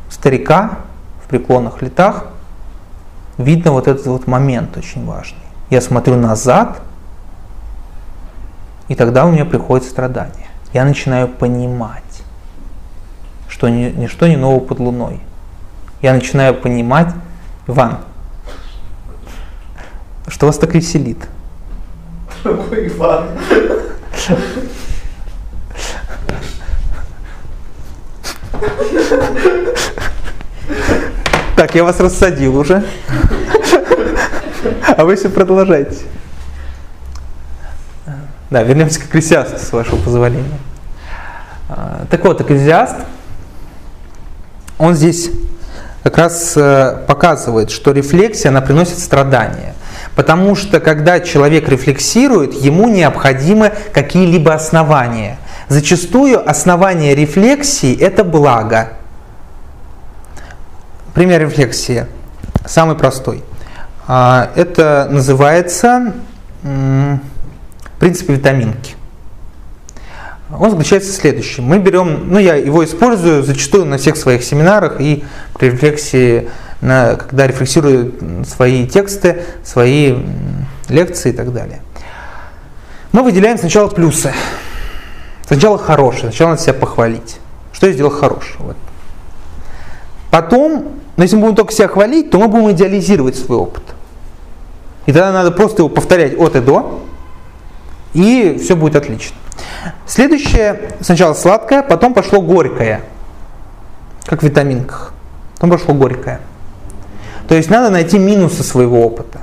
старика 0.10 0.80
в 1.24 1.30
преклонных 1.30 1.82
летах, 1.82 2.26
видно 3.38 3.72
вот 3.72 3.88
этот 3.88 4.08
вот 4.08 4.28
момент 4.28 4.76
очень 4.78 5.06
важный. 5.06 5.38
Я 5.70 5.82
смотрю 5.82 6.16
назад, 6.16 6.82
и 8.88 8.96
тогда 8.96 9.26
у 9.26 9.32
меня 9.32 9.46
приходит 9.46 9.86
страдание. 9.86 10.48
Я 10.74 10.86
начинаю 10.86 11.28
понимать, 11.28 12.24
что 13.48 13.70
ничто 13.70 14.28
не 14.28 14.38
ново 14.38 14.60
под 14.60 14.80
луной– 14.80 15.22
я 16.02 16.14
начинаю 16.14 16.54
понимать, 16.56 17.10
Иван, 17.68 18.00
что 20.28 20.48
вас 20.48 20.58
так 20.58 20.74
веселит? 20.74 21.18
Какой 22.44 22.88
Иван? 22.88 23.28
Так, 31.56 31.76
я 31.76 31.84
вас 31.84 32.00
рассадил 32.00 32.58
уже. 32.58 32.84
А 34.98 35.06
вы 35.06 35.16
все 35.16 35.30
продолжайте. 35.30 35.98
Да, 38.50 38.64
вернемся 38.64 39.00
к 39.00 39.06
экклесиасту, 39.06 39.60
с 39.60 39.72
вашего 39.72 39.98
позволения. 39.98 40.60
А, 41.70 42.06
так 42.10 42.24
вот, 42.26 42.42
экклезиаст, 42.42 42.98
он 44.78 44.96
здесь 44.96 45.30
как 46.04 46.18
раз 46.18 46.54
э, 46.56 46.98
показывает, 47.08 47.70
что 47.70 47.92
рефлексия, 47.92 48.50
она 48.50 48.62
приносит 48.62 49.00
страдания. 49.00 49.76
Потому 50.16 50.56
что 50.56 50.80
когда 50.80 51.20
человек 51.20 51.70
рефлексирует, 51.70 52.54
ему 52.54 52.90
необходимы 52.90 53.72
какие-либо 53.94 54.54
основания. 54.54 55.38
Зачастую 55.70 56.48
основание 56.50 57.16
рефлексии– 57.16 57.98
это 58.00 58.24
благо. 58.24 58.90
Пример 61.14 61.42
рефлексии 61.42 62.08
самый 62.66 62.96
простой. 62.96 63.44
А, 64.08 64.50
это 64.56 65.08
называется 65.10 66.14
принцип 68.00 68.30
витаминки. 68.30 68.96
Он 70.60 70.70
заключается 70.70 71.12
в 71.12 71.16
следующем. 71.16 71.64
Мы 71.64 71.80
берем, 71.80 72.32
ну 72.32 72.40
я 72.40 72.56
его 72.56 72.84
использую 72.84 73.44
зачастую 73.44 73.86
на 73.86 73.98
всех 73.98 74.18
своих 74.18 74.44
семинарах 74.44 75.00
и 75.00 75.24
при 75.58 75.70
рефлексии, 75.70 76.50
на, 76.82 77.16
когда 77.16 77.48
рефлексирую 77.48 78.46
свои 78.46 78.88
тексты, 78.88 79.44
свои 79.64 80.16
лекции 80.90 81.30
и 81.30 81.34
так 81.34 81.54
далее. 81.54 81.82
Мы 83.12 83.24
выделяем 83.24 83.58
сначала 83.58 83.88
плюсы. 83.88 84.34
Сначала 85.46 85.78
хорошее, 85.78 86.32
сначала 86.32 86.52
надо 86.52 86.62
себя 86.62 86.74
похвалить. 86.74 87.38
Что 87.74 87.88
я 87.88 87.94
сделал 87.94 88.12
хорошего. 88.12 88.68
Вот. 88.68 88.78
Потом, 90.30 90.94
ну, 91.18 91.24
если 91.24 91.36
мы 91.36 91.44
будем 91.44 91.56
только 91.56 91.74
себя 91.74 91.88
хвалить, 91.88 92.30
то 92.30 92.40
мы 92.40 92.48
будем 92.48 92.72
идеализировать 92.72 93.36
свой 93.36 93.58
опыт. 93.58 93.84
И 95.06 95.12
тогда 95.12 95.32
надо 95.32 95.52
просто 95.52 95.82
его 95.82 95.90
повторять 95.90 96.38
от 96.38 96.56
и 96.56 96.62
до, 96.62 97.04
и 98.14 98.60
все 98.62 98.76
будет 98.76 98.96
отлично. 98.96 99.36
Следующее, 100.06 100.92
сначала 101.02 101.34
сладкое, 101.34 101.84
потом 101.84 102.14
пошло 102.14 102.42
горькое. 102.42 103.02
как 104.26 104.42
в 104.42 104.44
витаминках. 104.44 105.14
Потом 105.56 105.70
прошло 105.72 105.94
горькое. 105.94 106.40
То 107.48 107.56
есть 107.56 107.70
надо 107.70 107.90
найти 107.90 108.18
минусы 108.18 108.64
своего 108.64 109.06
опыта. 109.06 109.40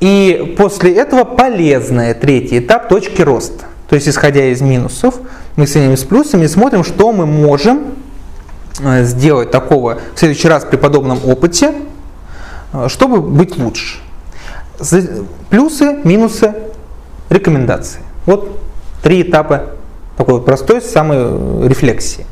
И 0.00 0.54
после 0.56 0.94
этого 0.94 1.24
полезный 1.24 2.14
третий 2.14 2.58
этап 2.58 2.88
точки 2.88 3.22
роста. 3.22 3.64
То 3.88 3.94
есть, 3.94 4.06
исходя 4.06 4.44
из 4.44 4.60
минусов, 4.60 5.18
мы 5.56 5.66
соединяем 5.66 5.96
с 5.96 6.04
плюсами 6.04 6.44
и 6.44 6.48
смотрим, 6.48 6.84
что 6.84 7.10
мы 7.10 7.26
можем 7.26 7.94
э, 8.80 9.02
сделать 9.04 9.50
такого 9.50 9.98
в 10.14 10.18
следующий 10.18 10.46
раз 10.46 10.64
при 10.64 10.76
подобном 10.76 11.18
опыте, 11.24 11.72
э, 12.72 12.86
чтобы 12.88 13.20
быть 13.20 13.56
лучше. 13.56 13.98
Плюсы, 15.50 15.98
минусы, 16.04 16.54
рекомендации. 17.30 18.00
Вот 18.28 18.60
три 19.02 19.22
этапа 19.22 19.70
такой 20.18 20.34
вот 20.34 20.44
простой 20.44 20.82
самой 20.82 21.16
э, 21.18 21.66
рефлексии. 21.66 22.26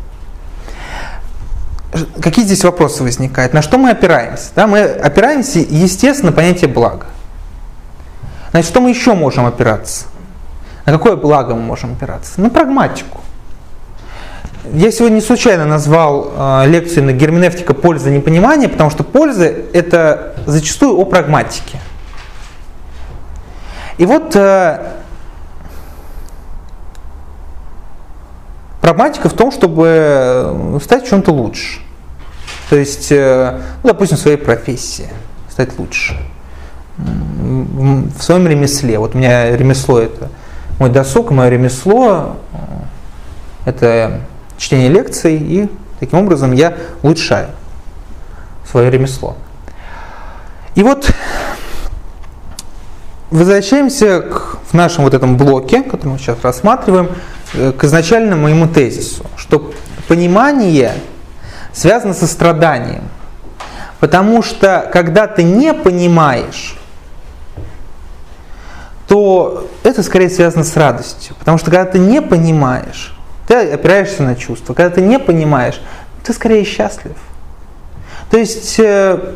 Какие 2.21 2.45
здесь 2.45 2.63
вопросы 2.65 3.03
возникают? 3.03 3.55
На 3.55 3.63
что 3.63 3.79
мы 3.79 3.93
опираемся? 3.93 4.51
Да, 4.55 4.67
мы 4.67 4.81
опираемся, 4.83 5.59
естественно, 5.59 6.33
на 6.33 6.37
понятие 6.37 6.69
блага. 6.69 7.07
Значит, 8.51 8.69
что 8.69 8.83
мы 8.83 8.91
еще 8.91 9.15
можем 9.15 9.47
опираться? 9.47 10.05
На 10.85 10.93
какое 10.93 11.17
благо 11.17 11.55
мы 11.55 11.63
можем 11.63 11.93
опираться? 11.95 12.43
На 12.43 12.51
прагматику. 12.51 13.23
Я 14.75 14.93
сегодня 14.93 15.15
не 15.15 15.23
случайно 15.23 15.65
назвал 15.65 16.31
э, 16.37 16.67
лекцию 16.67 17.05
на 17.05 17.15
герменевтика 17.15 17.73
польза 17.73 18.11
непонимания, 18.11 18.69
потому 18.69 18.91
что 18.91 19.03
польза 19.03 19.47
это 19.47 20.35
зачастую 20.45 20.99
о 20.99 21.07
прагматике. 21.07 21.81
И 23.97 24.05
вот 24.05 24.37
прагматика 28.87 29.29
в 29.29 29.33
том, 29.33 29.51
чтобы 29.51 30.79
стать 30.81 31.09
чем-то 31.09 31.33
лучше. 31.33 31.81
То 32.71 32.77
есть, 32.77 33.11
э, 33.11 33.61
ну, 33.83 33.89
допустим, 33.89 34.17
в 34.17 34.21
своей 34.21 34.37
профессии 34.37 35.09
стать 35.51 35.77
лучше. 35.77 36.17
В 36.97 38.23
своем 38.23 38.47
ремесле. 38.47 39.01
Вот 39.01 39.17
у 39.17 39.19
меня 39.19 39.57
ремесло 39.57 39.99
это 39.99 40.29
мой 40.79 40.89
досуг, 40.89 41.33
мое 41.33 41.49
ремесло 41.49 42.37
э, 42.53 42.57
это 43.69 44.21
чтение 44.57 44.89
лекций, 44.89 45.37
и 45.37 45.69
таким 45.99 46.21
образом 46.21 46.53
я 46.53 46.77
улучшаю 47.03 47.49
свое 48.71 48.89
ремесло. 48.89 49.37
И 50.77 50.85
вот 50.85 51.11
возвращаемся 53.33 54.21
к, 54.21 54.59
в 54.71 54.75
нашем 54.75 55.03
вот 55.03 55.15
этом 55.15 55.37
блоке, 55.37 55.83
который 55.83 56.13
мы 56.13 56.19
сейчас 56.19 56.39
рассматриваем, 56.43 57.07
э, 57.07 57.36
к 57.53 57.85
изначальному 57.85 58.43
моему 58.43 58.67
тезису, 58.67 59.25
что 59.37 59.73
понимание 60.09 60.95
связано 61.73 62.15
со 62.15 62.27
страданием. 62.27 63.05
Потому 64.01 64.43
что 64.43 64.89
когда 64.93 65.27
ты 65.27 65.43
не 65.43 65.73
понимаешь, 65.73 66.77
то 69.09 69.69
это 69.83 70.03
скорее 70.03 70.29
связано 70.29 70.65
с 70.65 70.77
радостью. 70.77 71.37
Потому 71.39 71.59
что 71.59 71.71
когда 71.71 71.85
ты 71.85 71.99
не 71.99 72.21
понимаешь, 72.21 73.17
ты 73.47 73.55
опираешься 73.73 74.23
на 74.23 74.35
чувства. 74.35 74.75
Когда 74.75 74.95
ты 74.95 75.01
не 75.01 75.19
понимаешь, 75.19 75.81
ты 76.25 76.33
скорее 76.33 76.65
счастлив. 76.65 77.17
То 78.31 78.37
есть, 78.37 78.79
э, 78.81 79.35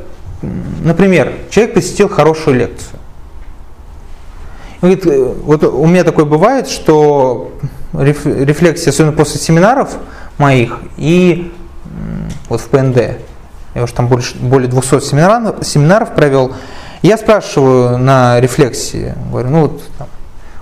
например, 0.83 1.33
человек 1.51 1.75
посетил 1.75 2.09
хорошую 2.09 2.59
лекцию. 2.59 2.99
говорит, 4.81 5.07
э, 5.07 5.35
вот 5.45 5.63
у 5.63 5.87
меня 5.87 6.03
такое 6.03 6.25
бывает, 6.25 6.69
что 6.69 7.53
рефлексия, 7.93 8.91
особенно 8.91 9.13
после 9.13 9.41
семинаров 9.41 9.97
моих 10.39 10.79
и 10.97 11.53
вот 12.49 12.61
в 12.61 12.69
ПНД, 12.69 13.19
я 13.75 13.83
уже 13.83 13.95
там 13.95 14.09
больше, 14.09 14.37
более 14.39 14.69
200 14.69 15.01
семинаров, 15.01 15.65
семинаров 15.65 16.15
провел, 16.15 16.53
я 17.03 17.17
спрашиваю 17.17 17.99
на 17.99 18.41
рефлексии, 18.41 19.15
говорю, 19.31 19.51
ну 19.51 19.61
вот, 19.63 19.83
там, 19.99 20.09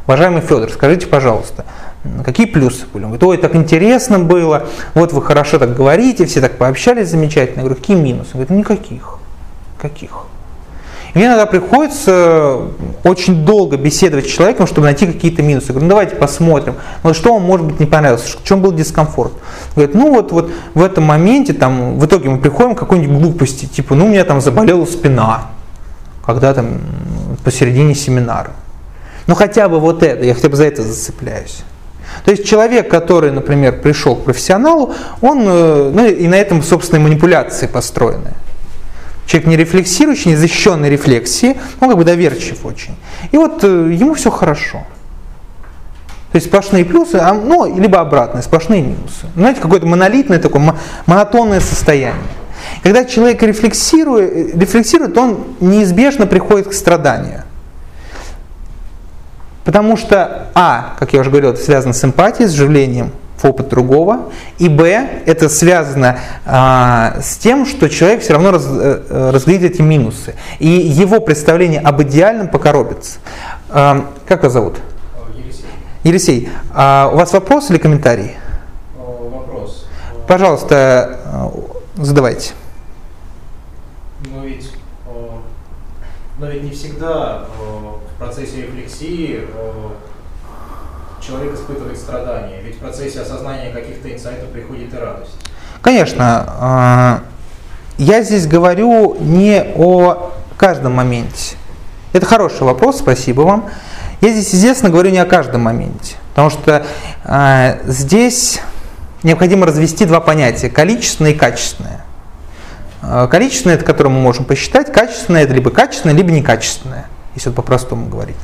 уважаемый 0.07 0.41
Федор, 0.41 0.70
скажите, 0.70 1.07
пожалуйста, 1.07 1.64
какие 2.24 2.47
плюсы 2.47 2.87
были? 2.93 3.05
Он 3.05 3.11
говорит, 3.11 3.24
ой, 3.24 3.37
так 3.39 3.55
интересно 3.55 4.18
было, 4.18 4.66
вот 4.95 5.12
вы 5.12 5.22
хорошо 5.22 5.59
так 5.59 5.74
говорите, 5.74 6.26
все 6.26 6.41
так 6.41 6.57
пообщались 6.59 7.09
замечательно. 7.09 7.61
Я 7.61 7.64
говорю, 7.66 7.81
какие 7.81 7.97
минусы? 7.97 8.31
Он 8.35 8.41
говорит, 8.41 8.51
никаких. 8.51 9.18
Каких? 9.79 10.26
Мне 11.14 11.26
иногда 11.26 11.46
приходится 11.46 12.59
очень 13.02 13.44
долго 13.44 13.76
беседовать 13.76 14.26
с 14.26 14.30
человеком, 14.30 14.66
чтобы 14.66 14.86
найти 14.86 15.06
какие-то 15.06 15.42
минусы. 15.42 15.68
Я 15.68 15.72
говорю, 15.72 15.86
ну 15.86 15.90
давайте 15.90 16.16
посмотрим, 16.16 16.74
вот 17.02 17.16
что 17.16 17.34
вам 17.34 17.42
может 17.42 17.66
быть 17.66 17.80
не 17.80 17.86
понравилось, 17.86 18.22
в 18.22 18.44
чем 18.44 18.61
был 18.61 18.72
дискомфорт. 18.72 19.32
Говорит, 19.74 19.94
ну 19.94 20.12
вот, 20.12 20.32
вот 20.32 20.50
в 20.74 20.82
этом 20.82 21.04
моменте, 21.04 21.54
там, 21.54 21.98
в 21.98 22.06
итоге 22.06 22.28
мы 22.28 22.38
приходим 22.38 22.74
к 22.74 22.78
какой-нибудь 22.78 23.18
глупости, 23.18 23.66
типа, 23.66 23.94
ну 23.94 24.06
у 24.06 24.09
меня 24.09 24.24
там 24.24 24.40
заболела 24.40 24.84
спина, 24.84 25.48
когда 26.24 26.52
там 26.52 26.80
посередине 27.42 27.94
семинара. 27.94 28.50
Ну 29.26 29.34
хотя 29.34 29.68
бы 29.68 29.80
вот 29.80 30.02
это, 30.02 30.24
я 30.24 30.34
хотя 30.34 30.48
бы 30.48 30.56
за 30.56 30.64
это 30.64 30.82
зацепляюсь. 30.82 31.62
То 32.24 32.30
есть 32.30 32.46
человек, 32.46 32.90
который, 32.90 33.30
например, 33.30 33.80
пришел 33.80 34.16
к 34.16 34.24
профессионалу, 34.24 34.94
он, 35.20 35.42
э, 35.46 35.90
ну 35.94 36.06
и 36.06 36.26
на 36.26 36.34
этом, 36.34 36.62
собственно, 36.62 37.00
манипуляции 37.00 37.66
построены. 37.66 38.32
Человек 39.29 39.47
не 39.47 39.57
рефлексирующий, 39.59 40.31
не 40.31 40.37
защищенный 40.37 40.89
рефлексией, 40.89 41.59
он 41.81 41.91
как 41.91 41.99
бы 41.99 42.05
доверчив 42.05 42.64
очень. 42.64 42.97
И 43.31 43.37
вот 43.37 43.62
э, 43.62 43.66
ему 43.93 44.14
все 44.14 44.31
хорошо. 44.31 44.87
То 46.33 46.37
есть 46.37 46.47
сплошные 46.47 46.87
плюсы, 46.87 47.16
а, 47.16 47.35
ну, 47.35 47.79
либо 47.79 48.01
обратные, 48.01 48.43
сплошные 48.43 48.81
минусы. 48.81 49.26
Знаете, 49.37 49.61
какое-то 49.61 49.85
монолитное 49.85 50.39
такое, 50.39 50.74
монотонное 51.05 51.61
состояние. 51.61 52.22
Когда 52.83 53.05
человек 53.05 53.43
рефлексирует, 53.43 54.57
рефлексирует, 54.57 55.18
он 55.18 55.45
неизбежно 55.61 56.26
приходит 56.26 56.68
к 56.68 56.72
страданию. 56.72 57.43
Потому 59.66 59.99
что, 59.99 60.49
а, 60.55 60.95
как 60.99 61.12
я 61.12 61.20
уже 61.20 61.29
говорил, 61.29 61.51
это 61.51 61.62
связано 61.62 61.93
с 61.93 62.03
эмпатией, 62.03 62.49
с 62.49 62.53
вживлением 62.55 63.12
в 63.39 63.45
опыт 63.45 63.68
другого. 63.68 64.30
И 64.59 64.68
б, 64.68 65.22
это 65.26 65.49
связано 65.49 66.18
а, 66.45 67.18
с 67.22 67.36
тем, 67.36 67.66
что 67.66 67.89
человек 67.89 68.22
все 68.22 68.32
равно 68.32 68.51
раз, 68.51 68.66
э, 68.68 69.30
разглядит 69.32 69.72
эти 69.72 69.82
минусы. 69.82 70.34
И 70.59 70.68
его 70.68 71.20
представление 71.20 71.80
об 71.80 72.03
идеальном 72.03 72.49
покоробится. 72.49 73.18
А, 73.70 74.07
как 74.26 74.43
вас 74.43 74.53
зовут? 74.53 74.78
Елисей. 75.36 75.64
Елисей, 76.03 76.49
а 76.74 77.11
у 77.12 77.16
вас 77.16 77.32
вопрос 77.32 77.70
или 77.70 77.78
комментарий? 77.78 78.36
Вопрос. 78.97 79.86
Пожалуйста, 80.26 81.53
задавайте. 81.97 82.53
Но 84.26 84.45
ведь, 84.45 84.72
но 86.39 86.47
ведь 86.47 86.64
не 86.64 86.70
всегда 86.70 87.45
в 87.59 88.18
процессе 88.18 88.62
рефлексии 88.62 89.47
человек 91.29 91.55
испытывает 91.55 91.99
страдания, 91.99 92.61
ведь 92.64 92.76
в 92.76 92.79
процессе 92.79 93.20
осознания 93.20 93.70
каких-то 93.70 94.12
инсайтов 94.12 94.49
приходит 94.49 94.95
и 94.95 94.97
радость. 94.97 95.33
Конечно. 95.83 96.45
А, 96.49 97.22
я 97.99 98.22
здесь 98.22 98.47
говорю 98.47 99.16
не 99.20 99.62
о 99.76 100.33
каждом 100.57 100.95
моменте. 100.95 101.57
Это 102.12 102.24
хороший 102.24 102.62
вопрос, 102.62 102.99
спасибо 102.99 103.43
вам. 103.43 103.70
Я 104.20 104.31
здесь, 104.31 104.53
естественно, 104.53 104.91
говорю 104.91 105.11
не 105.11 105.18
о 105.18 105.26
каждом 105.26 105.62
моменте, 105.62 106.16
потому 106.31 106.51
что 106.51 106.85
э, 107.24 107.79
здесь 107.85 108.61
необходимо 109.22 109.66
развести 109.66 110.07
два 110.07 110.20
понятия– 110.20 110.68
количественное 110.70 111.33
и 111.33 111.35
качественное. 111.35 112.05
Э, 113.03 113.29
количественное– 113.31 113.76
это 113.76 113.85
которое 113.85 114.09
мы 114.09 114.20
можем 114.20 114.45
посчитать, 114.45 114.93
качественное– 114.93 115.43
это 115.45 115.55
либо 115.55 115.70
качественное, 115.70 116.16
либо 116.16 116.33
некачественное, 116.33 117.07
если 117.37 117.51
по-простому 117.51 118.09
говорить. 118.09 118.37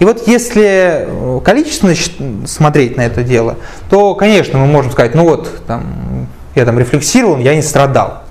И 0.00 0.04
вот 0.04 0.26
если 0.26 1.04
э, 1.06 1.40
количественно 1.44 1.94
смотреть 2.46 2.96
на 2.96 3.02
это 3.02 3.22
дело, 3.22 3.56
то, 3.90 4.14
конечно, 4.14 4.58
мы 4.58 4.66
можем 4.66 4.90
сказать, 4.90 5.14
ну 5.14 5.24
вот, 5.24 5.66
там, 5.66 6.26
я 6.54 6.64
там 6.64 6.78
рефлексировал, 6.78 7.36
я 7.36 7.54
не 7.54 7.60
страдал. 7.60 8.22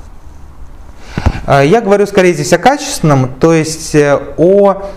А 1.45 1.61
я 1.61 1.81
говорю 1.81 2.07
скорее 2.07 2.33
здесь 2.33 2.51
о 2.53 2.57
качественном, 2.57 3.29
то 3.39 3.53
есть 3.53 3.93
э, 3.93 4.19
о 4.37 4.89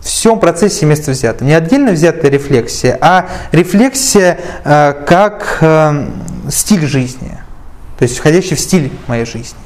всем 0.00 0.40
процессе 0.40 0.86
вместе 0.86 1.10
взятом. 1.10 1.46
Не 1.46 1.54
отдельно 1.54 1.92
взятая 1.92 2.30
рефлексия, 2.30 2.96
а 3.02 3.28
рефлексия 3.52 4.38
э, 4.64 4.94
как 5.06 5.62
стиль 6.48 6.86
жизни, 6.86 7.38
то 7.98 8.04
есть 8.04 8.16
входящий 8.16 8.56
в 8.56 8.60
стиль 8.60 8.90
моей 9.08 9.26
жизни. 9.26 9.58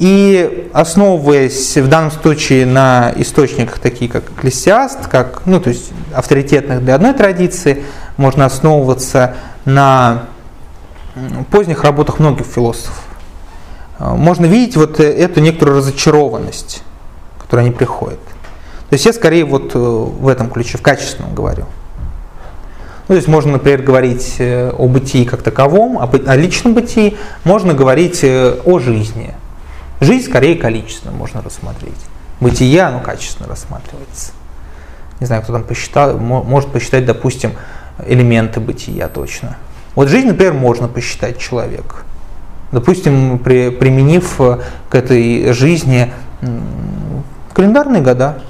И 0.00 0.70
основываясь 0.72 1.76
в 1.76 1.86
данном 1.86 2.10
случае 2.10 2.64
на 2.64 3.12
источниках, 3.16 3.80
такие 3.80 4.10
как 4.10 4.30
Экклесиаст, 4.30 5.06
как, 5.08 5.42
ну, 5.44 5.60
то 5.60 5.68
есть 5.68 5.92
авторитетных 6.14 6.82
для 6.82 6.94
одной 6.94 7.12
традиции, 7.12 7.84
можно 8.16 8.46
основываться 8.46 9.34
на 9.66 10.22
поздних 11.50 11.84
работах 11.84 12.18
многих 12.18 12.46
философов. 12.46 12.98
А, 13.98 14.14
можно 14.14 14.46
видеть 14.46 14.74
вот 14.76 15.00
эту 15.00 15.40
некоторую 15.40 15.76
разочарованность, 15.76 16.82
которая 17.38 17.66
не 17.66 17.72
приходит. 17.72 18.20
То 18.88 18.94
есть 18.94 19.04
я 19.04 19.12
скорее 19.12 19.44
вот 19.44 19.72
э, 19.74 19.78
в 19.78 20.26
этом 20.28 20.48
ключе, 20.48 20.78
в 20.78 20.82
качественном 20.82 21.34
говорю. 21.34 21.66
Ну, 23.06 23.08
то 23.08 23.16
есть 23.16 23.28
можно, 23.28 23.52
например, 23.52 23.82
говорить 23.82 24.36
э, 24.38 24.70
о 24.70 24.86
бытии 24.88 25.26
как 25.26 25.42
таковом, 25.42 25.98
о, 25.98 26.36
личном 26.36 26.72
бытии, 26.72 27.18
можно 27.44 27.74
говорить 27.74 28.20
э, 28.24 28.56
о 28.64 28.78
жизни. 28.78 29.34
Жизнь 30.00 30.28
скорее 30.28 30.56
количественно 30.56 31.12
можно 31.14 31.42
рассмотреть. 31.42 31.92
Бытие, 32.40 32.82
оно 32.82 33.00
качественно 33.00 33.48
рассматривается. 33.48 34.32
Не 35.20 35.26
знаю, 35.26 35.42
кто 35.42 35.52
там 35.52 35.64
посчитал, 35.64 36.18
мо- 36.18 36.42
может 36.42 36.70
посчитать, 36.72 37.04
допустим, 37.04 37.52
элементы 38.06 38.60
бытия 38.60 39.08
точно. 39.08 39.56
Вот 39.94 40.08
жизнь, 40.08 40.28
например, 40.28 40.54
можно 40.54 40.88
посчитать 40.88 41.38
человек. 41.38 42.04
Допустим, 42.72 43.38
при- 43.38 43.68
применив 43.70 44.40
э, 44.40 44.60
к 44.88 44.94
этой 44.94 45.52
жизни 45.52 46.12
календарные 47.52 48.00
года. 48.00 48.42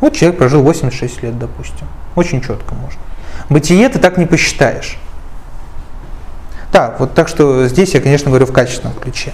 Вот 0.00 0.14
человек 0.14 0.38
прожил 0.38 0.62
86 0.62 1.22
лет, 1.22 1.38
допустим. 1.38 1.86
Очень 2.16 2.40
четко 2.40 2.74
можно. 2.74 3.00
Бытие 3.48 3.88
ты 3.88 3.98
так 3.98 4.18
не 4.18 4.26
посчитаешь. 4.26 4.98
Да, 6.74 6.92
вот 6.98 7.14
так 7.14 7.28
что 7.28 7.68
здесь 7.68 7.94
я, 7.94 8.00
конечно, 8.00 8.30
говорю 8.30 8.46
в 8.46 8.52
качественном 8.52 8.96
ключе. 8.98 9.32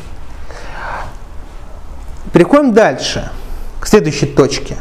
Переходим 2.35 2.75
дальше, 2.75 3.31
к 3.81 3.87
следующей 3.87 4.27
точке. 4.27 4.77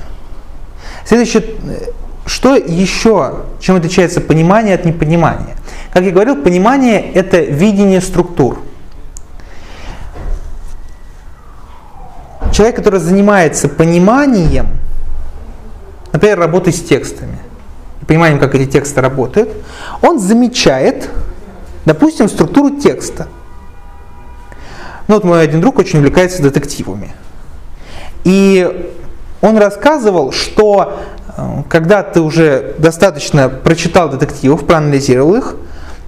Следующее, 1.05 1.41
э, 1.41 1.91
что 2.25 2.57
еще, 2.57 3.45
чем 3.61 3.77
отличается 3.77 4.19
понимание 4.19 4.75
от 4.75 4.83
непонимания? 4.83 5.55
Как 5.93 6.03
я 6.03 6.11
говорил, 6.11 6.35
понимание– 6.43 7.13
это 7.13 7.39
видение 7.39 8.01
структур. 8.01 8.59
Человек, 12.51 12.75
который 12.75 12.99
занимается 12.99 13.69
пониманием, 13.69 14.67
например, 16.11 16.37
работой 16.37 16.73
с 16.73 16.83
текстами, 16.83 17.37
пониманием, 18.05 18.37
как 18.37 18.53
эти 18.53 18.69
тексты 18.69 18.99
работают, 18.99 19.49
он 20.01 20.19
замечает, 20.19 21.09
допустим, 21.89 22.29
структуру 22.29 22.69
текста. 22.77 23.27
Ну 25.07 25.15
вот 25.15 25.23
мой 25.23 25.41
один 25.41 25.59
друг 25.59 25.79
очень 25.79 25.97
увлекается 25.97 26.43
детективами. 26.43 27.13
И 28.23 28.93
он 29.41 29.57
рассказывал, 29.57 30.31
что 30.31 30.99
э, 31.35 31.63
когда 31.67 32.03
ты 32.03 32.21
уже 32.21 32.75
достаточно 32.77 33.49
прочитал 33.49 34.07
детективов, 34.07 34.67
проанализировал 34.67 35.33
их, 35.33 35.55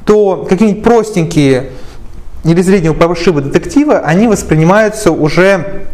то 0.05 0.45
какие-нибудь 0.47 0.83
простенькие 0.83 1.71
или 2.43 2.61
среднего 2.61 2.93
пошиба 2.93 3.41
детектива, 3.41 4.01
они 4.01 4.27
воспринимаются 4.27 5.11
уже 5.11 5.87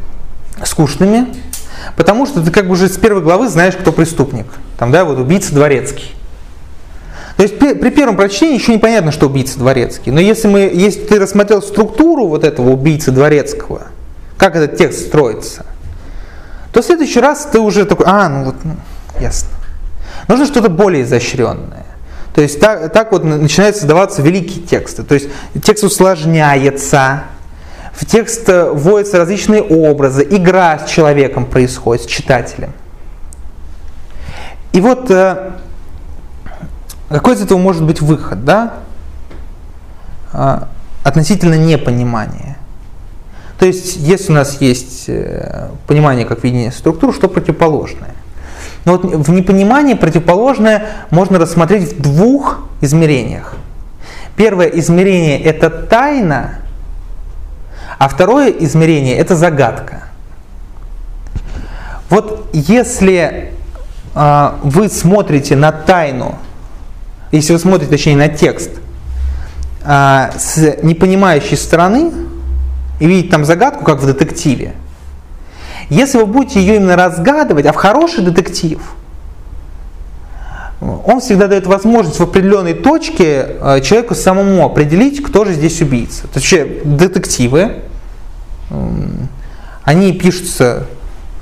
скучными, 0.65 1.27
потому 1.95 2.25
что 2.25 2.43
ты 2.43 2.51
как 2.51 2.65
бы 2.65 2.73
уже 2.73 2.89
с 2.89 2.97
первой 2.97 3.21
главы 3.21 3.47
знаешь, 3.47 3.77
кто 3.77 3.93
преступник. 3.93 4.47
Там, 4.77 4.91
да, 4.91 5.05
вот 5.05 5.17
убийца 5.17 5.53
дворецкий. 5.53 6.16
То 7.37 7.43
есть 7.43 7.59
при, 7.59 7.75
при 7.75 7.91
первом 7.91 8.17
прочтении 8.17 8.55
еще 8.55 8.73
непонятно, 8.73 9.11
что 9.11 9.27
убийца 9.27 9.59
дворецкий. 9.59 10.11
Но 10.11 10.19
если, 10.19 10.47
мы, 10.47 10.71
если 10.73 11.01
ты 11.01 11.19
рассмотрел 11.19 11.61
структуру 11.61 12.25
вот 12.27 12.43
этого 12.43 12.71
убийцы 12.71 13.11
дворецкого, 13.11 13.83
как 14.37 14.55
этот 14.55 14.75
текст 14.77 15.05
строится, 15.05 15.65
то 16.73 16.81
в 16.81 16.85
следующий 16.85 17.19
раз 17.19 17.47
ты 17.51 17.59
уже 17.59 17.85
такой, 17.85 18.07
а, 18.07 18.27
ну 18.27 18.45
вот, 18.45 18.55
ну, 18.63 18.75
ясно. 19.19 19.49
Нужно 20.27 20.47
что-то 20.47 20.69
более 20.69 21.03
изощренное. 21.03 21.85
То 22.33 22.41
есть 22.41 22.59
так, 22.59 22.91
так 22.91 23.11
вот 23.11 23.23
начинают 23.23 23.75
создаваться 23.75 24.23
великие 24.23 24.65
тексты. 24.65 25.03
То 25.03 25.13
есть 25.13 25.29
текст 25.63 25.83
усложняется, 25.83 27.23
в 27.93 28.05
текст 28.05 28.47
вводятся 28.47 29.17
различные 29.17 29.61
образы, 29.61 30.25
игра 30.27 30.79
с 30.79 30.89
человеком 30.89 31.45
происходит, 31.45 32.03
с 32.03 32.07
читателем. 32.07 32.73
И 34.71 34.81
вот 34.81 35.09
э, 35.09 35.51
какой 37.09 37.35
из 37.35 37.41
этого 37.41 37.57
может 37.57 37.83
быть 37.83 38.01
выход, 38.01 38.43
да? 38.43 38.73
А, 40.33 40.67
относительно 41.03 41.55
непонимания. 41.55 42.57
То 43.57 43.65
есть, 43.65 43.95
если 43.97 44.31
у 44.31 44.35
нас 44.35 44.61
есть 44.61 45.05
э, 45.07 45.69
понимание 45.87 46.25
как 46.25 46.43
видение 46.43 46.71
структур, 46.71 47.13
что 47.13 47.27
противоположное? 47.27 48.13
Но 48.85 48.97
вот 48.97 49.03
в 49.03 49.31
непонимании 49.31 49.95
противоположное 49.95 50.89
можно 51.09 51.39
рассмотреть 51.39 51.93
в 51.93 52.01
двух 52.01 52.67
измерениях. 52.81 53.55
Первое 54.35 54.67
измерение– 54.67 55.41
это 55.43 55.69
тайна, 55.69 56.59
а 57.97 58.07
второе 58.07 58.51
измерение– 58.51 59.15
это 59.17 59.35
загадка. 59.35 60.03
Вот 62.09 62.49
если 62.53 63.53
э, 64.13 64.51
вы 64.61 64.89
смотрите 64.89 65.55
на 65.55 65.71
тайну, 65.71 66.37
если 67.31 67.53
вы 67.53 67.59
смотрите, 67.59 67.91
точнее, 67.91 68.15
на 68.15 68.29
текст 68.29 68.71
э, 69.83 70.29
с 70.37 70.77
непонимающей 70.81 71.57
стороны 71.57 72.11
и 72.99 73.07
видите 73.07 73.29
там 73.29 73.45
загадку, 73.45 73.83
как 73.83 73.99
в 73.99 74.05
детективе, 74.05 74.73
если 75.89 76.17
вы 76.17 76.25
будете 76.25 76.59
ее 76.59 76.77
именно 76.77 76.95
разгадывать, 76.95 77.65
а 77.65 77.71
в 77.71 77.75
хороший 77.75 78.23
детектив, 78.23 78.79
он 80.79 81.21
всегда 81.21 81.47
дает 81.47 81.65
возможность 81.65 82.19
в 82.19 82.23
определенной 82.23 82.73
точке 82.73 83.47
э, 83.59 83.81
человеку 83.81 84.15
самому 84.15 84.63
определить, 84.65 85.23
кто 85.23 85.43
же 85.43 85.53
здесь 85.53 85.81
убийца. 85.81 86.27
То 86.27 86.39
есть 86.39 86.83
детективы, 86.97 87.83
они 89.83 90.11
пишутся 90.13 90.85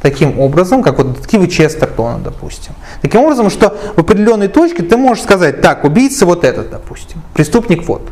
таким 0.06 0.39
образом, 0.39 0.84
как 0.84 0.99
вот 0.99 1.14
детективы 1.14 1.47
Честертона, 1.47 2.20
допустим. 2.20 2.74
Таким 3.01 3.22
образом, 3.22 3.49
что 3.49 3.76
в 3.95 3.99
определенной 4.01 4.49
точке 4.49 4.84
ты 4.84 4.97
можешь 4.97 5.24
сказать, 5.24 5.62
так, 5.62 5.84
убийца 5.84 6.28
вот 6.28 6.43
этот, 6.43 6.70
допустим, 6.70 7.24
преступник 7.34 7.88
вот. 7.88 8.03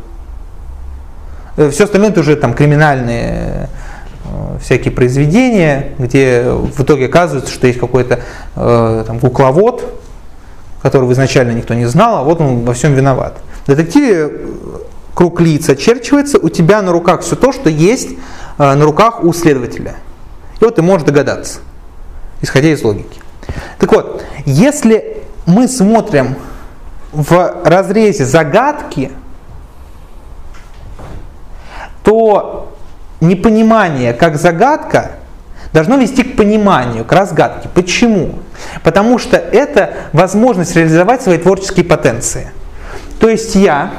Все 1.70 1.84
остальное 1.84 2.10
это 2.10 2.18
уже 2.18 2.34
там 2.34 2.52
криминальные 2.52 3.68
э, 4.24 4.58
всякие 4.60 4.92
произведения, 4.92 5.92
где 6.00 6.42
в 6.42 6.82
итоге 6.82 7.06
оказывается, 7.06 7.54
что 7.54 7.68
есть 7.68 7.78
какой-то 7.78 8.18
э, 8.56 9.04
там, 9.06 9.20
кукловод, 9.20 9.84
которого 10.82 11.12
изначально 11.12 11.52
никто 11.52 11.74
не 11.74 11.86
знал, 11.86 12.16
а 12.16 12.22
вот 12.24 12.40
он 12.40 12.64
во 12.64 12.74
всем 12.74 12.94
виноват. 12.94 13.34
В 13.62 13.68
детективе 13.68 14.32
круг 15.14 15.40
лиц 15.40 15.68
очерчивается, 15.68 16.38
у 16.38 16.48
тебя 16.48 16.82
на 16.82 16.90
руках 16.90 17.20
все 17.20 17.36
то, 17.36 17.52
что 17.52 17.70
есть 17.70 18.08
э, 18.58 18.74
на 18.74 18.84
руках 18.84 19.22
у 19.22 19.32
следователя. 19.32 19.94
И 20.60 20.64
вот 20.64 20.74
ты 20.74 20.82
можешь 20.82 21.06
догадаться, 21.06 21.60
исходя 22.44 22.68
из 22.68 22.82
логики. 22.82 23.20
Так 23.78 23.92
вот, 23.92 24.24
если 24.46 25.22
мы 25.46 25.68
смотрим 25.68 26.36
в 27.12 27.62
разрезе 27.64 28.24
загадки, 28.24 29.10
то 32.02 32.72
непонимание 33.20 34.12
как 34.12 34.36
загадка 34.36 35.12
должно 35.72 35.96
вести 35.96 36.22
к 36.22 36.36
пониманию, 36.36 37.04
к 37.04 37.12
разгадке. 37.12 37.68
Почему? 37.74 38.38
Потому 38.82 39.18
что 39.18 39.36
это 39.36 39.94
возможность 40.12 40.76
реализовать 40.76 41.22
свои 41.22 41.38
творческие 41.38 41.84
потенции. 41.84 42.50
То 43.18 43.28
есть 43.28 43.54
я 43.54 43.92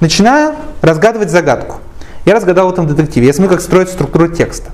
начинаю 0.00 0.54
разгадывать 0.82 1.30
загадку. 1.30 1.76
Я 2.24 2.34
разгадал 2.34 2.68
в 2.68 2.72
этом 2.72 2.86
детективе. 2.86 3.26
Я 3.28 3.32
смотрю, 3.32 3.54
как 3.54 3.62
строится 3.62 3.94
структура 3.94 4.28
текста. 4.28 4.70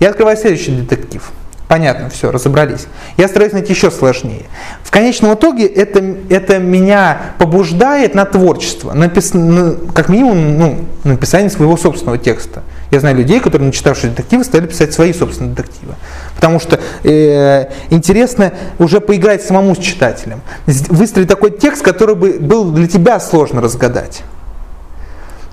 Я 0.00 0.10
открываю 0.10 0.36
следующий 0.36 0.76
детектив. 0.76 1.30
Понятно, 1.74 2.08
все, 2.08 2.30
разобрались. 2.30 2.86
Я 3.16 3.26
стараюсь 3.26 3.52
найти 3.52 3.72
еще 3.72 3.90
сложнее. 3.90 4.44
В 4.84 4.92
конечном 4.92 5.34
итоге 5.34 5.66
это, 5.66 5.98
это 6.28 6.58
меня 6.60 7.34
побуждает 7.38 8.14
на 8.14 8.24
творчество, 8.26 8.92
на, 8.92 9.10
на, 9.10 9.76
как 9.92 10.08
минимум 10.08 10.56
ну, 10.56 10.78
на 11.02 11.14
написание 11.14 11.50
своего 11.50 11.76
собственного 11.76 12.16
текста. 12.16 12.62
Я 12.92 13.00
знаю 13.00 13.16
людей, 13.16 13.40
которые, 13.40 13.66
начитавшие 13.66 14.12
детективы, 14.12 14.44
стали 14.44 14.68
писать 14.68 14.94
свои 14.94 15.12
собственные 15.12 15.56
детективы. 15.56 15.94
Потому 16.36 16.60
что 16.60 16.78
э, 17.02 17.66
интересно 17.90 18.52
уже 18.78 19.00
поиграть 19.00 19.42
самому 19.42 19.74
с 19.74 19.78
читателем. 19.78 20.42
Выстроить 20.66 21.26
такой 21.26 21.50
текст, 21.50 21.82
который 21.82 22.14
бы 22.14 22.38
был 22.38 22.70
для 22.70 22.86
тебя 22.86 23.18
сложно 23.18 23.60
разгадать. 23.60 24.22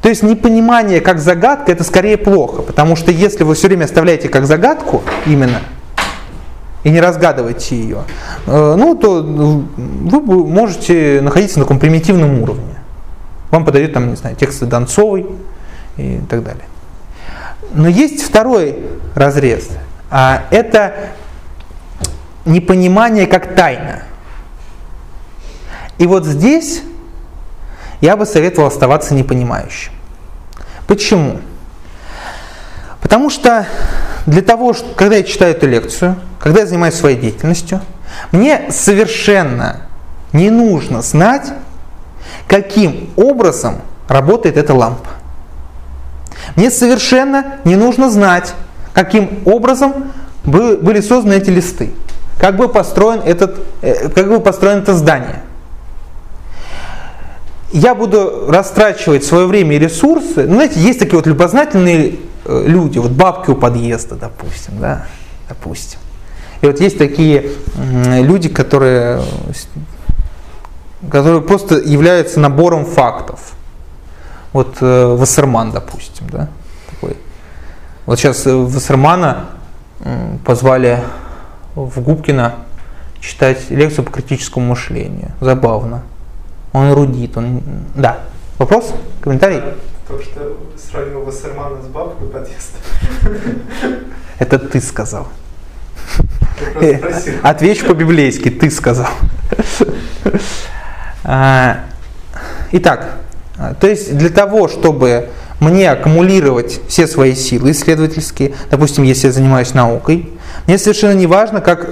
То 0.04 0.10
есть 0.10 0.22
непонимание 0.22 1.02
как 1.02 1.18
загадка 1.18 1.72
это 1.72 1.84
скорее 1.84 2.18
плохо, 2.18 2.62
потому 2.62 2.96
что 2.96 3.10
если 3.10 3.44
вы 3.44 3.56
все 3.56 3.70
время 3.70 3.86
оставляете 3.86 4.30
как 4.30 4.46
загадку 4.46 5.02
именно 5.26 5.62
и 6.84 6.90
не 6.90 7.00
разгадываете 7.00 7.76
ее, 7.76 8.04
ну 8.48 8.96
то 8.96 9.22
вы 9.22 10.48
можете 10.48 11.22
находиться 11.22 11.60
на 11.60 11.66
таком 11.66 11.80
примитивном 11.80 12.42
уровне. 12.42 12.76
Вам 13.52 13.66
подают 13.66 13.94
там, 13.94 14.10
не 14.10 14.16
знаю, 14.16 14.36
тексты 14.36 14.66
Донцовой 14.66 15.28
и 15.98 16.22
так 16.30 16.44
далее. 16.44 16.64
Но 17.74 17.88
есть 17.88 18.24
второй 18.24 18.78
разрез. 19.14 19.68
А 20.10 20.44
это 20.52 20.94
непонимание 22.46 23.28
как 23.28 23.56
тайна. 23.56 24.04
И 25.98 26.08
вот 26.08 26.26
здесь 26.26 26.82
я 28.00 28.18
бы 28.18 28.26
советовал 28.26 28.68
оставаться 28.68 29.14
непонимающим. 29.14 29.94
Почему? 30.88 31.40
Потому 33.02 33.30
что 33.30 33.66
для 34.26 34.42
того, 34.42 34.76
когда 34.96 35.18
я 35.18 35.24
читаю 35.24 35.52
эту 35.52 35.68
лекцию, 35.68 36.16
когда 36.40 36.62
я 36.62 36.68
занимаюсь 36.68 36.96
своей 36.96 37.18
деятельностью, 37.18 37.82
мне 38.32 38.68
совершенно 38.70 39.82
не 40.34 40.50
нужно 40.50 41.02
знать, 41.02 41.52
каким 42.48 43.10
образом 43.16 43.82
работает 44.08 44.58
эта 44.58 44.74
лампа. 44.74 45.10
Мне 46.56 46.70
совершенно 46.70 47.58
не 47.66 47.76
нужно 47.76 48.10
знать, 48.10 48.54
каким 48.94 49.42
образом 49.46 50.12
были 50.44 51.02
созданы 51.02 51.34
эти 51.34 51.50
листы, 51.50 51.92
как 52.40 52.58
бы 52.58 52.68
построен, 52.68 53.22
этот, 53.22 53.60
э, 53.82 54.10
как 54.10 54.28
бы 54.28 54.40
построено 54.40 54.80
это 54.80 54.94
здание. 54.94 55.44
Я 57.72 57.96
буду 57.96 58.48
растрачивать 58.50 59.24
свое 59.24 59.48
время 59.48 59.78
и 59.78 59.80
ресурсы. 59.80 60.46
Ну, 60.46 60.56
знаете, 60.56 60.80
есть 60.80 61.00
такие 61.00 61.16
вот 61.16 61.26
любознательные 61.26 62.20
люди, 62.66 63.00
вот 63.00 63.12
бабки 63.12 63.52
у 63.52 63.56
подъезда, 63.56 64.16
допустим, 64.16 64.80
да, 64.80 65.06
допустим. 65.50 66.00
И 66.62 66.66
вот 66.68 66.80
есть 66.80 66.98
такие 66.98 67.52
люди, 67.76 68.50
которые, 68.50 69.22
которые 71.10 71.42
просто 71.42 71.76
являются 71.76 72.40
набором 72.40 72.86
фактов. 72.86 73.54
Вот 74.54 74.78
э, 74.82 75.16
Вассерман, 75.16 75.72
допустим, 75.72 76.28
да, 76.30 76.50
такой. 76.90 77.18
Вот 78.06 78.20
сейчас 78.20 78.46
э, 78.46 78.54
Вассермана 78.54 79.46
позвали 80.46 81.00
в 81.76 82.02
Губкина 82.02 82.56
читать 83.22 83.70
лекцию 83.70 84.04
по 84.06 84.12
критическому 84.12 84.66
мышлению. 84.66 85.32
Забавно. 85.40 86.02
Он 86.74 86.90
эрудит, 86.90 87.38
он... 87.38 87.62
Да. 87.96 88.20
Вопрос? 88.58 88.94
Комментарий? 89.22 89.62
То, 90.12 90.22
что 90.22 90.58
сравнил 90.78 91.22
Вассермана 91.22 91.82
с 91.82 91.88
бабкой 91.88 92.28
подъезда. 92.28 92.78
Это 94.40 94.60
ты 94.60 94.82
сказал. 94.82 95.30
Отвечу 97.44 97.86
по-библейски, 97.86 98.50
ты 98.50 98.70
сказал. 98.70 99.08
А, 101.24 101.86
итак, 102.74 103.20
то 103.80 103.88
есть 103.88 104.18
для 104.18 104.30
того, 104.30 104.68
чтобы 104.68 105.30
мне 105.62 105.90
аккумулировать 105.90 106.82
все 106.90 107.08
свои 107.08 107.34
силы 107.34 107.72
исследовательские, 107.72 108.54
допустим, 108.70 109.04
если 109.04 109.28
я 109.28 109.34
занимаюсь 109.34 109.74
наукой, 109.74 110.30
мне 110.68 110.78
совершенно 110.78 111.14
не 111.14 111.28
важно, 111.28 111.62
как, 111.62 111.88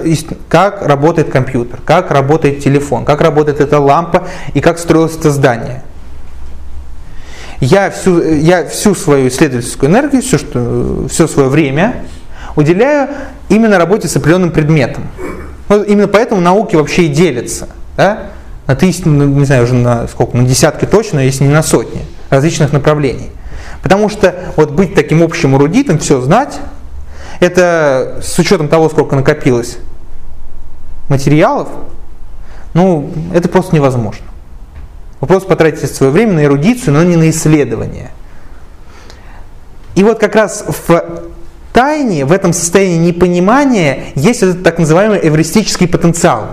как 0.48 0.82
работает 0.82 1.30
компьютер, 1.30 1.80
как 1.86 2.10
работает 2.10 2.62
телефон, 2.62 3.06
как 3.06 3.22
работает 3.22 3.60
эта 3.60 3.78
лампа 3.78 4.28
и 4.52 4.60
как 4.60 4.78
строилось 4.78 5.16
это 5.16 5.30
здание. 5.30 5.84
Я 7.60 7.90
всю, 7.90 8.22
я 8.22 8.66
всю 8.66 8.94
свою 8.94 9.28
исследовательскую 9.28 9.90
энергию, 9.90 10.22
все, 10.22 10.38
что, 10.38 11.06
все 11.10 11.28
свое 11.28 11.48
время 11.50 12.04
уделяю 12.56 13.10
именно 13.50 13.78
работе 13.78 14.08
с 14.08 14.16
определенным 14.16 14.50
предметом. 14.50 15.08
Вот 15.68 15.86
именно 15.86 16.08
поэтому 16.08 16.40
науки 16.40 16.74
вообще 16.74 17.04
и 17.04 17.08
делятся. 17.08 17.68
Да? 17.96 18.30
На 18.66 18.76
тысячи, 18.76 19.06
ну, 19.06 19.26
не 19.26 19.44
знаю, 19.44 19.64
уже 19.64 19.74
на 19.74 20.08
сколько, 20.08 20.36
на 20.36 20.44
десятки 20.44 20.86
точно, 20.86 21.20
если 21.20 21.44
не 21.44 21.52
на 21.52 21.62
сотни 21.62 22.02
различных 22.30 22.72
направлений. 22.72 23.30
Потому 23.82 24.08
что 24.08 24.34
вот 24.56 24.70
быть 24.70 24.94
таким 24.94 25.22
общим 25.22 25.54
эрудитом, 25.54 25.98
все 25.98 26.20
знать, 26.20 26.58
это 27.40 28.20
с 28.22 28.38
учетом 28.38 28.68
того, 28.68 28.88
сколько 28.88 29.16
накопилось 29.16 29.78
материалов, 31.08 31.68
ну, 32.72 33.10
это 33.34 33.48
просто 33.48 33.74
невозможно. 33.74 34.24
Вы 35.20 35.26
просто 35.26 35.48
потратите 35.48 35.86
свое 35.86 36.10
время 36.10 36.32
на 36.32 36.44
эрудицию, 36.44 36.94
но 36.94 37.02
не 37.02 37.16
на 37.16 37.28
исследование. 37.30 38.10
И 39.94 40.02
вот 40.02 40.18
как 40.18 40.34
раз 40.34 40.64
в 40.66 41.04
тайне, 41.72 42.24
в 42.24 42.32
этом 42.32 42.52
состоянии 42.52 43.08
непонимания, 43.08 44.04
есть 44.14 44.42
этот 44.42 44.62
так 44.62 44.78
называемый 44.78 45.20
эвристический 45.22 45.88
потенциал. 45.88 46.52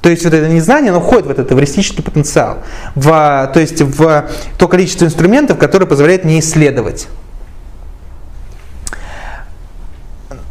То 0.00 0.08
есть 0.08 0.24
вот 0.24 0.32
это 0.32 0.48
незнание, 0.48 0.92
оно 0.92 1.00
входит 1.00 1.26
в 1.26 1.30
этот 1.30 1.52
эвристический 1.52 2.02
потенциал, 2.02 2.58
в, 2.94 3.50
то 3.52 3.60
есть 3.60 3.82
в 3.82 4.30
то 4.56 4.68
количество 4.68 5.04
инструментов, 5.04 5.58
которое 5.58 5.86
позволяет 5.86 6.24
мне 6.24 6.38
исследовать. 6.38 7.08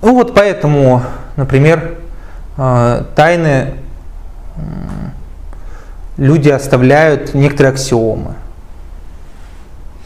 Ну 0.02 0.14
вот 0.14 0.36
поэтому, 0.36 1.02
например, 1.36 1.98
э, 2.58 3.04
тайны 3.16 3.74
люди 6.20 6.50
оставляют 6.50 7.34
некоторые 7.34 7.74
аксиомы 7.74 8.36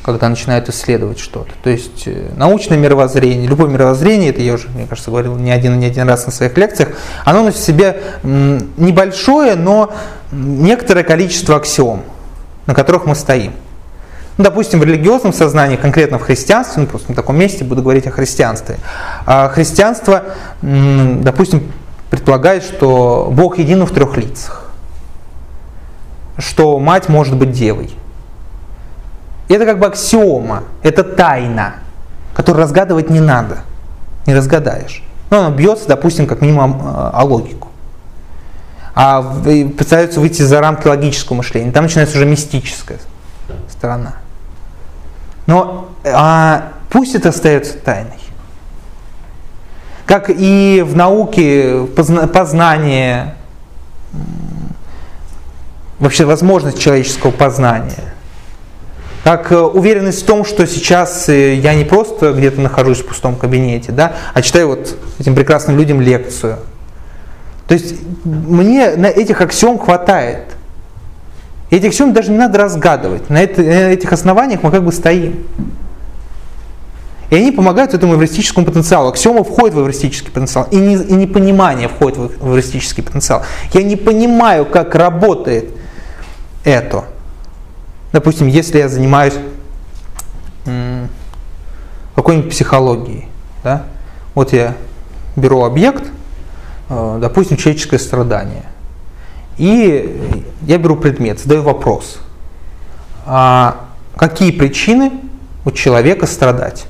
когда 0.03 0.27
начинают 0.27 0.67
исследовать 0.67 1.17
что-то. 1.17 1.53
То 1.63 1.69
есть 1.69 2.07
э, 2.07 2.29
научное 2.35 2.77
мировоззрение, 2.77 3.47
любое 3.47 3.69
мировоззрение, 3.69 4.31
это 4.31 4.41
я 4.41 4.53
уже, 4.53 4.67
мне 4.67 4.85
кажется, 4.85 5.09
говорил 5.09 5.37
не 5.37 5.49
один 5.49 5.79
не 5.79 5.85
один 5.85 6.09
раз 6.09 6.25
на 6.25 6.31
своих 6.33 6.57
лекциях, 6.57 6.89
оно 7.23 7.41
носит 7.41 7.59
в 7.59 7.63
себе 7.63 8.01
небольшое, 8.21 9.55
но 9.55 9.93
некоторое 10.33 11.03
количество 11.03 11.55
аксиом, 11.55 12.03
на 12.67 12.75
которых 12.75 13.05
мы 13.05 13.15
стоим. 13.15 13.53
Ну, 14.37 14.43
допустим, 14.43 14.81
в 14.81 14.83
религиозном 14.83 15.31
сознании, 15.31 15.77
конкретно 15.77 16.19
в 16.19 16.23
христианстве, 16.23 16.81
ну 16.81 16.87
просто 16.87 17.11
на 17.11 17.15
таком 17.15 17.37
месте 17.37 17.63
буду 17.63 17.81
говорить 17.81 18.05
о 18.07 18.11
христианстве. 18.11 18.79
А 19.25 19.47
христианство, 19.47 20.23
допустим, 20.61 21.71
предполагает, 22.09 22.63
что 22.63 23.29
Бог 23.31 23.57
един 23.57 23.85
в 23.85 23.91
трех 23.91 24.17
лицах, 24.17 24.62
что 26.37 26.79
мать 26.79 27.09
может 27.09 27.37
быть 27.37 27.51
девой, 27.51 27.95
это 29.49 29.65
как 29.65 29.79
бы 29.79 29.85
аксиома, 29.85 30.63
это 30.81 31.03
тайна, 31.03 31.75
которую 32.33 32.63
разгадывать 32.63 33.09
не 33.09 33.19
надо, 33.19 33.59
не 34.25 34.33
разгадаешь. 34.33 35.03
Но 35.29 35.39
она 35.39 35.49
бьется, 35.49 35.87
допустим, 35.87 36.27
как 36.27 36.41
минимум 36.41 36.79
о 36.83 37.23
логику. 37.23 37.69
А 38.95 39.21
пытаются 39.77 40.19
выйти 40.19 40.43
за 40.43 40.59
рамки 40.59 40.87
логического 40.87 41.37
мышления. 41.37 41.71
Там 41.71 41.85
начинается 41.85 42.15
уже 42.15 42.25
мистическая 42.25 42.99
сторона. 43.67 44.13
Но 45.47 45.89
а, 46.05 46.73
пусть 46.89 47.15
это 47.15 47.29
остается 47.29 47.77
тайной. 47.77 48.11
Как 50.05 50.29
и 50.29 50.83
в 50.85 50.95
науке 50.95 51.87
познание, 51.95 53.35
вообще 56.03 56.25
возможность 56.25 56.79
человеческого 56.79 57.31
познания– 57.31 58.13
как 59.23 59.51
э, 59.51 59.57
уверенность 59.57 60.23
в 60.23 60.25
том, 60.25 60.43
что 60.43 60.67
сейчас 60.67 61.29
э, 61.29 61.55
я 61.55 61.73
не 61.73 61.85
просто 61.85 62.33
где-то 62.33 62.59
нахожусь 62.59 62.99
в 62.99 63.05
пустом 63.05 63.35
кабинете, 63.35 63.91
да, 63.91 64.13
а 64.33 64.41
читаю 64.41 64.67
вот 64.67 64.95
этим 65.19 65.33
прекрасным 65.33 65.77
людям 65.77 66.01
лекцию. 66.01 66.57
То 67.67 67.73
есть 67.73 67.95
мне 68.25 68.95
на 68.97 69.05
этих 69.07 69.39
аксиом 69.39 69.79
хватает. 69.79 70.55
И 71.69 71.77
этих 71.77 71.89
аксиом 71.89 72.13
даже 72.13 72.31
не 72.31 72.37
надо 72.37 72.59
разгадывать. 72.59 73.29
На, 73.29 73.41
это, 73.41 73.61
на 73.61 73.91
этих 73.91 74.11
основаниях 74.11 74.61
мы 74.61 74.69
как 74.69 74.83
бы 74.83 74.91
стоим. 74.91 75.45
И 77.29 77.35
они 77.35 77.51
помогают 77.51 77.93
этому 77.93 78.15
эвристическому 78.15 78.65
потенциалу. 78.65 79.09
Аксиома 79.09 79.43
входит 79.43 79.73
в 79.73 79.81
эвристический 79.81 80.31
потенциал. 80.31 80.67
И, 80.69 80.75
не, 80.75 80.95
и 80.95 81.13
непонимание 81.13 81.87
входит 81.87 82.17
в 82.17 82.53
эвристический 82.53 83.01
потенциал. 83.01 83.43
Я 83.71 83.81
не 83.81 83.95
понимаю, 83.95 84.65
как 84.65 84.93
работает 84.93 85.69
это. 86.63 87.05
Допустим, 88.11 88.47
если 88.47 88.77
я 88.79 88.89
занимаюсь 88.89 89.33
какой-нибудь 92.15 92.51
психологией, 92.51 93.27
да, 93.63 93.83
вот 94.35 94.53
я 94.53 94.75
беру 95.35 95.63
объект, 95.63 96.03
э, 96.89 97.17
допустим, 97.19 97.57
человеческое 97.57 97.99
страдание, 97.99 98.63
и 99.57 100.41
я 100.61 100.77
беру 100.77 100.95
предмет, 100.95 101.39
задаю 101.39 101.63
вопрос, 101.63 102.19
а 103.25 103.87
какие 104.15 104.51
причины 104.51 105.11
у 105.65 105.71
человека 105.71 106.27
страдать? 106.27 106.85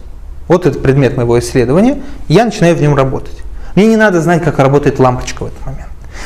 Вот 0.47 0.65
это 0.65 0.77
предмет 0.79 1.15
моего 1.15 1.39
исследования, 1.39 2.01
я 2.27 2.45
начинаю 2.45 2.75
в 2.75 2.81
нем 2.81 2.95
работать. 2.95 3.41
Мне 3.75 3.87
не 3.87 3.97
надо 3.97 4.21
знать, 4.21 4.43
как 4.43 4.59
работает 4.59 4.99
лампочка 4.99 5.43
в 5.43 5.47
этот 5.47 5.62
момент. 5.62 5.62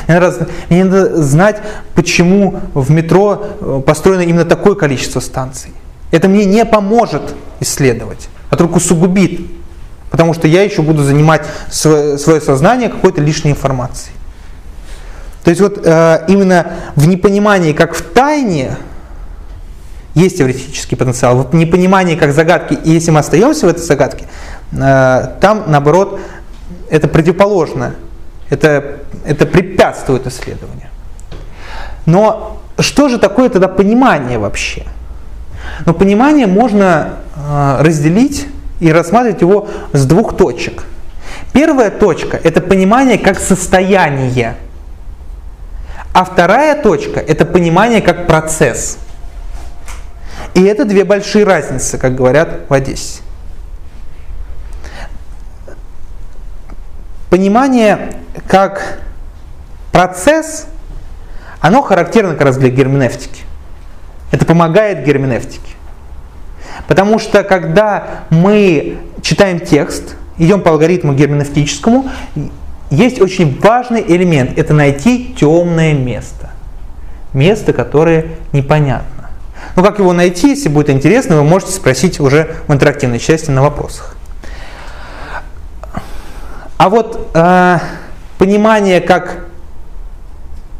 Мне 0.18 0.20
надо, 0.20 0.48
мне 0.70 0.84
надо 0.84 1.22
знать, 1.22 1.60
почему 1.94 2.60
в 2.72 2.90
метро 2.90 3.44
э, 3.60 3.82
построено 3.84 4.22
именно 4.22 4.46
такое 4.46 4.74
количество 4.74 5.20
станций. 5.20 5.72
Это 6.10 6.28
мне 6.28 6.46
не 6.46 6.64
поможет 6.64 7.34
исследовать, 7.60 8.30
а 8.48 8.56
только 8.56 8.76
усугубит. 8.76 9.42
Потому 10.10 10.32
что 10.32 10.48
я 10.48 10.62
еще 10.62 10.80
буду 10.80 11.02
занимать 11.02 11.42
свое, 11.70 12.16
свое 12.16 12.40
сознание 12.40 12.88
какой-то 12.88 13.20
лишней 13.20 13.50
информацией. 13.50 14.14
То 15.44 15.50
есть 15.50 15.60
вот 15.60 15.78
э, 15.84 16.24
именно 16.28 16.72
в 16.96 17.06
непонимании, 17.06 17.74
как 17.74 17.94
в 17.94 18.00
тайне, 18.00 18.78
есть 20.14 20.38
теоретический 20.38 20.96
потенциал. 20.96 21.42
В 21.42 21.54
непонимании, 21.54 22.16
как 22.16 22.32
загадки, 22.32 22.78
и 22.82 22.90
если 22.92 23.10
мы 23.10 23.20
остаемся 23.20 23.66
в 23.66 23.68
этой 23.68 23.82
загадке, 23.82 24.24
э, 24.72 25.28
там, 25.42 25.64
наоборот, 25.66 26.18
это 26.88 27.08
противоположное 27.08 27.94
это, 28.50 28.98
это 29.24 29.46
препятствует 29.46 30.26
исследованию. 30.26 30.88
Но 32.06 32.60
что 32.78 33.08
же 33.08 33.18
такое 33.18 33.48
тогда 33.48 33.68
понимание 33.68 34.38
вообще? 34.38 34.84
Но 35.84 35.92
понимание 35.92 36.46
можно 36.46 37.16
э, 37.36 37.82
разделить 37.82 38.46
и 38.80 38.90
рассматривать 38.90 39.40
его 39.40 39.68
с 39.92 40.06
двух 40.06 40.36
точек. 40.36 40.84
Первая 41.52 41.90
точка– 41.90 42.36
это 42.42 42.60
понимание 42.60 43.18
как 43.18 43.38
состояние. 43.38 44.54
А 46.12 46.24
вторая 46.24 46.80
точка– 46.80 47.20
это 47.28 47.44
понимание 47.44 48.00
как 48.00 48.26
процесс. 48.26 48.98
И 50.54 50.62
это 50.62 50.84
две 50.84 51.04
большие 51.04 51.44
разницы, 51.44 51.98
как 51.98 52.14
говорят 52.14 52.60
в 52.68 52.72
Одессе. 52.72 53.20
Понимание 57.30 58.12
как 58.46 59.00
процесс, 59.92 60.66
оно 61.60 61.82
характерно 61.82 62.32
как 62.32 62.42
раз 62.42 62.56
для 62.56 62.70
герменевтики. 62.70 63.42
Это 64.30 64.44
помогает 64.44 65.04
герменевтике. 65.04 65.72
Потому 66.86 67.18
что 67.18 67.42
когда 67.42 68.24
мы 68.30 68.98
читаем 69.22 69.60
текст, 69.60 70.16
идем 70.38 70.60
по 70.60 70.70
алгоритму 70.70 71.14
герменевтическому, 71.14 72.08
есть 72.90 73.20
очень 73.20 73.58
важный 73.60 74.02
элемент– 74.06 74.52
это 74.58 74.72
найти 74.72 75.34
темное 75.38 75.92
место. 75.92 76.50
Место, 77.34 77.72
которое 77.72 78.26
непонятно. 78.52 79.28
Но 79.76 79.82
как 79.82 79.98
его 79.98 80.12
найти, 80.12 80.48
если 80.50 80.68
будет 80.68 80.88
интересно, 80.88 81.36
вы 81.36 81.44
можете 81.44 81.72
спросить 81.72 82.20
уже 82.20 82.56
в 82.66 82.72
интерактивной 82.72 83.18
части 83.18 83.50
на 83.50 83.62
вопросах. 83.62 84.16
А 86.78 86.88
вот 86.88 87.30
э, 87.34 87.78
понимание 88.38 89.00
как 89.00 89.46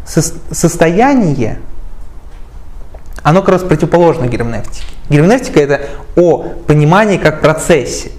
со 0.07 0.23
состояние, 0.53 1.59
оно 3.23 3.41
как 3.41 3.51
раз 3.51 3.63
противоположно 3.63 4.27
герменевтике. 4.27 4.87
Герменевтика 5.11 5.61
это 5.61 5.81
о 6.17 6.39
понимании 6.67 7.19
как 7.19 7.41
процессе. 7.41 8.11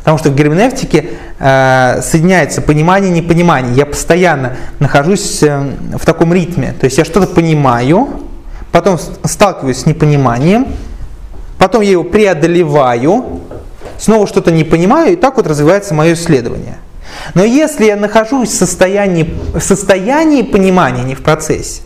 Потому 0.00 0.18
что 0.18 0.30
в 0.30 0.34
герменевтике 0.34 1.10
э, 1.38 2.00
соединяется 2.02 2.62
понимание 2.62 3.10
и 3.10 3.14
непонимание. 3.14 3.74
Я 3.74 3.86
постоянно 3.86 4.56
нахожусь 4.78 5.42
э, 5.42 5.70
в 5.98 6.04
таком 6.04 6.32
ритме. 6.32 6.74
То 6.78 6.84
есть 6.84 6.98
я 6.98 7.04
что-то 7.04 7.26
понимаю, 7.26 8.08
потом 8.72 8.98
сталкиваюсь 9.24 9.78
с 9.78 9.86
непониманием, 9.86 10.68
потом 11.58 11.82
я 11.82 11.90
его 11.92 12.04
преодолеваю, 12.04 13.42
снова 13.98 14.26
что-то 14.26 14.50
не 14.50 14.64
понимаю, 14.64 15.12
и 15.12 15.16
так 15.16 15.36
вот 15.36 15.46
развивается 15.46 15.94
мое 15.94 16.14
исследование. 16.14 16.76
Но 17.34 17.42
если 17.42 17.86
я 17.86 17.96
нахожусь 17.96 18.50
в 18.50 18.54
состоянии, 18.54 19.34
в 19.54 19.60
состоянии 19.60 20.42
понимания, 20.42 21.02
не 21.02 21.14
в 21.14 21.22
процессе, 21.22 21.82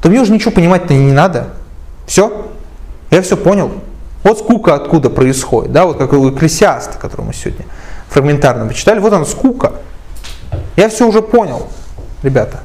то 0.00 0.08
мне 0.08 0.20
уже 0.20 0.32
ничего 0.32 0.50
понимать-то 0.50 0.94
не 0.94 1.12
надо. 1.12 1.48
Все, 2.06 2.50
я 3.10 3.22
все 3.22 3.36
понял. 3.36 3.72
Вот 4.22 4.38
скука 4.38 4.74
откуда 4.74 5.10
происходит, 5.10 5.72
да, 5.72 5.84
вот 5.84 5.98
как 5.98 6.12
у 6.12 6.30
Экклесиаста, 6.30 6.98
который 6.98 7.26
мы 7.26 7.34
сегодня 7.34 7.64
фрагментарно 8.08 8.66
почитали, 8.66 9.00
вот 9.00 9.12
она 9.12 9.24
скука. 9.24 9.72
Я 10.76 10.88
все 10.88 11.08
уже 11.08 11.22
понял, 11.22 11.68
ребята. 12.22 12.60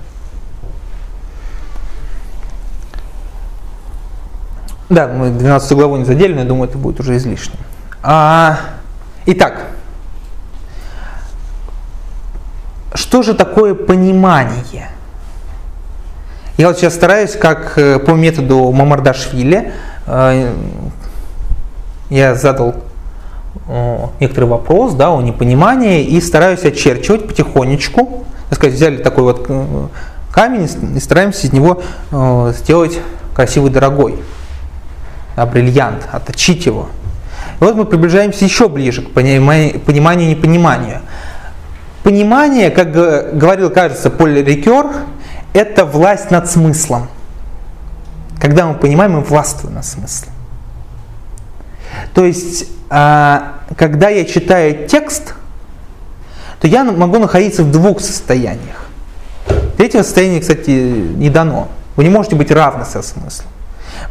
Да, 4.89 5.07
мы 5.07 5.31
12 5.31 5.71
главу 5.73 5.97
не 5.97 6.05
задели, 6.05 6.33
но 6.33 6.41
я 6.41 6.45
думаю, 6.45 6.69
это 6.69 6.77
будет 6.77 6.99
уже 6.99 7.17
излишним. 7.17 7.57
А, 8.03 8.59
итак, 9.25 9.67
что 12.97 13.23
же 13.23 13.33
такое 13.33 13.73
понимание? 13.73 14.89
Я 16.57 16.67
вот 16.69 16.77
сейчас 16.77 16.95
стараюсь, 16.95 17.35
как 17.35 17.77
э, 17.77 17.99
по 17.99 18.11
методу 18.11 18.71
Мамардашвили, 18.71 19.71
э, 20.07 20.53
я 22.09 22.35
задал 22.35 22.75
некоторый 24.19 24.45
вопрос 24.45 24.93
да, 24.93 25.11
о 25.11 25.21
непонимании 25.21 26.03
и 26.03 26.21
стараюсь 26.21 26.63
очерчивать 26.63 27.27
потихонечку. 27.27 28.25
Так 28.49 28.59
сказать, 28.59 28.75
взяли 28.75 28.97
такой 28.97 29.23
вот 29.23 29.45
э, 29.49 29.87
камень 30.31 30.67
и 30.95 30.99
стараемся 30.99 31.47
из 31.47 31.53
него 31.53 31.81
сделать 32.53 32.99
красивый, 33.35 33.69
дорогой, 33.69 34.15
а 35.35 35.45
бриллиант, 35.45 36.07
отточить 36.11 36.65
его. 36.65 36.89
И 37.59 37.63
вот 37.63 37.75
мы 37.75 37.85
приближаемся 37.85 38.45
еще 38.45 38.67
ближе 38.67 39.03
к 39.03 39.11
пониманию 39.11 40.27
и 40.27 40.31
непониманию. 40.31 41.01
Понимание, 42.07 42.69
как 42.69 42.93
говорил, 43.37 43.69
кажется, 43.69 44.09
Поль 44.09 44.41
Рикер, 44.41 44.85
это 45.51 45.83
власть 45.83 46.31
над 46.31 46.49
смыслом. 46.49 47.09
Когда 48.39 48.65
мы 48.65 48.75
понимаем, 48.75 49.11
мы 49.11 49.19
властвуем 49.19 49.75
над 49.75 49.83
смыслом. 49.83 50.31
То 52.13 52.23
есть, 52.23 52.69
а, 52.89 53.55
когда 53.75 54.07
я 54.07 54.23
читаю 54.23 54.87
текст, 54.87 55.33
то 56.61 56.67
я 56.67 56.85
могу 56.85 57.19
находиться 57.19 57.63
в 57.63 57.73
двух 57.73 57.99
состояниях. 57.99 58.85
Третьего 59.75 60.03
состояния, 60.03 60.39
кстати, 60.39 60.69
не 60.69 61.29
дано. 61.29 61.67
Вы 61.97 62.05
не 62.05 62.09
можете 62.09 62.37
быть 62.37 62.51
равны 62.51 62.85
со 62.85 63.01
смыслом. 63.01 63.47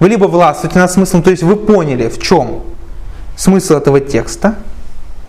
Вы 0.01 0.11
либо 0.11 0.27
властвуете 0.27 0.81
над 0.81 0.93
смыслом, 0.93 1.23
то 1.23 1.31
есть 1.31 1.43
вы 1.43 1.57
поняли, 1.57 2.11
в 2.11 2.21
чем 2.21 2.63
смысл 3.39 3.73
этого 3.73 4.01
текста, 4.01 4.57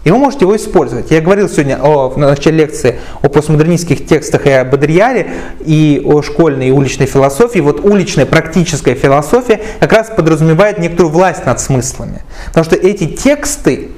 и 0.08 0.12
вы 0.12 0.20
можете 0.20 0.46
его 0.46 0.56
использовать. 0.56 1.12
Я 1.12 1.20
говорил 1.20 1.50
сегодня 1.50 1.78
о, 1.84 2.08
в 2.08 2.18
начале 2.18 2.60
лекции 2.60 2.98
о 3.22 3.28
постмодернистских 3.28 4.08
текстах 4.08 4.46
и 4.46 4.52
о 4.52 4.64
Бодриаре, 4.64 5.28
и 5.66 6.02
о 6.06 6.22
школьной 6.22 6.70
и 6.70 6.72
уличной 6.72 7.08
философии. 7.08 7.60
Вот 7.60 7.82
уличная 7.84 8.26
практическая 8.26 8.96
философия 8.96 9.60
как 9.82 9.92
раз 9.92 10.10
подразумевает 10.16 10.78
некоторую 10.78 11.12
власть 11.12 11.46
над 11.46 11.60
смыслами. 11.60 12.22
Потому 12.46 12.64
что 12.64 12.78
эти 12.78 13.06
тексты, 13.06 13.90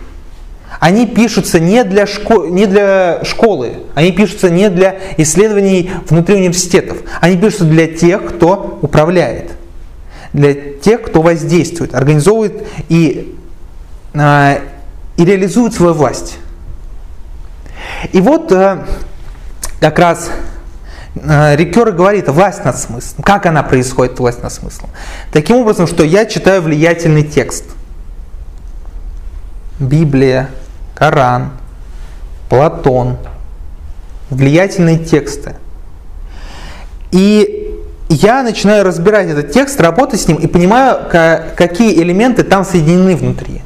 они 0.80 1.06
пишутся 1.06 1.60
не 1.60 1.84
для, 1.84 2.08
шко 2.08 2.48
не 2.48 2.66
для 2.66 3.24
школы, 3.24 3.74
они 3.94 4.12
пишутся 4.12 4.50
не 4.50 4.72
для 4.72 4.96
исследований 5.18 5.92
внутри 6.10 6.38
университетов, 6.38 6.98
они 7.22 7.38
пишутся 7.38 7.66
для 7.66 7.86
тех, 7.86 8.26
кто 8.26 8.80
управляет, 8.82 9.52
для 10.34 10.56
тех, 10.56 11.04
кто 11.04 11.22
воздействует, 11.22 11.94
организовывает 11.94 12.64
и 12.90 13.36
а, 14.16 14.58
и 15.20 15.26
реализуют 15.26 15.74
свою 15.74 15.94
власть. 15.94 16.38
И 18.14 18.22
вот 18.22 18.54
э, 18.54 18.86
как 19.82 20.00
раз 20.00 20.32
э, 21.16 21.58
Рикер 21.58 21.92
говорит, 21.92 22.30
власть 22.30 22.64
над 22.64 22.78
смыслом. 22.78 23.24
Как 23.24 23.46
она 23.46 23.62
происходит, 23.62 24.18
власть 24.18 24.42
над 24.42 24.54
смыслом? 24.54 24.90
Таким 25.34 25.58
образом, 25.58 25.88
что 25.88 26.06
я 26.06 26.26
читаю 26.26 26.62
влиятельный 26.62 27.24
текст. 27.24 27.66
Библия, 29.78 30.50
Коран, 30.96 31.52
Платон, 32.48 33.18
влиятельные 34.30 35.00
тексты. 35.00 35.58
И 37.12 37.78
я 38.08 38.42
начинаю 38.42 38.86
разбирать 38.86 39.28
этот 39.28 39.52
текст, 39.52 39.82
работать 39.82 40.22
с 40.22 40.30
ним 40.30 40.38
и 40.38 40.48
понимаю, 40.48 41.10
какие 41.58 42.02
элементы 42.02 42.44
там 42.44 42.64
соединены 42.64 43.18
внутри. 43.18 43.64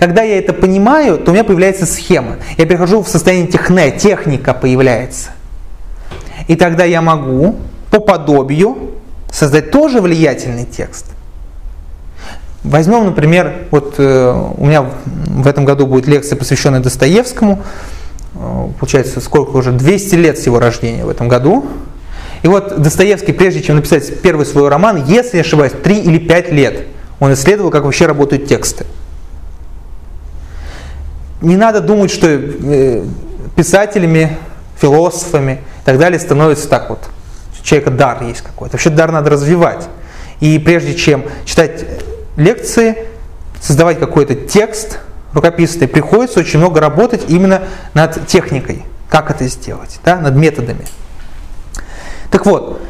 Когда 0.00 0.22
я 0.22 0.38
это 0.38 0.54
понимаю, 0.54 1.18
то 1.18 1.30
у 1.30 1.34
меня 1.34 1.44
появляется 1.44 1.84
схема. 1.84 2.36
Я 2.56 2.64
перехожу 2.64 3.02
в 3.02 3.08
состояние 3.08 3.48
техне, 3.48 3.90
техника 3.90 4.54
появляется. 4.54 5.28
И 6.48 6.56
тогда 6.56 6.84
я 6.84 7.02
могу 7.02 7.56
по 7.90 8.00
подобию 8.00 8.92
создать 9.30 9.70
тоже 9.70 10.00
влиятельный 10.00 10.64
текст. 10.64 11.04
Возьмем, 12.64 13.04
например, 13.04 13.66
вот 13.70 13.96
э, 13.98 14.52
у 14.56 14.64
меня 14.64 14.86
в 15.04 15.46
этом 15.46 15.66
году 15.66 15.86
будет 15.86 16.06
лекция, 16.06 16.38
посвященная 16.38 16.80
Достоевскому. 16.80 17.62
Э, 18.36 18.68
получается, 18.78 19.20
сколько 19.20 19.50
уже? 19.50 19.70
200 19.70 20.14
лет 20.14 20.38
с 20.38 20.46
его 20.46 20.58
рождения 20.58 21.04
в 21.04 21.10
этом 21.10 21.28
году. 21.28 21.66
И 22.42 22.48
вот 22.48 22.80
Достоевский, 22.80 23.32
прежде 23.32 23.60
чем 23.60 23.76
написать 23.76 24.22
первый 24.22 24.46
свой 24.46 24.70
роман, 24.70 25.04
если 25.04 25.36
не 25.36 25.42
ошибаюсь, 25.42 25.72
3 25.84 25.98
или 25.98 26.16
5 26.16 26.52
лет 26.52 26.86
он 27.18 27.34
исследовал, 27.34 27.70
как 27.70 27.84
вообще 27.84 28.06
работают 28.06 28.48
тексты 28.48 28.86
не 31.40 31.56
надо 31.56 31.80
думать, 31.80 32.10
что 32.10 32.26
э, 32.28 33.04
писателями, 33.56 34.36
философами 34.78 35.60
и 35.82 35.84
так 35.84 35.98
далее 35.98 36.18
становится 36.18 36.68
так 36.68 36.90
вот. 36.90 37.00
У 37.60 37.64
человека 37.64 37.90
дар 37.90 38.22
есть 38.22 38.40
какой-то. 38.40 38.72
Вообще 38.72 38.90
дар 38.90 39.12
надо 39.12 39.30
развивать. 39.30 39.88
И 40.40 40.58
прежде 40.58 40.94
чем 40.94 41.24
читать 41.44 41.84
лекции, 42.36 42.96
создавать 43.60 43.98
какой-то 43.98 44.34
текст 44.34 45.00
рукописный, 45.34 45.86
приходится 45.86 46.40
очень 46.40 46.58
много 46.58 46.80
работать 46.80 47.24
именно 47.28 47.62
над 47.94 48.26
техникой. 48.26 48.84
Как 49.08 49.30
это 49.30 49.46
сделать, 49.48 49.98
да, 50.04 50.16
над 50.16 50.36
методами. 50.36 50.86
Так 52.30 52.46
вот, 52.46 52.80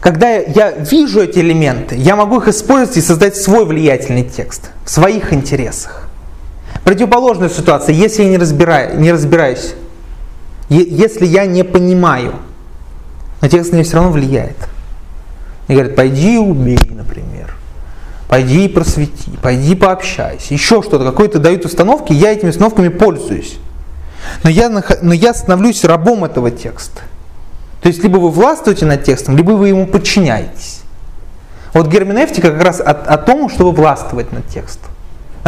когда 0.00 0.30
я 0.30 0.70
вижу 0.70 1.20
эти 1.20 1.40
элементы, 1.40 1.94
я 1.94 2.16
могу 2.16 2.38
их 2.38 2.48
использовать 2.48 2.96
и 2.96 3.00
создать 3.00 3.36
свой 3.36 3.66
влиятельный 3.66 4.24
текст 4.24 4.70
в 4.84 4.90
своих 4.90 5.32
интересах. 5.32 6.07
Противоположная 6.84 7.48
ситуация, 7.48 7.94
если 7.94 8.22
я 8.22 8.28
не, 8.30 8.38
разбираю, 8.38 8.98
не 8.98 9.12
разбираюсь, 9.12 9.74
если 10.68 11.26
я 11.26 11.46
не 11.46 11.64
понимаю, 11.64 12.34
но 13.40 13.48
текст 13.48 13.72
мне 13.72 13.82
все 13.82 13.96
равно 13.96 14.10
влияет. 14.10 14.56
Мне 15.66 15.76
говорят, 15.76 15.96
пойди 15.96 16.38
убей, 16.38 16.78
например. 16.90 17.54
Пойди 18.28 18.66
и 18.66 18.68
просвети, 18.68 19.38
пойди 19.42 19.74
пообщайся, 19.74 20.52
еще 20.52 20.82
что-то, 20.82 21.04
какой-то 21.04 21.38
дают 21.38 21.64
установки, 21.64 22.12
я 22.12 22.32
этими 22.32 22.50
установками 22.50 22.88
пользуюсь. 22.88 23.56
Но 24.42 24.50
я, 24.50 24.68
но 24.68 25.14
я 25.14 25.32
становлюсь 25.32 25.84
рабом 25.84 26.24
этого 26.24 26.50
текста. 26.50 27.00
То 27.80 27.88
есть 27.88 28.02
либо 28.02 28.18
вы 28.18 28.30
властвуете 28.30 28.84
над 28.84 29.04
текстом, 29.04 29.36
либо 29.36 29.52
вы 29.52 29.68
ему 29.68 29.86
подчиняетесь. 29.86 30.80
Вот 31.72 31.88
герменевтика 31.88 32.50
как 32.50 32.62
раз 32.62 32.80
о, 32.80 32.90
о 32.90 33.16
том, 33.16 33.48
чтобы 33.48 33.72
властвовать 33.72 34.32
над 34.32 34.46
текстом. 34.48 34.90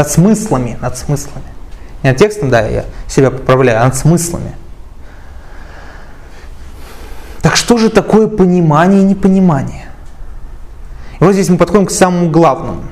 Над 0.01 0.11
смыслами, 0.11 0.79
над 0.81 0.97
смыслами. 0.97 1.45
Не 2.03 2.13
над 2.13 2.19
текстом, 2.19 2.49
да, 2.49 2.67
я 2.67 2.87
себя 3.07 3.31
поправляю, 3.31 3.83
а 3.83 3.85
над 3.85 3.95
смыслами. 3.95 4.55
Так 7.43 7.55
что 7.55 7.77
же 7.77 7.91
такое 7.91 8.27
понимание 8.27 9.03
и 9.03 9.05
непонимание? 9.05 9.91
И 11.21 11.25
вот 11.25 11.35
здесь 11.35 11.51
мы 11.51 11.59
подходим 11.59 11.85
к 11.85 11.91
самому 11.91 12.31
главному. 12.31 12.83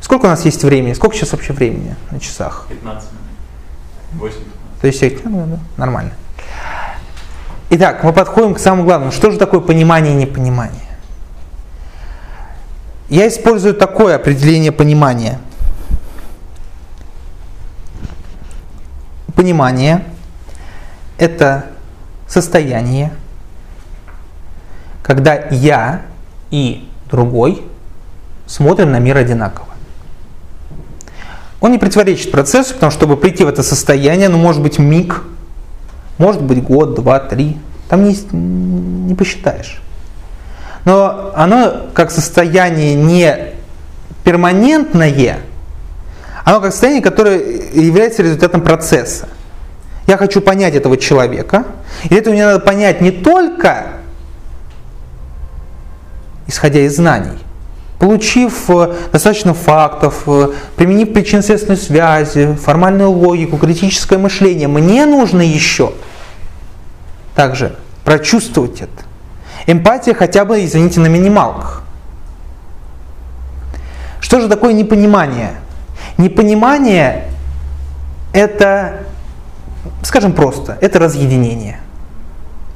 Сколько 0.00 0.26
у 0.26 0.28
нас 0.28 0.44
есть 0.44 0.62
времени? 0.62 0.92
Сколько 0.92 1.16
сейчас 1.16 1.32
вообще 1.32 1.52
времени 1.52 1.96
на 2.12 2.20
часах? 2.20 2.66
15 2.68 3.08
минут. 4.12 4.32
8 4.32 4.38
То 4.82 4.86
есть, 4.86 5.24
ну, 5.24 5.46
да, 5.48 5.58
нормально. 5.76 6.12
Итак, 7.70 8.04
мы 8.04 8.12
подходим 8.12 8.54
к 8.54 8.60
самому 8.60 8.84
главному. 8.84 9.10
Что 9.10 9.32
же 9.32 9.36
такое 9.36 9.58
понимание 9.58 10.12
и 10.12 10.16
непонимание? 10.16 10.96
Я 13.08 13.26
использую 13.26 13.74
такое 13.74 14.14
определение 14.14 14.70
понимания. 14.70 15.40
Понимание– 19.34 20.04
это 21.18 21.66
состояние, 22.26 23.12
когда 25.02 25.34
я 25.50 26.02
и 26.50 26.88
другой 27.10 27.62
смотрим 28.46 28.92
на 28.92 28.98
мир 28.98 29.16
одинаково. 29.16 29.66
Он 31.60 31.72
не 31.72 31.78
противоречит 31.78 32.30
процессу, 32.30 32.74
потому 32.74 32.90
что 32.90 33.00
чтобы 33.00 33.16
прийти 33.16 33.44
в 33.44 33.48
это 33.48 33.62
состояние, 33.62 34.28
ну 34.28 34.38
может 34.38 34.60
быть 34.62 34.78
миг, 34.78 35.22
может 36.18 36.42
быть 36.42 36.62
год, 36.62 36.94
два, 36.94 37.18
три, 37.20 37.58
там 37.88 38.04
не, 38.04 38.16
не 38.32 39.14
посчитаешь. 39.14 39.80
Но 40.84 41.32
оно 41.34 41.86
как 41.94 42.10
состояние 42.10 42.94
не 42.94 43.54
перманентное, 44.24 45.38
оно 46.44 46.60
как 46.60 46.72
состояние, 46.72 47.02
которое 47.02 47.38
является 47.72 48.22
результатом 48.22 48.60
процесса. 48.60 49.28
Я 50.06 50.18
хочу 50.18 50.40
понять 50.40 50.74
этого 50.74 50.96
человека, 50.96 51.64
и 52.04 52.08
для 52.08 52.18
этого 52.18 52.34
мне 52.34 52.44
надо 52.44 52.60
понять 52.60 53.00
не 53.00 53.10
только 53.10 53.86
исходя 56.46 56.80
из 56.80 56.96
знаний, 56.96 57.38
получив 57.98 58.68
э, 58.68 58.94
достаточно 59.12 59.54
фактов, 59.54 60.24
э, 60.26 60.50
применив 60.76 61.12
причинно-следственную 61.12 61.78
связи, 61.78 62.54
формальную 62.54 63.10
логику, 63.10 63.56
критическое 63.56 64.18
мышление, 64.18 64.68
мне 64.68 65.06
нужно 65.06 65.40
еще 65.40 65.92
также 67.34 67.76
прочувствовать 68.04 68.82
это. 68.82 69.04
Эмпатия 69.66 70.14
хотя 70.14 70.44
бы, 70.44 70.62
извините, 70.64 71.00
на 71.00 71.06
минималках. 71.06 71.82
Что 74.20 74.40
же 74.40 74.48
такое 74.48 74.74
непонимание? 74.74 75.52
Непонимание– 76.16 77.24
это, 78.32 79.00
скажем 80.02 80.32
просто, 80.32 80.78
это 80.80 80.98
разъединение. 80.98 81.80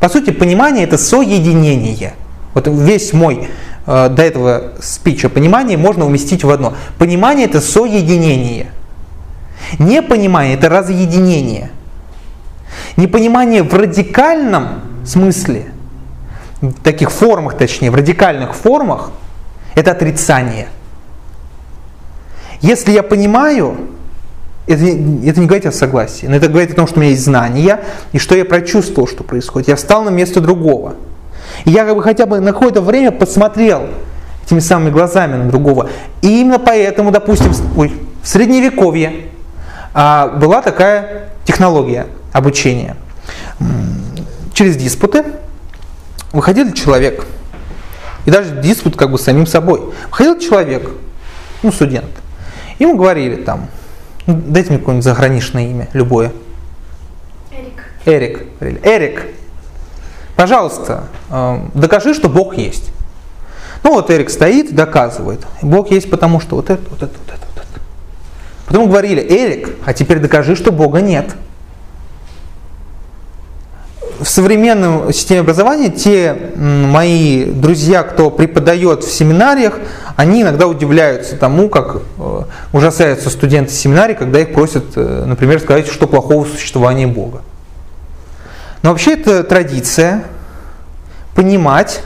По 0.01 0.09
сути, 0.09 0.30
понимание– 0.30 0.84
это 0.84 0.99
соединение. 0.99 2.14
Вот 2.55 2.66
весь 2.66 3.12
мой 3.12 3.49
э, 3.86 4.09
до 4.09 4.22
этого 4.22 4.72
спич 4.80 5.24
о 5.24 5.28
понимании 5.28 5.76
можно 5.76 6.05
уместить 6.05 6.43
в 6.43 6.51
одно. 6.51 6.74
Понимание– 6.99 7.47
это 7.49 7.61
соединение. 7.61 8.72
Непонимание– 9.78 10.55
это 10.57 10.68
разъединение. 10.68 11.70
Непонимание 12.97 13.62
в 13.62 13.72
радикальном 13.72 14.82
смысле, 15.07 15.72
в 16.61 16.72
таких 16.82 17.12
формах, 17.12 17.57
точнее, 17.57 17.93
в 17.93 17.95
радикальных 17.95 18.55
формах, 18.55 19.12
это 19.76 19.93
отрицание– 19.93 20.68
если 22.61 22.93
я 22.93 23.03
понимаю, 23.03 23.77
это, 24.67 24.85
это 24.85 25.41
не 25.41 25.47
говорит 25.47 25.67
о 25.67 25.73
согласии, 25.73 26.27
но 26.27 26.37
это 26.37 26.49
говорит 26.49 26.73
о 26.73 26.75
том, 26.75 26.87
что 26.87 26.99
у 26.99 27.01
меня 27.01 27.11
есть 27.11 27.25
знания, 27.25 27.81
и 28.13 28.19
что 28.19 28.37
я 28.37 28.45
прочувствовал, 28.45 29.09
что 29.09 29.25
происходит. 29.25 29.69
Я 29.69 29.77
встал 29.77 30.03
на 30.03 30.11
место 30.11 30.41
другого. 30.41 30.95
И 31.65 31.71
я 31.71 31.85
как 31.85 31.97
бы 31.97 32.03
хотя 32.03 32.27
бы 32.27 32.41
на 32.41 32.53
какое-то 32.53 32.81
время 32.81 33.11
посмотрел 33.11 33.87
этими 34.45 34.61
самыми 34.61 34.91
глазами 34.91 35.37
на 35.37 35.49
другого. 35.49 35.89
И 36.23 36.41
именно 36.41 36.59
поэтому, 36.59 37.11
допустим, 37.11 37.53
ой, 37.77 37.93
в 38.23 38.29
средневековье 38.29 39.29
а, 39.95 40.29
была 40.29 40.63
такая 40.63 41.31
технология 41.45 42.07
обучения. 42.33 42.97
Через 44.53 44.77
диспуты 44.77 45.25
выходил 46.33 46.73
человек, 46.73 47.27
и 48.27 48.31
даже 48.31 48.61
диспут 48.61 48.97
как 48.97 49.11
бы 49.11 49.19
самим 49.19 49.47
собой. 49.47 49.81
Выходил 50.11 50.39
человек, 50.39 50.91
ну, 51.63 51.73
студент, 51.73 52.11
Ему 52.79 52.97
говорили 52.97 53.43
там, 53.43 53.68
«Ну, 54.26 54.41
дайте 54.47 54.70
мне 54.70 54.79
какое-нибудь 54.79 55.05
заграничное 55.05 55.68
имя, 55.68 55.89
любое. 55.93 56.33
Эрик. 58.05 58.47
Эрик. 58.61 58.87
Эрик, 58.87 59.26
пожалуйста, 60.37 61.05
э, 61.31 61.61
докажи, 61.74 62.14
что 62.14 62.29
Бог 62.29 62.57
есть. 62.57 62.91
Ну 63.83 63.95
вот 63.95 64.11
Эрик 64.11 64.31
стоит, 64.31 64.74
доказывает. 64.74 65.47
Бог 65.62 65.91
есть 65.91 66.11
потому, 66.11 66.41
что 66.41 66.57
вот 66.57 66.70
это, 66.70 66.83
вот 66.91 67.03
это, 67.03 67.12
вот 67.18 67.29
это, 67.29 67.47
вот 67.55 67.57
это. 67.57 67.81
Потом 68.66 68.89
говорили, 68.89 69.20
Эрик, 69.20 69.76
а 69.85 69.93
теперь 69.93 70.18
докажи, 70.18 70.57
что 70.57 70.72
Бога 70.72 71.01
нет 71.01 71.35
в 74.21 74.27
современном 74.27 75.12
системе 75.12 75.41
образования 75.41 75.91
те 75.91 76.37
мои 76.57 77.45
друзья, 77.45 78.03
кто 78.03 78.31
преподает 78.31 79.05
в 79.05 79.12
семинариях, 79.12 79.79
они 80.16 80.43
иногда 80.43 80.66
удивляются 80.66 81.37
тому, 81.37 81.69
как 81.69 82.03
э, 82.19 82.43
ужасаются 82.73 83.31
студенты 83.31 83.73
семинарии, 83.73 84.14
когда 84.14 84.41
их 84.41 84.53
просят, 84.53 84.85
э, 84.97 85.25
например, 85.25 85.61
сказать, 85.61 85.87
что 85.87 86.09
плохого 86.09 86.45
в 86.45 86.49
существовании 86.49 87.07
Бога. 87.07 87.43
Но 88.83 88.91
вообще 88.91 89.12
это 89.12 89.45
традиция 89.45 90.25
понимать, 91.37 92.03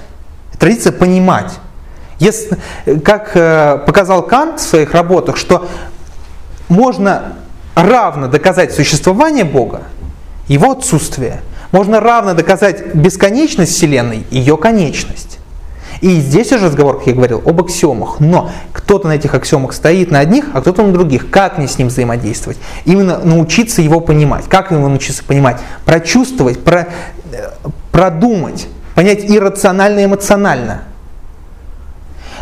традиция 0.58 0.92
понимать. 0.92 1.52
Если, 2.18 2.58
как 3.04 3.30
э, 3.34 3.78
показал 3.86 4.22
Кант 4.26 4.60
в 4.60 4.62
своих 4.62 4.92
работах, 4.92 5.38
что 5.38 5.66
можно 6.68 7.34
равно 7.74 8.28
доказать 8.28 8.72
существование 8.74 9.44
Бога, 9.44 9.82
его 10.48 10.72
отсутствие– 10.72 11.40
можно 11.72 12.00
равно 12.00 12.34
доказать 12.34 12.94
бесконечность 12.94 13.72
Вселенной 13.72 14.24
и 14.30 14.38
ее 14.38 14.56
конечность. 14.56 15.38
И 16.02 16.20
здесь 16.20 16.52
уже 16.52 16.66
разговор, 16.66 16.98
как 16.98 17.06
я 17.06 17.14
говорил, 17.14 17.42
об 17.44 17.60
аксиомах. 17.60 18.20
Но 18.20 18.50
кто-то 18.72 19.08
на 19.08 19.12
этих 19.12 19.34
аксиомах 19.34 19.72
стоит 19.72 20.10
на 20.10 20.18
одних, 20.18 20.46
а 20.52 20.60
кто-то 20.60 20.82
на 20.82 20.92
других. 20.92 21.30
Как 21.30 21.58
мне 21.58 21.68
с 21.68 21.78
ним 21.78 21.88
взаимодействовать? 21.88 22.58
Именно 22.84 23.18
научиться 23.18 23.82
его 23.82 24.00
понимать. 24.00 24.46
Как 24.48 24.72
его 24.72 24.88
научиться 24.88 25.24
понимать? 25.24 25.58
Прочувствовать, 25.84 26.62
про, 26.62 26.88
э, 27.32 27.50
продумать, 27.92 28.66
понять 28.94 29.20
иррационально 29.24 30.00
и 30.00 30.04
эмоционально. 30.06 30.82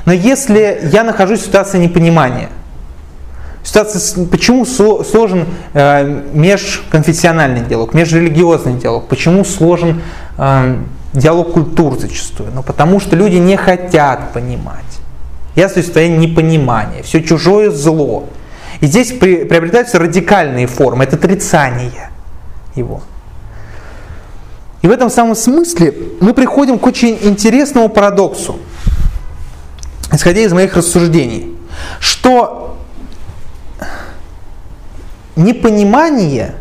Но 0.07 0.15
если 0.15 0.81
я 0.91 1.05
нахожусь 1.05 1.41
в 1.41 1.45
ситуации 1.45 1.79
непонимания– 1.79 2.49
Ситуация, 3.63 4.27
почему 4.27 4.65
сложен 4.65 5.47
э, 5.75 6.23
межконфессиональный 6.33 7.61
диалог, 7.61 7.93
межрелигиозный 7.93 8.75
диалог, 8.75 9.07
почему 9.09 9.45
сложен 9.45 10.01
э, 10.39 10.79
диалог 11.13 11.53
культур 11.53 11.99
зачастую? 11.99 12.51
Ну, 12.55 12.63
потому 12.63 13.01
что 13.01 13.17
люди 13.17 13.37
не 13.37 13.57
хотят 13.57 14.33
понимать. 14.33 14.85
Я 15.57 15.69
в 15.69 15.73
состоянии 15.73 16.27
непонимания, 16.27 17.03
все 17.03 17.23
чужое 17.23 17.71
зло. 17.71 18.25
И 18.81 18.87
здесь 18.87 19.13
при, 19.13 19.45
приобретаются 19.45 19.99
радикальные 19.99 20.67
формы, 20.67 21.05
это 21.05 21.17
отрицание 21.17 22.11
его. 22.75 23.03
И 24.81 24.87
в 24.87 24.91
этом 24.91 25.11
самом 25.11 25.35
смысле 25.35 25.95
мы 26.21 26.33
приходим 26.33 26.79
к 26.79 26.87
очень 26.87 27.19
интересному 27.23 27.91
парадоксу, 27.91 28.59
исходя 30.11 30.41
из 30.41 30.53
моих 30.55 30.75
рассуждений, 30.75 31.55
что 31.99 32.70
непонимание 35.37 36.55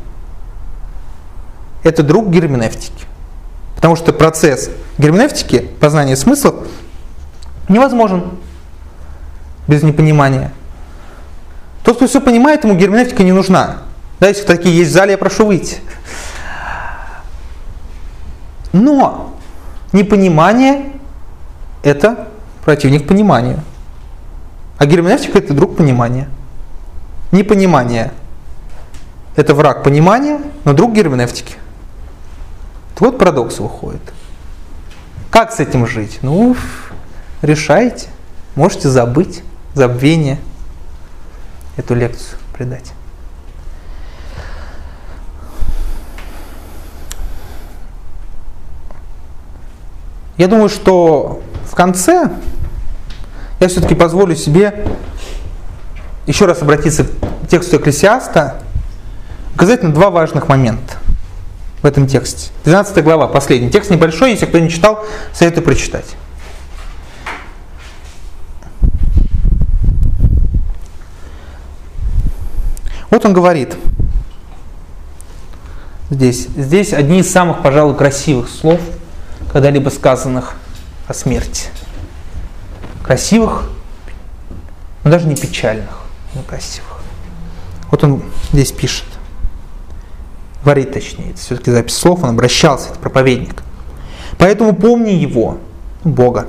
–это 1.84 2.04
друг 2.04 2.30
герменевтики. 2.30 3.06
Потому 3.76 3.96
что 3.96 4.12
процесс 4.12 4.70
герменевтики, 4.98 5.60
познания 5.80 6.16
смыслов, 6.16 6.68
невозможен 7.70 8.32
без 9.68 9.84
непонимания. 9.84 10.52
Тот, 11.84 11.96
кто 11.96 12.08
все 12.08 12.20
понимает, 12.20 12.64
ему 12.64 12.76
герменевтика 12.76 13.24
не 13.24 13.32
нужна. 13.32 13.78
Да, 14.20 14.28
если 14.28 14.44
такие 14.44 14.76
есть 14.76 14.92
в 14.92 14.94
зале, 14.94 15.12
я 15.12 15.18
прошу 15.18 15.46
выйти. 15.46 15.78
Но 18.74 19.36
непонимание– 19.94 20.92
это 21.84 22.28
противник 22.66 23.08
пониманию. 23.08 23.62
А 24.78 24.86
герменевтика– 24.86 25.38
это 25.40 25.54
друг 25.54 25.78
понимания. 25.78 26.28
Непонимание 27.32 28.12
это 29.40 29.56
враг 29.56 29.84
понимания, 29.84 30.42
но 30.66 30.74
друг 30.74 30.94
герменевтики. 30.94 31.56
Вот 33.00 33.18
парадокс 33.18 33.60
выходит. 33.60 34.02
Как 35.32 35.54
с 35.54 35.62
этим 35.62 35.88
жить? 35.88 36.20
Ну, 36.22 36.58
решайте. 37.42 38.10
Можете 38.56 38.90
забыть, 38.90 39.42
забвение, 39.74 40.40
эту 41.78 41.96
лекцию 41.96 42.38
придать. 42.54 42.92
Я 50.36 50.48
думаю, 50.48 50.68
что 50.68 51.42
в 51.64 51.76
конце 51.76 52.30
я 53.62 53.68
все-таки 53.70 53.96
позволю 53.96 54.36
себе 54.36 54.86
еще 56.28 56.46
раз 56.46 56.62
обратиться 56.62 57.06
к 57.06 57.48
тексту 57.50 57.78
Экклесиаста, 57.78 58.62
указать 59.60 59.84
на 59.84 59.92
два 59.92 60.10
важных 60.10 60.48
момента 60.48 60.94
в 61.82 61.86
этом 61.86 62.08
тексте. 62.08 62.50
12 62.64 63.04
глава, 63.04 63.28
последний. 63.28 63.70
Текст 63.70 63.90
небольшой, 63.90 64.32
если 64.32 64.46
кто 64.46 64.58
не 64.58 64.70
читал, 64.70 65.04
советую 65.34 65.66
прочитать. 65.66 66.16
Вот 73.10 73.26
он 73.26 73.34
говорит, 73.34 73.76
здесь, 76.10 76.48
здесь 76.56 76.94
одни 76.94 77.20
из 77.20 77.30
самых, 77.30 77.62
пожалуй, 77.62 77.98
красивых 77.98 78.48
слов, 78.48 78.80
когда-либо 79.52 79.90
сказанных 79.90 80.54
о 81.06 81.14
смерти. 81.14 81.68
Красивых, 83.04 83.70
но 85.04 85.12
даже 85.12 85.28
не 85.28 85.36
печальных, 85.36 86.00
но 86.34 86.44
красивых. 86.44 87.02
Вот 87.92 88.06
он 88.06 88.24
здесь 88.54 88.72
пишет, 88.72 89.04
говорит 90.64 90.94
точнее, 90.94 91.32
это 91.32 91.40
все-таки 91.40 91.72
запись 91.72 91.96
слов, 91.96 92.24
он 92.24 92.32
обращался, 92.32 92.90
это 92.90 93.00
проповедник. 93.00 93.64
Поэтому 94.38 94.74
помни 94.74 95.12
его, 95.12 95.58
Бога, 96.04 96.48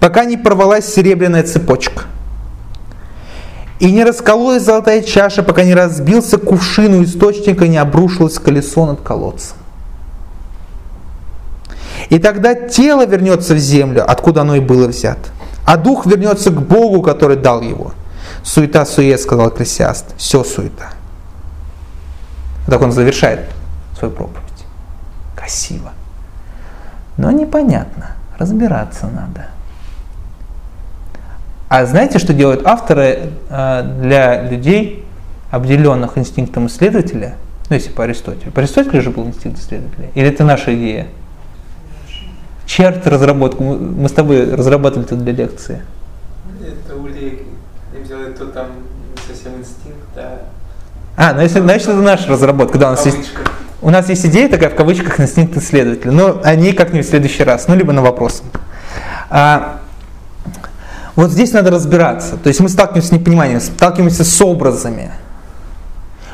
пока 0.00 0.24
не 0.24 0.36
порвалась 0.36 0.92
серебряная 0.92 1.42
цепочка– 1.42 2.04
и 3.80 3.90
не 3.90 4.04
раскололась 4.04 4.62
золотая 4.62 5.02
чаша, 5.02 5.42
пока 5.42 5.64
не 5.64 5.74
разбился 5.74 6.36
кувшин 6.36 6.94
у 6.94 7.02
источника, 7.02 7.66
не 7.66 7.78
обрушилось 7.78 8.38
колесо 8.38 8.84
над 8.84 9.00
колодцем. 9.00 9.56
И 12.10 12.18
тогда 12.18 12.54
тело 12.54 13.06
вернется 13.06 13.54
в 13.54 13.58
землю, 13.58 14.04
откуда 14.06 14.42
оно 14.42 14.56
и 14.56 14.60
было 14.60 14.86
взято. 14.86 15.30
А 15.64 15.78
дух 15.78 16.04
вернется 16.04 16.50
к 16.50 16.60
Богу, 16.60 17.00
который 17.00 17.36
дал 17.36 17.62
его. 17.62 17.92
Суета, 18.42 18.84
сует, 18.84 19.20
сказал 19.20 19.48
Экклесиаст. 19.48 20.14
Все 20.18 20.44
суета. 20.44 20.90
Так 22.66 22.80
он 22.82 22.92
завершает 22.92 23.40
свою 23.98 24.12
проповедь. 24.14 24.44
Красиво. 25.36 25.92
Но 27.16 27.30
непонятно. 27.30 28.12
Разбираться 28.38 29.06
надо. 29.06 29.46
А 31.68 31.86
знаете, 31.86 32.18
что 32.18 32.32
делают 32.32 32.66
авторы 32.66 33.30
э, 33.48 33.82
для 34.00 34.42
людей, 34.42 35.04
обделенных 35.50 36.18
инстинктом 36.18 36.66
исследователя? 36.66 37.34
Ну, 37.68 37.76
если 37.76 37.90
по 37.90 38.04
Аристотелю. 38.04 38.50
По 38.50 38.60
Аристотелю 38.60 39.00
же 39.00 39.10
был 39.10 39.26
инстинкт 39.26 39.60
исследователя? 39.60 40.08
Или 40.14 40.28
это 40.28 40.44
наша 40.44 40.74
идея? 40.74 41.06
Черт 42.66 43.06
разработку. 43.06 43.62
Мы 43.62 44.08
с 44.08 44.12
тобой 44.12 44.52
разрабатывали 44.54 45.06
это 45.06 45.16
для 45.16 45.32
лекции. 45.32 45.82
Это 46.60 46.96
у 46.96 47.06
Леки. 47.06 47.46
Я 47.94 48.00
взял 48.02 48.20
это 48.20 48.46
там 48.46 48.66
не 49.12 49.34
совсем 49.34 49.52
инстинкт, 49.58 50.16
а... 50.16 50.49
А, 51.22 51.34
ну 51.34 51.42
если, 51.42 51.60
значит, 51.60 51.86
это 51.86 51.98
наша 51.98 52.28
разработка. 52.30 52.78
Да, 52.78 52.88
у, 52.88 52.90
нас 52.92 53.04
есть, 53.04 53.18
у 53.82 53.90
нас 53.90 54.08
есть 54.08 54.24
идея 54.24 54.48
такая 54.48 54.70
в 54.70 54.74
кавычках 54.74 55.20
инстинкт 55.20 55.54
исследователя. 55.54 56.12
Но 56.12 56.40
о 56.42 56.54
ней 56.54 56.72
как-нибудь 56.72 57.06
в 57.06 57.10
следующий 57.10 57.44
раз. 57.44 57.68
Ну, 57.68 57.74
либо 57.74 57.92
на 57.92 58.00
вопрос. 58.00 58.42
А, 59.28 59.80
вот 61.16 61.30
здесь 61.30 61.52
надо 61.52 61.70
разбираться. 61.70 62.38
То 62.38 62.48
есть 62.48 62.60
мы 62.60 62.70
сталкиваемся 62.70 63.08
с 63.08 63.12
непониманием, 63.12 63.60
сталкиваемся 63.60 64.24
с 64.24 64.40
образами. 64.40 65.10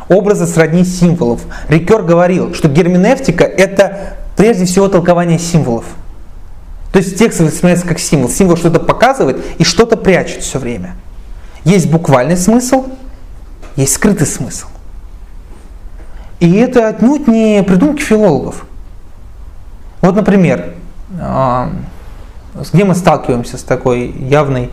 Образы 0.09 0.47
сродни 0.47 0.85
символов. 0.85 1.41
Рикер 1.69 2.03
говорил, 2.03 2.55
что 2.55 2.69
герменевтика– 2.69 3.43
это 3.45 4.19
прежде 4.37 4.67
всего 4.67 4.87
толкование 4.87 5.41
символов. 5.41 5.87
То 6.93 7.01
есть 7.01 7.19
текст 7.19 7.41
воспринимается 7.41 7.89
как 7.89 7.99
символ. 7.99 8.31
Символ 8.31 8.57
что-то 8.57 8.79
показывает 8.79 9.45
и 9.59 9.65
что-то 9.65 9.97
прячет 9.97 10.45
все 10.45 10.61
время. 10.61 10.95
Есть 11.65 11.91
буквальный 11.91 12.37
смысл, 12.37 12.87
есть 13.75 13.95
скрытый 13.95 14.29
смысл. 14.29 14.69
И 16.41 16.53
это 16.57 16.89
отнюдь 16.89 17.27
не 17.27 17.63
придумки 17.63 18.03
филологов. 18.03 18.67
Вот, 20.01 20.15
например, 20.15 20.75
где 22.73 22.85
мы 22.85 22.95
сталкиваемся 22.95 23.59
с 23.59 23.63
такой 23.63 24.11
явной 24.11 24.71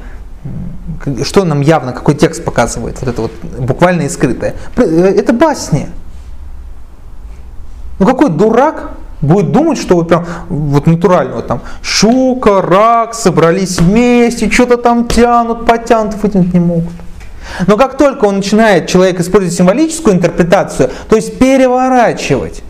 что 1.24 1.44
нам 1.46 1.62
явно, 1.62 1.94
какой 1.94 2.16
текст 2.16 2.44
показывает, 2.44 3.00
вот 3.00 3.10
это 3.10 3.22
вот 3.22 3.32
буквально 3.60 4.04
и 4.04 4.10
скрытое. 4.10 4.56
Э, 4.76 4.84
это 4.84 5.34
басни. 5.34 5.90
Ну 8.00 8.06
какой 8.06 8.30
дурак 8.30 8.92
будет 9.22 9.52
думать, 9.52 9.78
что 9.78 9.96
вот 9.96 10.10
прям 10.10 10.26
вот 10.50 10.88
натурально 10.88 11.36
вот 11.36 11.48
там 11.48 11.62
щука, 11.82 12.62
рак 12.62 13.14
собрались 13.14 13.80
вместе, 13.80 14.50
что-то 14.50 14.78
там 14.78 15.08
тянут, 15.08 15.66
потянут, 15.66 16.16
вытянуть 16.16 16.54
не 16.54 16.60
могут. 16.60 16.94
Но 17.68 17.78
как 17.78 17.98
только 17.98 18.26
он 18.26 18.38
начинает, 18.38 18.88
человек 18.88 19.20
использовать 19.20 19.56
символическую 19.56 20.16
интерпретацию, 20.16 20.90
то 21.10 21.16
есть 21.16 21.38
переворачивать, 21.38 22.62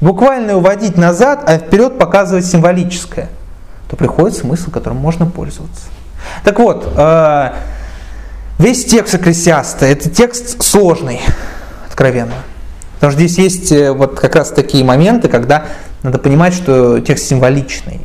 буквально 0.00 0.56
уводить 0.56 0.96
назад, 0.96 1.44
а 1.46 1.58
вперед 1.58 1.98
показывать 1.98 2.46
символическое– 2.46 3.28
то 3.92 3.96
приходит 3.96 4.38
смысл, 4.38 4.70
которым 4.70 4.96
можно 4.96 5.26
пользоваться. 5.26 5.82
Так 6.44 6.58
вот, 6.58 6.90
э, 6.96 7.52
весь 8.58 8.86
текст 8.86 9.14
Экклесиаста– 9.16 9.84
это 9.86 10.08
текст 10.08 10.62
сложный, 10.62 11.20
откровенно. 11.86 12.36
Потому 12.94 13.12
что 13.12 13.20
здесь 13.20 13.36
есть 13.36 13.70
э, 13.70 13.92
вот 13.92 14.18
как 14.18 14.34
раз 14.34 14.48
такие 14.48 14.82
моменты, 14.82 15.28
когда 15.28 15.66
надо 16.02 16.18
понимать, 16.18 16.54
что 16.54 17.00
текст 17.00 17.26
символичный. 17.26 18.00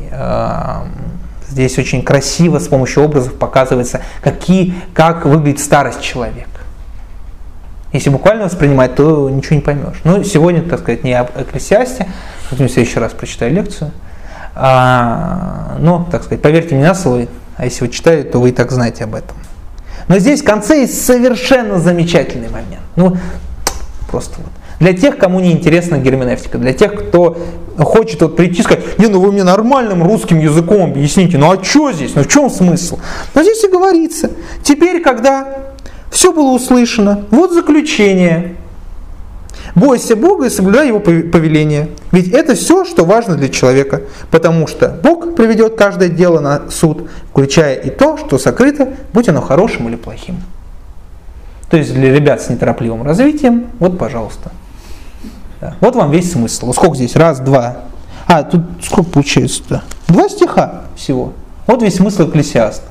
Здесь 1.57 1.77
очень 1.77 2.03
красиво 2.03 2.59
с 2.59 2.67
помощью 2.67 3.03
образов 3.03 3.34
показывается, 3.34 4.01
какие, 4.21 4.75
как 4.93 5.25
выглядит 5.25 5.59
старость 5.59 6.01
человека. 6.01 6.49
Если 7.93 8.09
буквально 8.09 8.45
воспринимать, 8.45 8.95
то 8.95 9.29
ничего 9.29 9.55
не 9.55 9.61
поймешь. 9.61 10.01
Ну, 10.03 10.23
сегодня, 10.23 10.61
так 10.61 10.79
сказать, 10.79 11.03
не 11.03 11.13
об 11.13 11.29
Экклесиасте, 11.35 12.07
в 12.51 12.55
следующий 12.55 12.99
раз 12.99 13.13
прочитаю 13.13 13.53
лекцию– 13.53 13.91
а, 14.59 15.77
ну, 15.79 16.05
так 16.11 16.23
сказать, 16.23 16.41
поверьте 16.41 16.73
мне 16.73 16.88
на 16.88 16.95
слово, 16.95 17.27
а 17.57 17.65
если 17.65 17.85
вы 17.85 17.91
читаете, 17.91 18.29
то 18.29 18.39
вы 18.39 18.49
и 18.49 18.51
так 18.51 18.71
знаете 18.71 19.03
об 19.03 19.13
этом. 19.13 19.38
Но 20.07 20.17
здесь 20.17 20.41
в 20.41 20.45
конце 20.45 20.81
есть 20.81 21.05
совершенно 21.05 21.79
замечательный 21.79 22.49
момент. 22.49 22.81
Ну, 22.95 23.17
просто 24.09 24.39
вот. 24.39 24.51
Для 24.79 24.93
тех, 24.93 25.17
кому 25.17 25.39
не 25.39 25.51
интересна 25.51 25.97
герменевтика, 25.97 26.57
для 26.57 26.73
тех, 26.73 26.93
кто 26.93 27.37
хочет 27.79 28.21
вот 28.21 28.35
прийти 28.35 28.61
и 28.61 28.63
сказать, 28.63 28.99
не, 28.99 29.07
ну 29.07 29.19
вы 29.19 29.31
мне 29.31 29.43
нормальным 29.43 30.03
русским 30.03 30.39
языком 30.39 30.91
объясните, 30.91 31.37
ну 31.37 31.51
а 31.51 31.63
что 31.63 31.91
здесь, 31.91 32.13
ну 32.15 32.23
в 32.23 32.27
чем 32.27 32.49
смысл? 32.49 32.99
Но 33.33 33.41
здесь 33.41 33.63
и 33.63 33.67
говорится, 33.67 34.31
теперь, 34.63 35.01
когда 35.01 35.47
все 36.11 36.31
было 36.31 36.51
услышано, 36.51 37.25
вот 37.31 37.53
заключение, 37.53 38.55
Бойся 39.75 40.15
Бога 40.15 40.47
и 40.47 40.49
соблюдай 40.49 40.87
Его 40.87 40.99
повеление. 40.99 41.89
Ведь 42.11 42.29
это 42.29 42.55
все, 42.55 42.83
что 42.83 43.05
важно 43.05 43.35
для 43.35 43.49
человека, 43.49 44.01
потому 44.31 44.65
что 44.65 44.89
Бог 45.03 45.35
приведет 45.35 45.75
каждое 45.75 46.09
дело 46.09 46.39
на 46.39 46.71
суд, 46.71 47.09
включая 47.29 47.75
и 47.75 47.91
то, 47.91 48.17
что 48.17 48.39
сокрыто, 48.39 48.93
будь 49.13 49.29
оно 49.29 49.41
хорошим 49.41 49.87
или 49.87 49.95
плохим. 49.95 50.37
То 51.69 51.77
есть 51.77 51.93
для 51.93 52.13
ребят 52.13 52.41
с 52.41 52.49
неторопливым 52.49 53.03
развитием, 53.03 53.67
вот, 53.79 53.99
пожалуйста. 53.99 54.51
Да. 55.61 55.73
Вот 55.79 55.95
вам 55.95 56.11
весь 56.11 56.31
смысл. 56.31 56.71
Сколько 56.73 56.95
здесь? 56.95 57.15
Раз, 57.15 57.39
два. 57.39 57.77
А, 58.27 58.43
тут 58.43 58.61
сколько 58.84 59.11
получается-то? 59.11 59.84
Два 60.07 60.29
стиха 60.29 60.84
всего. 60.95 61.34
Вот 61.65 61.81
весь 61.81 61.95
смысл 61.95 62.29
экклесиаста. 62.29 62.88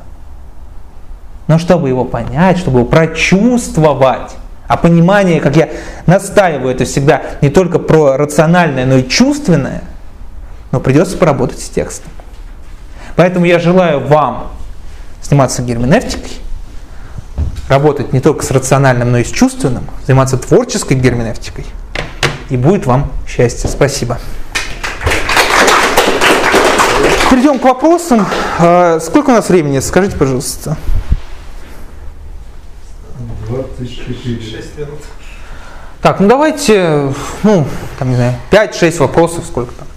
Но 1.47 1.59
чтобы 1.59 1.88
его 1.88 2.05
понять, 2.05 2.59
чтобы 2.59 2.80
его 2.80 2.88
прочувствовать, 2.88 4.32
а 4.66 4.76
понимание, 4.76 5.40
как 5.40 5.56
я 5.56 5.68
настаиваю, 6.06 6.74
это 6.74 6.84
всегда 6.84 7.22
не 7.40 7.51
только 7.51 7.78
про 7.78 8.16
рациональное, 8.16 8.84
но 8.84 8.97
и 8.97 9.09
чувственное, 9.09 9.82
но 10.72 10.80
придется 10.80 11.16
поработать 11.16 11.60
с 11.60 11.68
текстом. 11.68 12.10
Поэтому 13.14 13.47
я 13.47 13.59
желаю 13.59 14.01
вам 14.06 14.51
заниматься 15.22 15.62
герменевтикой, 15.62 16.32
работать 17.68 18.12
не 18.12 18.20
только 18.20 18.44
с 18.44 18.51
рациональным, 18.51 19.12
но 19.12 19.18
и 19.18 19.24
с 19.24 19.30
чувственным, 19.30 19.84
заниматься 20.05 20.36
творческой 20.36 20.94
герменевтикой. 20.94 21.64
И 22.51 22.56
будет 22.56 22.86
вам 22.86 23.10
счастье. 23.27 23.68
Спасибо. 23.68 24.18
Перейдем 27.31 27.59
к 27.59 27.64
вопросам. 27.64 28.24
А, 28.59 29.01
сколько 29.01 29.31
у 29.31 29.32
нас 29.32 29.48
времени? 29.48 29.81
Скажите, 29.81 30.16
пожалуйста. 30.16 30.77
24. 33.48 34.40
6 34.40 34.78
минут. 34.78 35.01
Так, 36.02 36.20
ну 36.20 36.28
давайте, 36.28 37.12
ну, 37.43 37.66
там, 37.98 38.10
не 38.10 38.14
знаю, 38.14 38.35
5-6 38.52 38.98
вопросов, 38.98 39.44
сколько 39.44 39.73
там. 39.74 39.89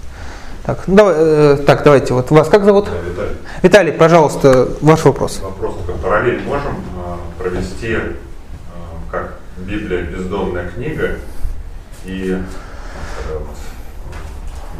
Так, 0.65 0.83
давай, 0.87 1.15
э, 1.17 1.57
так, 1.65 1.83
давайте, 1.83 2.13
вот 2.13 2.31
вас 2.31 2.47
как 2.47 2.63
зовут? 2.63 2.85
Да, 2.85 2.91
Виталий, 2.97 3.35
Виталий, 3.61 3.91
пожалуйста, 3.91 4.69
ваш 4.81 5.03
вопрос. 5.05 5.39
вопрос 5.41 5.75
такой. 5.77 6.01
Параллель 6.01 6.41
можем 6.43 6.77
э, 6.77 7.41
провести, 7.41 7.91
э, 7.93 8.13
как 9.11 9.35
Библия 9.57 10.01
бездомная 10.01 10.69
книга 10.69 11.17
и 12.05 12.31
э, 12.31 12.41
когда 13.17 13.39
вот 13.39 13.57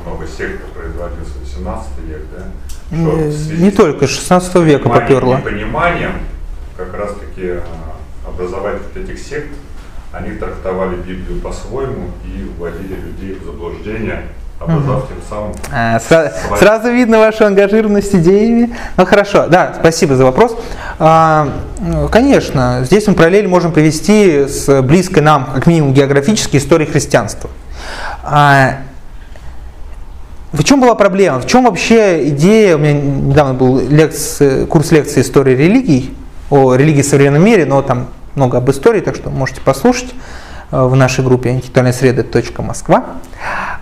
много 0.06 0.28
сект 0.28 0.64
производился 0.74 1.32
в 1.34 1.42
18 1.42 1.88
век, 2.08 2.22
да? 2.38 2.46
Не, 2.96 3.58
не 3.64 3.72
только 3.72 4.08
с 4.08 4.12
16 4.12 4.56
века 4.56 4.90
пониманием- 4.90 5.02
поперло. 5.02 5.38
Непониманием 5.38 6.14
как 6.78 6.94
раз 6.94 7.14
таки 7.14 7.48
э, 7.48 7.62
образователи 8.28 9.04
этих 9.04 9.20
сект, 9.20 9.50
они 10.12 10.32
трактовали 10.38 10.96
Библию 10.96 11.40
по-своему 11.42 12.12
и 12.26 12.44
вводили 12.58 12.96
людей 12.96 13.36
в 13.36 13.46
заблуждение, 13.46 14.24
образовав 14.60 15.08
тем 15.08 15.18
самым 15.30 15.52
А, 15.72 15.98
сра- 16.00 16.32
сразу 16.58 16.92
видно 16.92 17.20
вашу 17.20 17.46
ангажированность 17.46 18.14
идеями. 18.16 18.76
Ну 18.98 19.06
хорошо, 19.06 19.48
да, 19.48 19.74
спасибо 19.80 20.16
за 20.16 20.26
вопрос. 20.26 20.56
А, 21.00 21.48
ну, 21.80 22.08
конечно, 22.10 22.82
здесь 22.84 23.08
мы 23.08 23.14
параллель 23.14 23.48
можем 23.48 23.72
привести 23.72 24.46
с 24.48 24.82
близкой 24.82 25.22
нам, 25.24 25.50
как 25.54 25.66
минимум 25.68 25.94
географической, 25.94 26.60
историей 26.60 26.90
христианства. 26.90 27.50
А, 28.24 28.80
в 30.52 30.64
чем 30.64 30.82
была 30.82 30.96
проблема? 30.96 31.40
В 31.40 31.46
чем 31.48 31.66
вообще 31.66 32.28
идея? 32.30 32.76
У 32.76 32.80
меня 32.80 32.94
недавно 32.94 33.54
был 33.54 33.80
лекц- 33.80 34.66
курс 34.66 34.92
лекции 34.92 35.22
истории 35.22 35.56
религий, 35.56 36.16
о 36.50 36.74
религии 36.76 37.04
в 37.04 37.06
современном 37.06 37.46
мире, 37.46 37.66
но 37.66 37.82
там 37.82 38.08
много 38.36 38.58
об 38.58 38.70
истории, 38.72 39.02
так 39.02 39.16
что 39.16 39.30
можете 39.30 39.62
послушать 39.62 40.10
э, 40.72 40.82
в 40.84 40.96
нашей 40.96 41.24
группе 41.24 41.52
интеллектуальной 41.52 41.94
среды 41.94 42.26
.москва. 42.58 43.06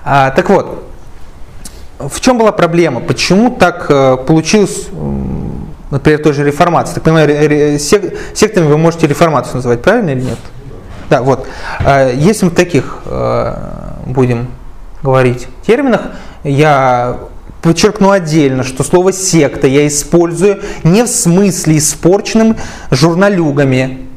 А, 0.10 0.32
так 0.32 0.50
вот, 0.50 0.86
в 2.00 2.22
чем 2.22 2.38
была 2.38 2.54
проблема? 2.54 3.02
Почему 3.02 3.52
так 3.52 3.88
э, 3.90 4.16
получилось, 4.26 4.88
например, 5.92 6.24
той 6.24 6.32
же 6.32 6.46
реформации? 6.46 6.94
Так 6.94 7.04
понимаю, 7.04 7.78
сек- 7.78 8.16
сектами 8.34 8.68
вы 8.68 8.78
можете 8.78 9.06
реформацию 9.08 9.58
называть, 9.58 9.82
правильно 9.82 10.12
или 10.12 10.22
нет? 10.22 10.38
Да, 11.10 11.22
вот. 11.22 11.46
А, 11.84 12.10
Если 12.10 12.46
мы 12.46 12.52
таких 12.52 13.00
э, 13.06 13.54
будем 14.06 14.48
говорить 15.04 15.48
терминах, 15.66 16.04
я 16.46 17.18
подчеркну 17.62 18.12
отдельно, 18.12 18.64
что 18.64 18.86
слово 18.86 19.12
секта 19.12 19.68
я 19.68 19.86
использую 19.88 20.62
не 20.86 21.04
в 21.04 21.08
смысле 21.08 21.80
испорченным 21.80 22.56
журналюгами. 22.92 24.08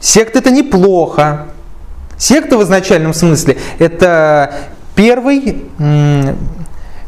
Секта 0.00 0.40
это 0.40 0.50
неплохо. 0.50 1.46
Секта 2.18 2.56
в 2.56 2.62
изначальном 2.62 3.12
смысле 3.14 3.56
это 3.78 4.54
первый, 4.94 5.64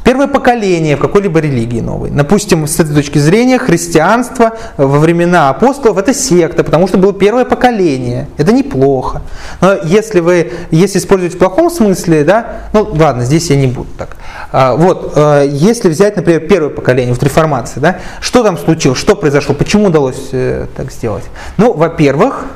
первое 0.05 0.27
поколение 0.27 0.97
в 0.97 1.01
какой-либо 1.01 1.41
религии 1.41 1.81
новой. 1.81 2.11
Допустим, 2.11 2.67
с 2.67 2.79
этой 2.79 2.95
точки 2.95 3.19
зрения 3.19 3.59
христианство 3.59 4.53
во 4.77 4.99
времена 4.99 5.49
апостолов 5.51 5.97
это 5.97 6.13
секта, 6.13 6.63
потому 6.63 6.89
что 6.89 6.99
было 6.99 7.13
первое 7.13 7.45
поколение. 7.45 8.29
Это 8.37 8.53
неплохо. 8.53 9.23
Но 9.61 9.75
если 9.83 10.21
вы, 10.21 10.53
если 10.71 10.99
использовать 10.99 11.35
в 11.35 11.39
плохом 11.39 11.71
смысле, 11.71 12.25
да, 12.25 12.47
ну 12.73 12.89
ладно, 12.93 13.25
здесь 13.25 13.51
я 13.51 13.57
не 13.57 13.67
буду 13.67 13.89
так. 13.97 14.17
А, 14.53 14.75
вот, 14.77 15.13
э, 15.17 15.49
если 15.51 15.89
взять, 15.89 16.17
например, 16.17 16.41
первое 16.41 16.71
поколение, 16.71 17.13
вот 17.13 17.23
реформация, 17.23 17.81
да, 17.81 17.99
что 18.21 18.43
там 18.43 18.57
случилось, 18.57 18.99
что 18.99 19.15
произошло, 19.15 19.55
почему 19.55 19.87
удалось 19.87 20.29
э, 20.33 20.67
так 20.77 20.93
сделать? 20.93 21.25
Ну, 21.57 21.73
во-первых, 21.73 22.47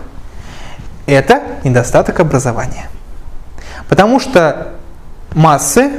это 1.06 1.42
недостаток 1.64 2.20
образования. 2.20 2.88
Потому 3.88 4.20
что 4.20 4.68
массы 5.34 5.90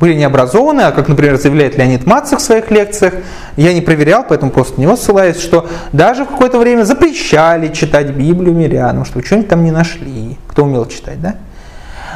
были 0.00 0.14
не 0.14 0.24
образованы, 0.24 0.80
а 0.80 0.92
как, 0.92 1.08
например, 1.08 1.36
заявляет 1.36 1.76
Леонид 1.76 2.06
Мацик 2.06 2.38
в 2.38 2.42
своих 2.42 2.70
лекциях, 2.70 3.14
я 3.56 3.74
не 3.74 3.82
проверял, 3.82 4.24
поэтому 4.26 4.50
просто 4.50 4.78
на 4.78 4.82
него 4.82 4.96
ссылаюсь, 4.96 5.38
что 5.38 5.68
даже 5.92 6.24
в 6.24 6.28
какое-то 6.28 6.58
время 6.58 6.84
запрещали 6.84 7.68
читать 7.68 8.10
Библию 8.10 8.54
мирянам, 8.54 9.04
что 9.04 9.18
вы 9.18 9.24
что-нибудь 9.24 9.50
там 9.50 9.62
не 9.62 9.70
нашли, 9.70 10.38
кто 10.48 10.64
умел 10.64 10.86
читать, 10.86 11.20
да? 11.20 11.36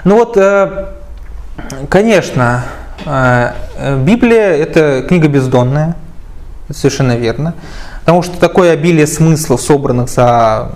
Ну 0.04 0.16
вот, 0.16 0.36
э, 0.38 0.86
конечно, 1.90 2.64
э, 3.04 3.52
Библия– 4.02 4.56
это 4.56 5.04
книга 5.06 5.28
бездонная, 5.28 5.94
совершенно 6.70 7.16
верно, 7.16 7.52
потому 8.00 8.22
что 8.22 8.40
такое 8.40 8.72
обилие 8.72 9.06
смыслов, 9.06 9.60
собранных 9.60 10.08
за 10.08 10.72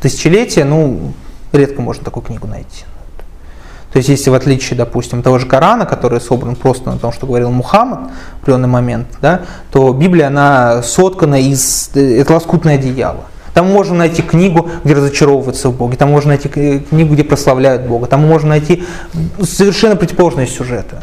тысячелетия, 0.00 0.64
ну, 0.64 1.12
редко 1.52 1.82
можно 1.82 2.04
такую 2.04 2.24
книгу 2.24 2.46
найти. 2.46 2.84
То 3.94 3.98
есть, 3.98 4.08
если 4.08 4.28
в 4.28 4.34
отличие, 4.34 4.76
допустим, 4.76 5.22
того 5.22 5.38
же 5.38 5.46
Корана, 5.46 5.86
который 5.86 6.20
собран 6.20 6.56
просто 6.56 6.90
на 6.90 6.98
том, 6.98 7.12
что 7.12 7.28
говорил 7.28 7.52
Мухаммад 7.52 8.10
в 8.40 8.42
определенный 8.42 8.66
момент, 8.66 9.06
да, 9.22 9.42
то 9.70 9.92
Библия, 9.92 10.26
она 10.26 10.82
соткана 10.82 11.40
из, 11.40 11.90
э, 11.94 12.18
это 12.20 12.32
лоскутное 12.32 12.74
одеяло. 12.74 13.26
Там 13.52 13.70
можно 13.70 13.94
найти 13.94 14.20
книгу, 14.20 14.68
где 14.82 14.94
разочаровываются 14.94 15.68
в 15.68 15.76
Боге, 15.76 15.96
там 15.96 16.10
можно 16.10 16.30
найти 16.30 16.50
э, 16.56 16.80
книгу, 16.80 17.14
где 17.14 17.22
прославляют 17.22 17.82
Бога, 17.82 18.08
там 18.08 18.26
можно 18.26 18.48
найти 18.48 18.82
совершенно 19.40 19.94
противоположные 19.94 20.48
сюжеты. 20.48 20.96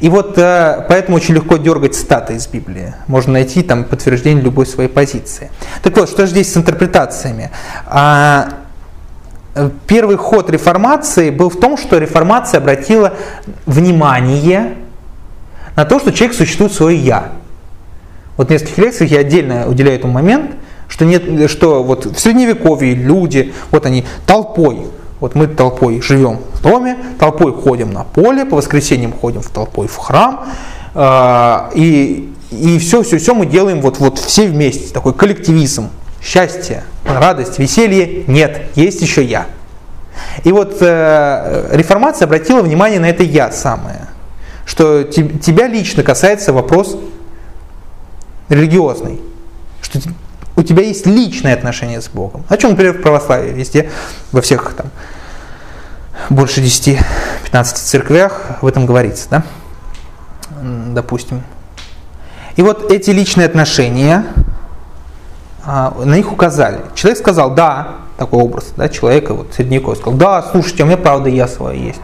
И 0.00 0.08
вот 0.08 0.38
э, 0.38 0.84
поэтому 0.88 1.16
очень 1.16 1.34
легко 1.34 1.58
дергать 1.58 1.94
статы 1.94 2.34
из 2.34 2.46
Библии. 2.46 2.94
Можно 3.06 3.34
найти 3.34 3.62
там 3.62 3.84
подтверждение 3.84 4.42
любой 4.42 4.66
своей 4.66 4.88
позиции. 4.88 5.50
Так 5.82 5.96
вот, 5.96 6.08
что 6.08 6.26
же 6.26 6.32
здесь 6.32 6.52
с 6.52 6.56
интерпретациями? 6.56 7.50
А, 7.86 8.48
э, 9.54 9.70
Первый 9.86 10.16
ход 10.16 10.48
реформации 10.48 11.28
был 11.30 11.50
в 11.50 11.60
том, 11.60 11.76
что 11.76 11.98
реформация 11.98 12.58
обратила 12.58 13.12
внимание 13.66 14.74
на 15.76 15.84
то, 15.84 15.98
что 15.98 16.12
человек 16.12 16.36
существует 16.36 16.72
свое 16.72 16.96
«я». 16.96 17.32
Вот 18.38 18.48
в 18.48 18.50
нескольких 18.50 18.78
лекциях 18.78 19.10
я 19.10 19.18
отдельно 19.20 19.68
уделяю 19.68 19.98
этому 19.98 20.14
момент, 20.14 20.52
что, 20.88 21.04
нет, 21.04 21.50
что 21.50 21.82
вот 21.82 22.06
в 22.06 22.18
Средневековье 22.18 22.94
люди, 22.94 23.52
вот 23.70 23.84
они 23.84 24.06
толпой, 24.26 24.86
вот 25.20 25.34
мы 25.34 25.46
толпой 25.46 26.00
живем 26.00 26.40
в 26.54 26.62
доме, 26.62 26.96
толпой 27.18 27.52
ходим 27.52 27.92
на 27.92 28.04
поле, 28.04 28.44
по 28.44 28.56
воскресеньям 28.56 29.12
ходим 29.12 29.42
в 29.42 29.50
толпой 29.50 29.86
в 29.86 29.96
храм, 29.96 30.46
э, 30.94 31.70
и, 31.74 32.32
и 32.50 32.78
все, 32.78 33.02
все, 33.02 33.18
все 33.18 33.34
мы 33.34 33.46
делаем 33.46 33.80
вот, 33.80 33.98
вот 33.98 34.18
все 34.18 34.46
вместе, 34.48 34.92
такой 34.92 35.12
коллективизм, 35.12 35.90
счастье, 36.22 36.84
радость, 37.04 37.58
веселье, 37.58 38.24
нет, 38.26 38.62
есть 38.74 39.02
еще 39.02 39.22
я. 39.22 39.46
И 40.44 40.52
вот 40.52 40.78
э, 40.80 41.68
реформация 41.72 42.26
обратила 42.26 42.62
внимание 42.62 43.00
на 43.00 43.08
это 43.08 43.22
я 43.22 43.52
самое, 43.52 44.06
что 44.64 45.04
те- 45.04 45.28
тебя 45.28 45.66
лично 45.66 46.02
касается 46.02 46.52
вопрос 46.52 46.96
религиозный, 48.48 49.20
что 49.82 50.00
у 50.60 50.62
тебя 50.62 50.82
есть 50.82 51.06
личное 51.06 51.54
отношение 51.54 52.00
с 52.00 52.08
Богом. 52.08 52.44
О 52.48 52.56
чем, 52.56 52.70
например, 52.70 52.98
в 52.98 53.02
православии 53.02 53.50
везде, 53.50 53.90
во 54.30 54.42
всех 54.42 54.74
там 54.76 54.86
больше 56.28 56.60
10-15 56.60 57.00
церквях 57.74 58.58
в 58.60 58.66
этом 58.66 58.84
говорится, 58.84 59.28
да? 59.30 59.42
Допустим. 60.60 61.42
И 62.56 62.62
вот 62.62 62.92
эти 62.92 63.10
личные 63.10 63.46
отношения, 63.46 64.26
а, 65.64 65.94
на 66.04 66.14
них 66.14 66.30
указали. 66.30 66.80
Человек 66.94 67.18
сказал, 67.18 67.54
да, 67.54 67.96
такой 68.18 68.42
образ, 68.42 68.72
да, 68.76 68.90
человека, 68.90 69.32
вот 69.32 69.54
средневековый 69.54 69.96
сказал, 69.96 70.18
да, 70.18 70.42
слушайте, 70.42 70.82
у 70.82 70.86
меня 70.86 70.98
правда 70.98 71.30
я 71.30 71.48
свое 71.48 71.86
есть. 71.86 72.00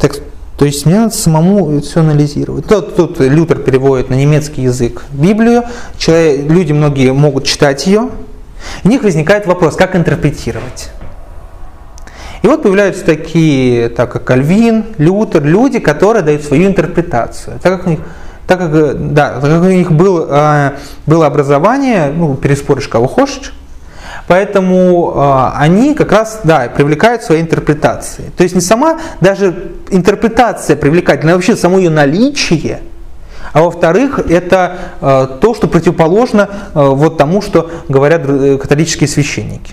Так, 0.00 0.16
то 0.60 0.66
есть 0.66 0.84
мне 0.84 0.96
надо 0.96 1.14
самому 1.14 1.80
все 1.80 2.00
анализировать. 2.00 2.66
Тут, 2.66 2.94
тут 2.94 3.18
Лютер 3.18 3.60
переводит 3.60 4.10
на 4.10 4.14
немецкий 4.14 4.60
язык 4.60 5.04
Библию, 5.10 5.64
человек, 5.96 6.50
люди 6.50 6.72
многие 6.72 7.14
могут 7.14 7.46
читать 7.46 7.86
ее, 7.86 8.10
у 8.84 8.88
них 8.88 9.02
возникает 9.02 9.46
вопрос, 9.46 9.74
как 9.74 9.96
интерпретировать. 9.96 10.90
И 12.42 12.46
вот 12.46 12.62
появляются 12.62 13.06
такие, 13.06 13.88
так 13.88 14.12
как 14.12 14.24
Кальвин, 14.24 14.84
Лютер, 14.98 15.42
люди, 15.42 15.78
которые 15.78 16.22
дают 16.22 16.44
свою 16.44 16.66
интерпретацию. 16.66 17.58
Так 17.62 17.78
как 17.78 17.86
у 17.86 17.90
них, 17.92 18.00
так 18.46 18.58
как, 18.58 18.74
э, 18.74 18.92
да, 18.98 19.40
так 19.40 19.50
как 19.50 19.62
у 19.62 19.64
них 19.64 19.90
был, 19.90 20.26
э, 20.28 20.72
было 21.06 21.24
образование, 21.24 22.12
ну, 22.14 22.34
переспоришь 22.34 22.86
кого 22.86 23.08
хочешь, 23.08 23.54
Поэтому 24.30 25.12
э, 25.12 25.50
они 25.56 25.92
как 25.92 26.12
раз 26.12 26.42
да, 26.44 26.68
привлекают 26.68 27.24
свои 27.24 27.40
интерпретации. 27.40 28.30
То 28.36 28.44
есть 28.44 28.54
не 28.54 28.60
сама 28.60 29.00
даже 29.20 29.72
интерпретация 29.90 30.76
привлекательна, 30.76 31.32
а 31.32 31.34
вообще 31.34 31.56
само 31.56 31.78
ее 31.78 31.90
наличие. 31.90 32.78
А 33.52 33.62
во-вторых, 33.62 34.20
это 34.20 34.76
э, 35.00 35.26
то, 35.40 35.52
что 35.52 35.66
противоположно 35.66 36.48
э, 36.48 36.80
вот 36.80 37.18
тому, 37.18 37.42
что 37.42 37.72
говорят 37.88 38.22
э, 38.28 38.56
католические 38.56 39.08
священники. 39.08 39.72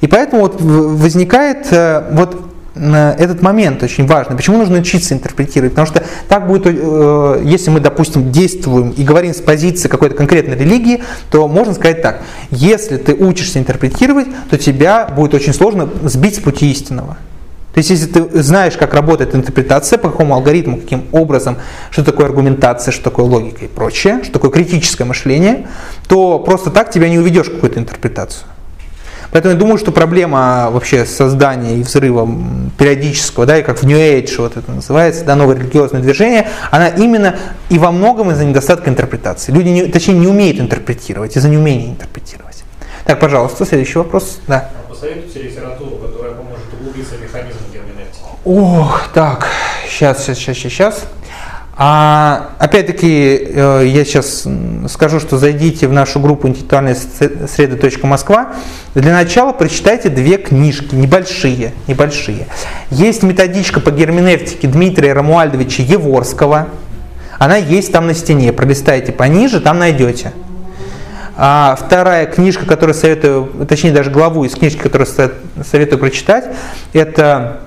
И 0.00 0.08
поэтому 0.08 0.42
вот 0.42 0.60
возникает 0.60 1.68
э, 1.70 2.02
вот 2.10 2.36
этот 2.74 3.40
момент 3.40 3.82
очень 3.82 4.06
важный. 4.06 4.36
Почему 4.36 4.58
нужно 4.58 4.78
учиться 4.78 5.14
интерпретировать? 5.14 5.72
Потому 5.72 5.86
что 5.86 6.04
так 6.28 6.46
будет, 6.46 6.66
э, 6.66 7.42
если 7.44 7.70
мы, 7.70 7.80
допустим, 7.80 8.32
действуем 8.32 8.90
и 8.90 9.04
говорим 9.04 9.32
с 9.32 9.40
позиции 9.40 9.88
какой-то 9.88 10.16
конкретной 10.16 10.56
религии, 10.56 11.02
то 11.30 11.46
можно 11.46 11.74
сказать 11.74 12.02
так. 12.02 12.22
Если 12.50 12.96
ты 12.96 13.14
учишься 13.14 13.58
интерпретировать, 13.60 14.26
то 14.50 14.58
тебя 14.58 15.06
будет 15.06 15.34
очень 15.34 15.52
сложно 15.52 15.88
сбить 16.02 16.36
с 16.36 16.40
пути 16.40 16.70
истинного. 16.70 17.16
То 17.74 17.78
есть, 17.78 17.90
если 17.90 18.06
ты 18.06 18.42
знаешь, 18.42 18.76
как 18.76 18.94
работает 18.94 19.34
интерпретация, 19.34 19.98
по 19.98 20.08
какому 20.08 20.34
алгоритму, 20.34 20.76
каким 20.76 21.04
образом, 21.10 21.56
что 21.90 22.04
такое 22.04 22.26
аргументация, 22.26 22.92
что 22.92 23.02
такое 23.02 23.26
логика 23.26 23.64
и 23.64 23.68
прочее, 23.68 24.20
что 24.22 24.32
такое 24.34 24.52
критическое 24.52 25.04
мышление, 25.04 25.66
то 26.08 26.38
просто 26.38 26.70
так 26.70 26.90
тебя 26.90 27.08
не 27.08 27.18
уведешь 27.18 27.50
какую-то 27.50 27.80
интерпретацию. 27.80 28.46
Поэтому 29.30 29.54
я 29.54 29.58
думаю, 29.58 29.78
что 29.78 29.92
проблема 29.92 30.68
вообще 30.70 31.04
создания 31.04 31.76
и 31.76 31.82
взрыва 31.82 32.28
периодического, 32.78 33.46
да, 33.46 33.58
и 33.58 33.62
как 33.62 33.78
в 33.78 33.86
New 33.86 33.96
Age 33.96 34.34
вот 34.38 34.56
это 34.56 34.70
называется, 34.70 35.24
да, 35.24 35.36
новое 35.36 35.56
религиозное 35.56 36.00
движение, 36.00 36.48
она 36.70 36.88
именно 36.88 37.36
и 37.68 37.78
во 37.78 37.90
многом 37.90 38.30
из-за 38.30 38.44
недостатка 38.44 38.90
интерпретации. 38.90 39.52
Люди, 39.52 39.68
не, 39.68 39.86
точнее, 39.86 40.14
не 40.14 40.26
умеют 40.26 40.60
интерпретировать, 40.60 41.36
из-за 41.36 41.48
неумения 41.48 41.90
интерпретировать. 41.90 42.64
Так, 43.04 43.20
пожалуйста, 43.20 43.66
следующий 43.66 43.98
вопрос. 43.98 44.38
Да. 44.46 44.70
Посоветуйте 44.88 45.42
литературу, 45.42 45.96
которая 45.96 46.32
поможет 46.32 46.64
углубиться 46.72 47.14
в 47.16 47.22
механизм 47.22 47.58
герменевтики. 47.72 48.24
Ох, 48.44 49.08
так, 49.12 49.48
сейчас, 49.88 50.24
сейчас, 50.24 50.38
сейчас, 50.38 50.56
сейчас. 50.56 51.04
А, 51.76 52.50
опять-таки, 52.60 53.48
э, 53.48 53.84
я 53.86 54.04
сейчас 54.04 54.46
скажу, 54.88 55.18
что 55.18 55.38
зайдите 55.38 55.88
в 55.88 55.92
нашу 55.92 56.20
группу 56.20 56.46
интеллектуальная 56.46 56.94
среда 56.94 57.88
Москва. 58.06 58.52
Для 58.94 59.12
начала 59.12 59.52
прочитайте 59.52 60.08
две 60.08 60.36
книжки, 60.36 60.94
небольшие, 60.94 61.72
небольшие. 61.88 62.46
Есть 62.90 63.24
методичка 63.24 63.80
по 63.80 63.90
герменевтике 63.90 64.68
Дмитрия 64.68 65.14
Рамуальдовича 65.14 65.82
Еворского. 65.82 66.68
Она 67.40 67.56
есть 67.56 67.90
там 67.90 68.06
на 68.06 68.14
стене. 68.14 68.52
Пролистайте 68.52 69.10
пониже, 69.10 69.60
там 69.60 69.80
найдете. 69.80 70.32
А 71.36 71.76
вторая 71.76 72.26
книжка, 72.26 72.64
которую 72.64 72.94
советую, 72.94 73.66
точнее 73.68 73.90
даже 73.90 74.12
главу 74.12 74.44
из 74.44 74.54
книжки, 74.54 74.78
которую 74.78 75.08
советую 75.64 75.98
прочитать, 75.98 76.44
это 76.92 77.62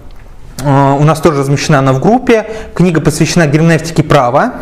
у 0.63 1.03
нас 1.03 1.19
тоже 1.21 1.39
размещена 1.39 1.79
она 1.79 1.93
в 1.93 1.99
группе. 2.01 2.49
Книга 2.73 2.99
посвящена 2.99 3.45
герменевтике 3.47 4.03
права. 4.03 4.55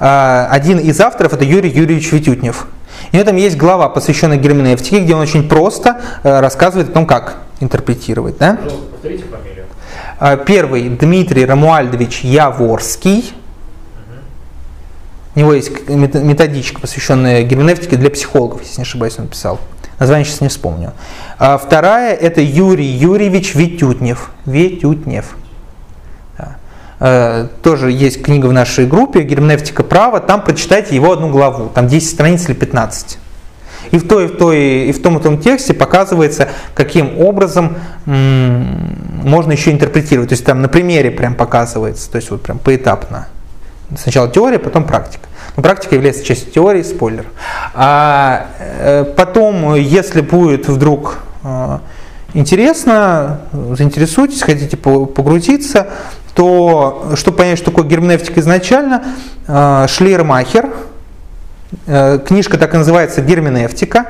Э, 0.00 0.46
один 0.50 0.78
из 0.78 1.00
авторов 1.00 1.32
это 1.32 1.44
Юрий 1.44 1.70
Юрьевич 1.70 2.10
Витютнев. 2.12 2.66
И 3.12 3.18
в 3.18 3.20
этом 3.20 3.36
есть 3.36 3.56
глава, 3.56 3.88
посвященная 3.88 4.38
герменевтике, 4.38 5.00
где 5.00 5.14
он 5.14 5.20
очень 5.20 5.48
просто 5.48 6.00
э, 6.22 6.40
рассказывает 6.40 6.90
о 6.90 6.92
том, 6.92 7.06
как 7.06 7.36
интерпретировать. 7.60 8.38
Да? 8.38 8.58
Первый 10.46 10.88
Дмитрий 10.88 11.44
Рамуальдович 11.44 12.20
Яворский. 12.24 13.32
У 15.36 15.40
него 15.40 15.52
есть 15.52 15.86
методичка, 15.88 16.80
посвященная 16.80 17.42
герменевтике 17.42 17.96
для 17.96 18.10
психологов, 18.10 18.62
если 18.62 18.78
не 18.78 18.82
ошибаюсь, 18.84 19.18
он 19.18 19.28
писал. 19.28 19.60
Название 19.98 20.24
сейчас 20.24 20.40
не 20.40 20.48
вспомню. 20.48 20.94
А 21.38 21.58
вторая 21.58 22.14
это 22.14 22.40
Юрий 22.40 22.86
Юрьевич 22.86 23.54
Витютнев. 23.54 24.30
Витютнев. 24.46 25.36
Да. 26.38 26.56
Э, 27.00 27.48
тоже 27.62 27.92
есть 27.92 28.22
книга 28.22 28.46
в 28.46 28.54
нашей 28.54 28.86
группе 28.86 29.22
«Герменевтика 29.22 29.82
права». 29.82 30.20
Там 30.20 30.42
прочитайте 30.42 30.94
его 30.94 31.12
одну 31.12 31.28
главу. 31.28 31.68
Там 31.68 31.86
10 31.86 32.08
страниц 32.08 32.48
или 32.48 32.54
15. 32.54 33.18
И 33.90 33.98
в, 33.98 34.08
той, 34.08 34.28
в, 34.28 34.38
той, 34.38 34.88
и 34.88 34.92
в 34.92 35.02
том 35.02 35.18
и 35.18 35.22
том 35.22 35.38
тексте 35.38 35.74
показывается, 35.74 36.48
каким 36.74 37.20
образом 37.20 37.76
можно 38.06 39.52
еще 39.52 39.70
интерпретировать. 39.70 40.30
То 40.30 40.32
есть 40.32 40.46
там 40.46 40.62
на 40.62 40.68
примере 40.68 41.10
прям 41.10 41.34
показывается, 41.34 42.10
то 42.10 42.16
есть 42.16 42.30
вот 42.30 42.42
прям 42.42 42.58
поэтапно. 42.58 43.28
Сначала 43.96 44.28
теория, 44.28 44.58
потом 44.58 44.84
практика. 44.84 45.25
Но 45.56 45.62
практика 45.62 45.94
является 45.94 46.22
частью 46.22 46.52
теории, 46.52 46.82
спойлер. 46.82 47.26
А 47.74 48.48
э, 48.58 49.04
потом, 49.16 49.74
если 49.74 50.20
будет 50.20 50.68
вдруг 50.68 51.18
э, 51.44 51.78
интересно, 52.34 53.40
заинтересуйтесь, 53.52 54.42
хотите 54.42 54.76
погрузиться, 54.76 55.88
то, 56.34 57.12
чтобы 57.14 57.38
понять, 57.38 57.58
что 57.58 57.70
такое 57.70 57.86
герменевтика 57.86 58.40
изначально, 58.40 59.04
э, 59.48 59.86
Шлейермахер, 59.88 60.70
книжка 62.26 62.58
так 62.58 62.74
и 62.74 62.76
называется 62.76 63.22
«Герменевтика», 63.22 64.06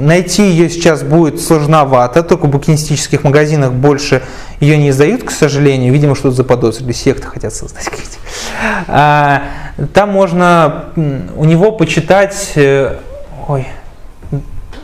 Найти 0.00 0.42
ее 0.42 0.68
сейчас 0.68 1.02
будет 1.02 1.40
сложновато, 1.40 2.22
только 2.22 2.46
в 2.46 2.50
букинистических 2.50 3.24
магазинах 3.24 3.72
больше 3.72 4.22
ее 4.60 4.76
не 4.76 4.90
издают, 4.90 5.24
к 5.24 5.30
сожалению. 5.30 5.92
Видимо, 5.92 6.14
что-то 6.14 6.36
заподозрили, 6.36 6.92
секты 6.92 7.26
хотят 7.26 7.54
создать 7.54 7.84
какие-то. 7.84 8.16
А, 8.88 9.42
там 9.92 10.10
можно 10.10 10.86
у 11.36 11.44
него 11.44 11.72
почитать 11.72 12.52
э, 12.56 12.96
ой, 13.48 13.66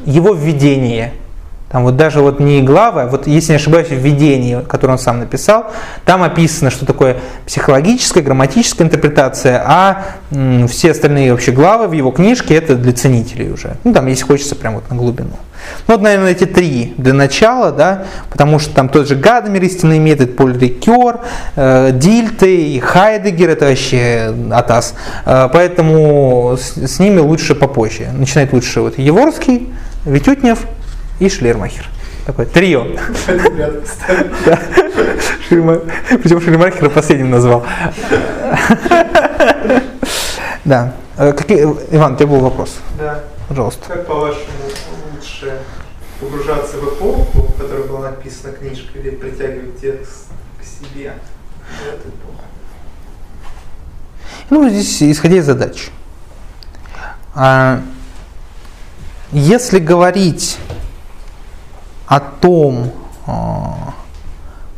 его 0.05 0.34
введение– 0.34 1.12
там 1.70 1.85
вот 1.85 1.97
даже 1.97 2.20
вот 2.20 2.40
не 2.40 2.62
главы, 2.62 3.07
вот, 3.07 3.27
если 3.27 3.53
не 3.53 3.57
ошибаюсь, 3.57 3.89
введение, 3.90 4.62
которое 4.62 4.95
он 4.95 4.99
сам 4.99 5.19
написал, 5.19 5.66
там 6.07 6.23
описано, 6.23 6.70
что 6.70 6.86
такое 6.86 7.19
психологическая, 7.47 8.23
грамматическая 8.23 8.86
интерпретация, 8.86 9.62
а 9.66 10.05
все 10.66 10.93
остальные 10.93 11.32
вообще 11.32 11.53
главы 11.53 11.89
в 11.89 11.93
его 11.93 12.11
книжке 12.11 12.55
это 12.55 12.74
для 12.74 12.93
ценителей 12.93 13.53
уже. 13.53 13.77
Ну, 13.85 13.93
там, 13.93 14.07
если 14.07 14.24
хочется, 14.24 14.57
прям 14.57 14.77
вот 14.77 14.89
на 14.90 14.97
глубину. 14.97 15.31
Ну, 15.86 15.95
вот, 15.95 16.03
наверное, 16.03 16.31
эти 16.31 16.47
три 16.47 16.95
для 16.97 17.12
начала, 17.12 17.73
да, 17.73 18.05
потому 18.31 18.59
что 18.59 18.74
там 18.74 18.89
тот 18.89 19.09
же 19.09 19.16
Гадамер, 19.16 19.62
истинный 19.65 19.99
метод, 19.99 20.36
Поль 20.36 20.57
Рикер, 20.57 21.20
э, 21.57 21.90
Дильте 21.93 22.69
и 22.69 22.81
Хайдегер, 22.81 23.51
это 23.51 23.66
вообще 23.66 24.35
атас. 24.53 24.95
Э, 25.27 25.49
поэтому 25.53 26.57
с, 26.59 26.77
с 26.77 26.99
ними 26.99 27.19
лучше 27.19 27.55
попозже. 27.55 28.09
Начинает 28.12 28.53
лучше 28.53 28.81
вот 28.81 28.99
Еворский, 28.99 29.69
Витютнев, 30.07 30.61
и 31.19 31.28
Шлермахер. 31.28 31.86
Такое 32.27 32.47
трио. 32.47 32.85
Причем 35.49 36.40
Шлермахера 36.40 36.89
последним 36.90 37.31
назвал. 37.31 37.65
Да. 40.65 40.95
Э, 41.16 41.32
какие, 41.32 41.62
Иван, 41.90 42.15
у 42.15 42.16
тебя 42.16 42.27
был 42.27 42.40
вопрос? 42.40 42.77
Да. 42.99 43.24
Пожалуйста. 43.49 43.89
Как 43.89 44.07
по-вашему 44.07 44.45
лучше 45.15 45.59
погружаться 46.20 46.77
в 46.77 46.95
эпоху, 46.95 47.49
в 47.55 47.61
которой 47.61 47.86
была 47.89 48.11
написана 48.11 48.53
книжка, 48.53 48.99
или 48.99 49.11
притягивать 49.11 49.81
текст 49.81 50.27
к 50.61 50.65
себе 50.65 51.15
в 51.62 51.89
эту 51.89 52.09
эпоху? 52.09 52.45
Ну, 54.51 54.69
здесь 54.69 55.03
исходя 55.03 55.36
из 55.36 55.47
задач. 55.47 55.89
А, 57.35 57.81
если 59.32 59.78
говорить 59.78 60.59
о 62.09 62.20
том, 62.20 62.90
а, 63.26 63.94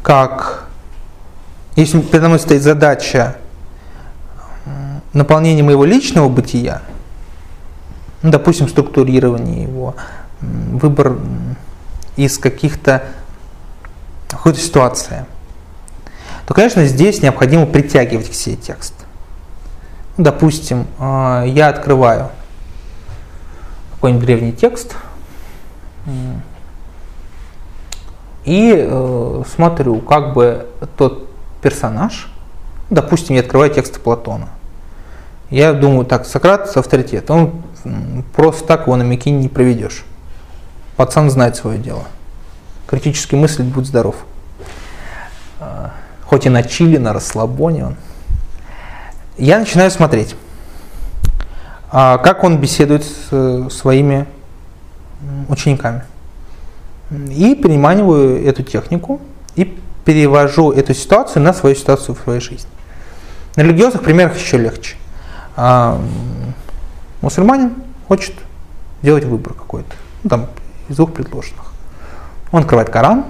как, 0.02 0.69
если 1.77 2.01
передо 2.01 2.27
мной 2.28 2.40
стоит 2.40 2.62
задача 2.62 3.36
наполнения 5.12 5.62
моего 5.62 5.85
личного 5.85 6.28
бытия, 6.28 6.82
ну, 8.23 8.31
допустим, 8.31 8.69
структурирование 8.69 9.62
его, 9.62 9.94
выбор 10.40 11.19
из 12.16 12.39
каких-то 12.39 13.05
какой-то 14.28 14.61
ситуации, 14.61 15.24
то, 16.47 16.55
конечно, 16.55 16.85
здесь 16.85 17.23
необходимо 17.23 17.66
притягивать 17.66 18.31
к 18.31 18.35
себе 18.35 18.57
текст. 18.57 18.94
Ну, 20.16 20.24
допустим, 20.24 20.86
а, 20.98 21.44
я 21.44 21.69
открываю 21.69 22.31
какой-нибудь 23.93 24.24
древний 24.24 24.52
текст, 24.52 24.97
и 28.45 28.75
э, 28.77 29.43
смотрю, 29.55 29.99
как 30.01 30.35
бы 30.35 30.67
тот 30.97 31.29
персонаж, 31.61 32.31
допустим, 32.89 33.37
я 33.37 33.43
открываю 33.43 33.71
тексты 33.71 34.01
Платона. 34.01 34.49
Я 35.51 35.73
думаю, 35.73 36.07
так, 36.07 36.27
Сократ 36.27 36.75
авторитет, 36.77 37.31
он 37.31 37.62
просто 38.35 38.67
так 38.67 38.83
его 38.83 38.97
на 38.97 39.03
Микине 39.03 39.39
не 39.39 39.49
проведешь. 39.49 40.05
Пацан 40.97 41.31
знает 41.31 41.57
свое 41.57 41.79
дело. 41.79 42.05
Критически 42.87 43.35
мыслить, 43.35 43.67
будь 43.67 43.87
здоров. 43.87 44.17
Э, 45.59 45.89
хоть 46.25 46.47
и 46.47 46.49
на 46.49 46.62
чили, 46.62 46.97
на 46.97 47.12
расслабоне 47.12 47.87
он. 47.87 47.97
Я 49.37 49.59
начинаю 49.59 49.91
смотреть, 49.91 50.37
а 51.91 52.19
как 52.19 52.45
он 52.45 52.59
беседует 52.59 53.05
с 53.05 53.29
э, 53.31 53.69
своими 53.71 54.27
учениками. 55.49 56.03
И 57.11 57.55
переманиваю 57.55 58.45
эту 58.47 58.62
технику 58.62 59.20
и 59.57 59.78
перевожу 60.05 60.70
эту 60.70 60.95
ситуацию 60.95 61.43
на 61.43 61.53
свою 61.53 61.74
ситуацию 61.74 62.15
в 62.15 62.20
своей 62.20 62.41
жизни. 62.41 62.70
На 63.57 63.62
религиозных 63.62 64.03
примерах 64.03 64.37
еще 64.37 64.59
легче. 64.59 64.97
А, 65.57 66.01
мусульманин 67.20 67.74
хочет 68.07 68.35
делать 69.03 69.24
выбор 69.24 69.55
какой-то, 69.55 69.93
ну, 70.23 70.31
там, 70.31 70.47
из 70.89 70.97
двух 70.97 71.12
предложенных. 71.12 71.73
Он 72.53 72.62
открывает 72.62 72.91
Коран, 72.91 73.24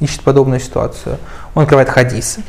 ищет 0.00 0.22
подобную 0.22 0.60
ситуацию. 0.60 1.18
Он 1.54 1.62
открывает 1.62 1.88
хадисы. 1.88 2.42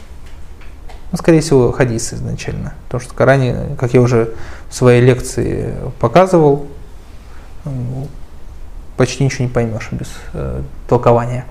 Ну, 1.12 1.18
скорее 1.18 1.42
всего, 1.42 1.72
хадисы 1.72 2.16
изначально. 2.16 2.74
Потому 2.86 3.02
что 3.02 3.14
в 3.14 3.16
Коране, 3.16 3.76
как 3.80 3.94
я 3.94 4.02
уже 4.02 4.34
в 4.70 4.76
своей 4.76 5.02
лекции 5.02 5.74
показывал, 6.00 6.68
почти 8.98 9.24
ничего 9.24 9.46
не 9.46 9.52
поймешь 9.52 9.90
без 9.92 10.08
э, 10.34 10.62
толкования. 10.90 11.46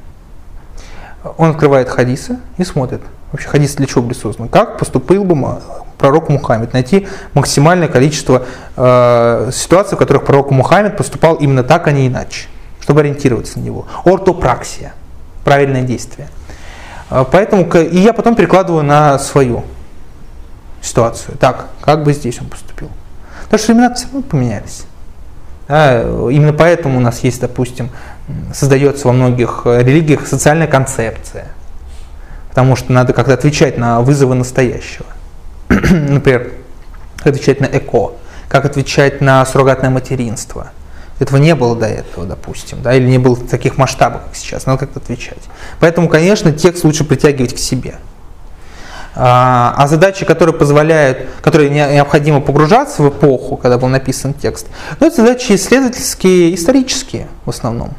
Он 1.39 1.51
открывает 1.51 1.89
хадисы 1.89 2.39
и 2.59 2.65
смотрит. 2.65 3.01
Вообще 3.33 3.49
хадис 3.49 3.75
для 3.75 3.87
чего 3.87 4.03
были 4.03 4.15
созданы? 4.15 4.49
Как 4.49 4.79
поступил 4.79 5.25
бы 5.25 5.61
пророк 5.99 6.29
Мухаммед? 6.29 6.73
Найти 6.73 7.09
максимальное 7.35 7.89
количество 7.89 8.45
э, 8.77 9.51
ситуаций, 9.53 9.97
в 9.97 9.99
которых 9.99 10.25
пророк 10.25 10.51
Мухаммед 10.51 10.97
поступал 10.97 11.37
именно 11.37 11.65
так, 11.65 11.89
а 11.89 11.93
не 11.93 12.07
иначе, 12.07 12.49
чтобы 12.81 13.01
ориентироваться 13.01 13.59
на 13.59 13.65
него. 13.65 13.87
Ортопраксия, 14.05 14.95
правильное 15.45 15.83
действие. 15.83 16.29
Э, 17.11 17.25
Поэтому 17.31 17.65
и 17.65 17.99
я 17.99 18.13
потом 18.13 18.35
перекладываю 18.35 18.85
на 18.85 19.19
свою 19.19 19.65
ситуацию. 20.81 21.37
Так, 21.39 21.67
как 21.81 22.05
бы 22.05 22.13
здесь 22.13 22.41
он 22.41 22.49
поступил? 22.49 22.91
Потому 23.45 23.59
что 23.59 23.73
времена 23.73 23.95
все 23.95 24.07
равно 24.07 24.23
поменялись. 24.23 24.85
Да, 25.69 26.03
именно 26.03 26.53
поэтому 26.53 26.99
у 26.99 27.01
нас 27.01 27.21
есть, 27.21 27.41
допустим, 27.41 27.91
создается 28.55 29.09
во 29.09 29.13
многих 29.13 29.63
религиях 29.65 30.27
социальная 30.27 30.67
концепция. 30.67 31.49
Потому 32.51 32.77
что 32.77 32.93
надо 32.93 33.13
как-то 33.13 33.35
отвечать 33.35 33.77
на 33.77 34.01
вызовы 34.01 34.35
настоящего. 34.35 35.07
Например, 35.69 36.53
отвечать 37.23 37.61
на 37.61 37.67
эко, 37.67 38.13
как 38.49 38.65
отвечать 38.65 39.21
на 39.21 39.45
суррогатное 39.45 39.91
материнство. 39.91 40.69
Этого 41.19 41.39
не 41.39 41.55
было 41.55 41.75
до 41.75 41.87
этого, 41.87 42.27
допустим, 42.27 42.83
да, 42.83 42.95
или 42.95 43.07
не 43.07 43.19
было 43.19 43.35
в 43.35 43.49
таких 43.49 43.79
масштабах, 43.79 44.25
как 44.25 44.37
сейчас. 44.37 44.67
Надо 44.67 44.81
как-то 44.81 45.01
отвечать. 45.01 45.43
Поэтому, 45.81 46.09
конечно, 46.09 46.53
текст 46.53 46.85
лучше 46.85 47.05
притягивать 47.05 47.55
к 47.55 47.59
себе. 47.59 47.97
А, 49.19 49.75
а 49.77 49.89
задачи, 49.89 50.27
которые 50.27 50.55
позволяют, 50.55 51.27
которые 51.41 51.71
не- 51.71 51.95
необходимо 51.95 52.41
погружаться 52.41 53.03
в 53.03 53.09
эпоху, 53.09 53.57
когда 53.57 53.79
был 53.79 53.89
написан 53.89 54.35
текст, 54.35 54.67
ну, 55.01 55.07
это 55.07 55.17
задачи 55.17 55.53
исследовательские, 55.53 56.55
исторические 56.55 57.27
в 57.47 57.51
основном. 57.51 57.95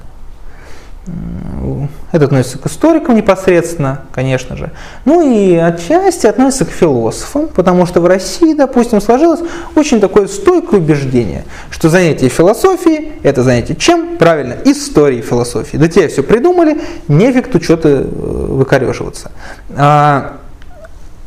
Это 2.11 2.25
относится 2.25 2.59
к 2.59 2.67
историкам 2.67 3.15
непосредственно, 3.15 4.01
конечно 4.13 4.57
же. 4.57 4.71
Ну 5.05 5.21
и 5.21 5.55
отчасти 5.55 6.27
относится 6.27 6.65
к 6.65 6.69
философам, 6.69 7.47
потому 7.47 7.85
что 7.85 8.01
в 8.01 8.05
России, 8.05 8.53
допустим, 8.53 8.99
сложилось 8.99 9.39
очень 9.75 9.99
такое 10.01 10.27
стойкое 10.27 10.79
убеждение, 10.79 11.45
что 11.69 11.89
занятие 11.89 12.29
философией– 12.29 13.13
это 13.23 13.41
занятие 13.43 13.75
чем? 13.75 14.17
Правильно, 14.17 14.57
историей 14.65 15.21
философии. 15.21 15.77
Да 15.77 15.87
те 15.87 16.07
все 16.09 16.23
придумали, 16.23 16.81
нефиг 17.07 17.49
тут 17.49 17.63
что-то 17.63 17.87
э, 17.87 18.01
выкореживаться. 18.01 19.31
А, 19.77 20.37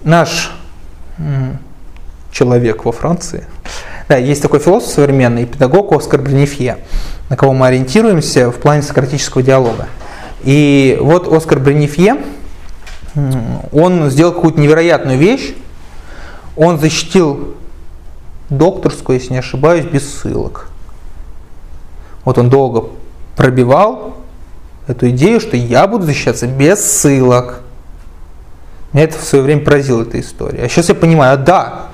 наш 0.05 0.53
человек 2.31 2.85
во 2.85 2.93
Франции. 2.93 3.45
Да, 4.09 4.17
есть 4.17 4.43
такой 4.43 4.59
философ 4.59 4.91
современный, 4.91 5.47
педагог 5.47 5.93
Оскар 5.93 6.21
Бренефье, 6.21 6.79
на 7.29 7.37
кого 7.37 7.53
мы 7.53 7.69
ориентируемся 7.69 8.51
в 8.51 8.57
плане 8.57 8.83
сократического 8.83 9.43
диалога. 9.43 9.87
И 10.43 10.99
вот 11.01 11.33
Оскар 11.33 11.59
Бренефье, 11.59 12.17
м, 13.15 13.63
он 13.73 14.11
сделал 14.11 14.33
какую-то 14.33 14.61
невероятную 14.61 15.19
вещь. 15.19 15.55
Он 16.57 16.79
защитил 16.79 17.55
докторскую, 18.49 19.19
если 19.19 19.33
не 19.33 19.39
ошибаюсь, 19.39 19.85
без 19.85 20.13
ссылок. 20.13 20.69
Вот 22.25 22.39
он 22.39 22.51
долго 22.51 22.89
пробивал 23.37 24.17
эту 24.87 25.11
идею, 25.11 25.41
что 25.41 25.57
я 25.57 25.87
буду 25.87 26.05
защищаться 26.05 26.47
без 26.47 26.81
ссылок. 26.81 27.61
Меня 28.93 29.05
это 29.05 29.19
в 29.19 29.23
свое 29.23 29.45
время 29.45 29.65
поразила 29.65 30.03
эта 30.03 30.19
история. 30.21 30.65
А 30.65 30.69
сейчас 30.69 30.89
я 30.89 30.95
понимаю, 30.95 31.35
а 31.35 31.37
да, 31.37 31.89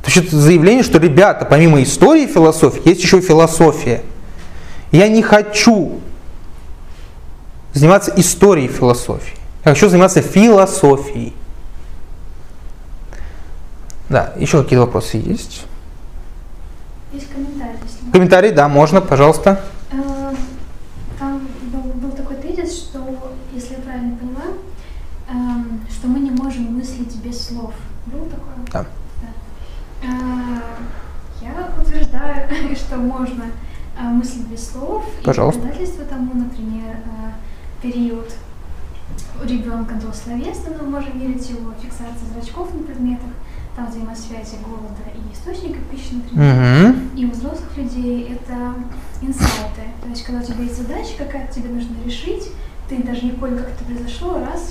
это 0.00 0.10
вообще 0.10 0.36
заявление, 0.36 0.82
что, 0.82 0.98
ребята, 0.98 1.46
помимо 1.46 1.82
истории 1.82 2.24
и 2.24 2.26
философии, 2.26 2.86
есть 2.88 3.02
еще 3.02 3.20
философия. 3.20 4.02
Я 4.90 5.08
не 5.08 5.22
хочу 5.22 6.00
заниматься 7.72 8.12
историей 8.16 8.68
философии. 8.68 9.34
Я 9.64 9.72
хочу 9.72 9.88
заниматься 9.88 10.20
философией. 10.20 11.32
Да, 14.10 14.34
еще 14.36 14.62
какие-то 14.62 14.84
вопросы 14.84 15.16
есть? 15.16 15.64
Есть 17.14 17.28
можно. 17.28 18.12
Комментарий, 18.12 18.50
да, 18.50 18.68
можно, 18.68 19.00
пожалуйста. 19.00 19.64
Э, 19.90 20.34
Там 21.18 21.48
был, 21.72 21.92
был 21.94 22.10
такой 22.10 22.36
тезис, 22.36 22.76
что, 22.76 22.98
если 23.54 23.74
я 23.74 23.80
правильно 23.80 24.16
поняла, 24.18 24.52
эм, 25.30 25.80
что 25.90 26.08
мы 26.08 26.20
не 26.20 26.30
можем 26.30 26.76
мыслить 27.02 27.22
без 27.22 27.46
слов. 27.46 27.74
Был 28.06 28.26
такое? 28.26 28.54
Да. 28.72 28.86
Да. 29.20 30.08
Э, 30.08 30.60
Я 31.40 31.72
утверждаю, 31.80 32.48
что 32.76 32.96
можно 32.96 33.44
э, 33.98 34.02
мыслить 34.02 34.46
без 34.48 34.70
слов. 34.70 35.04
Пожалуйста. 35.24 35.60
И 35.60 35.62
доказательства 35.62 36.04
тому, 36.04 36.34
например, 36.34 36.96
э, 36.96 37.82
период 37.82 38.32
у 39.42 39.46
ребенка 39.46 39.94
до 39.94 40.12
словесного, 40.12 40.82
мы 40.82 40.90
можем 40.90 41.18
мерить 41.18 41.48
его 41.50 41.72
фиксация 41.80 42.28
зрачков 42.32 42.72
на 42.74 42.82
предметах, 42.82 43.30
там 43.76 43.90
взаимосвязи 43.90 44.56
голода 44.64 45.02
и 45.14 45.34
источника 45.34 45.80
пищи, 45.90 46.14
например. 46.14 46.90
Угу. 46.90 47.18
И 47.18 47.26
у 47.26 47.30
взрослых 47.30 47.76
людей 47.76 48.32
это 48.32 48.74
инсайты. 49.20 49.82
То 50.02 50.08
есть, 50.08 50.24
когда 50.24 50.40
у 50.40 50.44
тебя 50.44 50.62
есть 50.62 50.76
задача 50.76 51.14
какая-то, 51.18 51.54
тебе 51.54 51.70
нужно 51.70 51.96
решить, 52.04 52.48
ты 52.88 53.02
даже 53.02 53.24
не 53.24 53.32
понял, 53.32 53.58
как 53.58 53.70
это 53.70 53.84
произошло, 53.84 54.38
раз, 54.38 54.70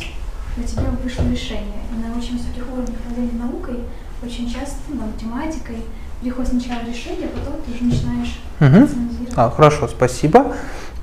для 0.57 0.68
тебя 0.68 0.84
вышло 1.03 1.23
решение. 1.30 1.82
И 1.91 2.02
на 2.02 2.18
очень 2.18 2.38
высоких 2.38 2.64
уровнях 2.72 2.95
управления 2.99 3.40
наукой 3.40 3.80
очень 4.23 4.52
часто, 4.52 4.78
ну, 4.90 5.07
математикой, 5.07 5.78
приходит 6.22 6.52
сначала 6.52 6.80
решение, 6.88 7.28
а 7.34 7.38
потом 7.38 7.61
ты 7.65 7.72
уже 7.72 7.84
начинаешь 7.84 8.40
рационализировать. 8.60 9.34
А, 9.36 9.49
хорошо, 9.49 9.88
спасибо. 9.88 10.53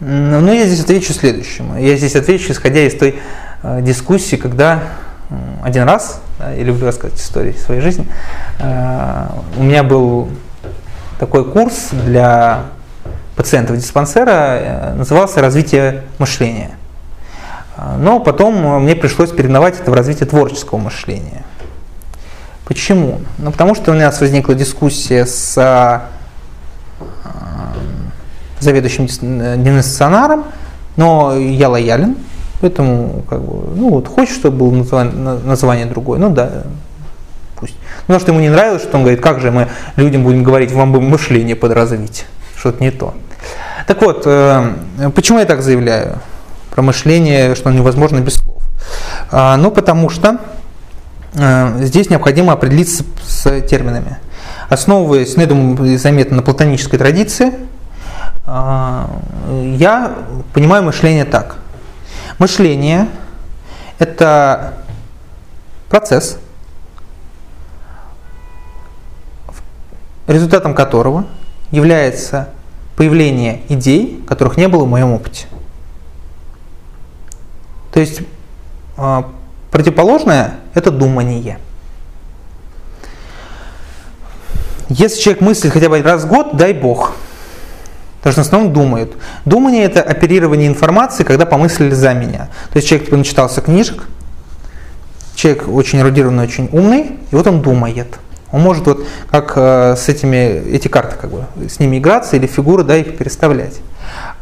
Ну, 0.00 0.52
я 0.52 0.64
здесь 0.66 0.80
отвечу 0.80 1.12
следующему. 1.12 1.76
Я 1.76 1.96
здесь 1.96 2.14
отвечу, 2.14 2.52
исходя 2.52 2.80
из 2.86 2.94
той 2.94 3.18
э, 3.64 3.82
дискуссии, 3.82 4.36
когда 4.36 4.84
м, 5.28 5.40
один 5.64 5.82
раз, 5.82 6.20
да, 6.38 6.52
я 6.52 6.62
люблю 6.62 6.86
рассказывать 6.86 7.20
истории 7.20 7.52
своей 7.52 7.80
жизни, 7.80 8.06
э, 8.60 9.26
у 9.56 9.62
меня 9.64 9.82
был 9.82 10.28
такой 11.18 11.50
курс 11.50 11.88
для 11.90 12.66
пациентов 13.34 13.76
диспансера, 13.76 14.30
э, 14.30 14.94
назывался 14.94 15.40
«Развитие 15.40 16.04
мышления». 16.18 16.77
А, 17.78 17.96
Но 17.96 18.18
потом 18.18 18.56
э, 18.56 18.78
мне 18.80 18.96
пришлось 18.96 19.30
передавать 19.30 19.78
это 19.78 19.90
в 19.92 19.94
развитие 19.94 20.26
творческого 20.26 20.78
мышления. 20.78 21.44
Почему? 22.64 23.20
Ну, 23.38 23.52
потому 23.52 23.76
что 23.76 23.92
у 23.92 23.94
нас 23.94 24.20
возникла 24.20 24.54
дискуссия 24.54 25.24
с 25.24 25.56
а, 25.56 26.08
заведующим 28.58 29.04
дис- 29.04 29.20
э, 29.22 30.42
но 30.96 31.36
я 31.38 31.68
лоялен, 31.68 32.16
поэтому 32.60 33.22
как 33.30 33.40
бы, 33.42 33.76
ну 33.76 33.90
вот 33.90 34.08
хочешь, 34.08 34.34
чтобы 34.34 34.56
было 34.58 34.72
назва- 34.72 35.04
на- 35.04 35.38
название 35.38 35.86
другое, 35.86 36.18
ну 36.18 36.30
да, 36.30 36.64
пусть. 37.54 37.76
Потому 38.00 38.18
что 38.18 38.32
ему 38.32 38.40
не 38.40 38.50
нравилось, 38.50 38.82
что 38.82 38.96
он 38.96 39.04
говорит, 39.04 39.20
как 39.20 39.40
же 39.40 39.52
мы 39.52 39.68
людям 39.94 40.24
будем 40.24 40.42
говорить, 40.42 40.72
вам 40.72 40.92
бы 40.92 41.00
мышление 41.00 41.54
подразвить, 41.54 42.26
что-то 42.56 42.82
не 42.82 42.90
то. 42.90 43.14
Так 43.86 44.02
вот, 44.02 44.24
э, 44.26 44.72
почему 45.14 45.38
я 45.38 45.44
так 45.44 45.62
заявляю 45.62 46.18
про 46.78 46.82
мышление, 46.82 47.56
что 47.56 47.72
невозможно 47.72 48.20
без 48.20 48.34
слов? 48.34 48.62
А, 49.32 49.56
ну, 49.56 49.72
потому 49.72 50.10
что 50.10 50.38
э, 51.34 51.76
здесь 51.80 52.08
необходимо 52.08 52.52
определиться 52.52 53.02
с 53.26 53.60
терминами. 53.62 54.18
Основываясь, 54.68 55.34
ну, 55.34 55.42
я 55.42 55.48
думаю, 55.48 55.98
заметно 55.98 56.36
на 56.36 56.42
платонической 56.44 56.96
традиции, 56.96 57.52
а, 58.46 59.10
я 59.76 60.14
понимаю 60.54 60.84
мышление 60.84 61.24
так. 61.24 61.56
Мышление– 62.38 63.08
это 63.98 64.74
процесс, 65.90 66.38
результатом 70.28 70.76
которого 70.76 71.24
является 71.72 72.50
появление 72.94 73.62
идей, 73.68 74.22
которых 74.28 74.56
не 74.56 74.68
было 74.68 74.84
в 74.84 74.88
моем 74.88 75.10
опыте. 75.10 75.48
То 77.98 78.02
есть 78.02 78.20
а, 78.96 79.28
противоположное– 79.72 80.60
это 80.74 80.92
думание. 80.92 81.58
Если 84.88 85.20
человек 85.20 85.42
мыслит 85.42 85.72
хотя 85.72 85.88
бы 85.88 86.00
раз 86.00 86.22
в 86.22 86.28
год, 86.28 86.56
дай 86.56 86.74
бог. 86.74 87.14
Потому 88.18 88.34
что 88.34 88.42
в 88.42 88.46
основном 88.46 88.72
думают. 88.72 89.16
Думание– 89.44 89.82
это 89.84 90.00
оперирование 90.00 90.68
информацией, 90.68 91.26
когда 91.26 91.44
помыслили 91.44 91.92
за 91.92 92.14
меня. 92.14 92.50
То 92.70 92.76
есть 92.76 92.86
человек 92.86 93.06
типа, 93.06 93.16
начитался 93.16 93.62
книжек, 93.62 94.06
человек 95.34 95.66
очень 95.66 95.98
эрудированный, 95.98 96.44
очень 96.44 96.68
умный, 96.70 97.18
и 97.32 97.34
вот 97.34 97.48
он 97.48 97.62
думает. 97.62 98.16
Он 98.52 98.60
может 98.60 98.86
вот 98.86 99.08
как 99.32 99.54
э, 99.56 99.96
с 99.96 100.08
этими, 100.08 100.36
эти 100.70 100.86
карты 100.86 101.16
как 101.20 101.32
бы, 101.32 101.46
с 101.68 101.80
ними 101.80 101.98
играться 101.98 102.36
или 102.36 102.46
фигуры, 102.46 102.84
да, 102.84 102.96
их 102.96 103.18
переставлять. 103.18 103.80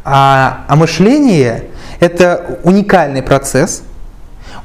А, 0.03 0.63
а 0.67 0.75
мышление– 0.75 1.63
это 1.99 2.59
уникальный 2.63 3.21
процесс, 3.21 3.83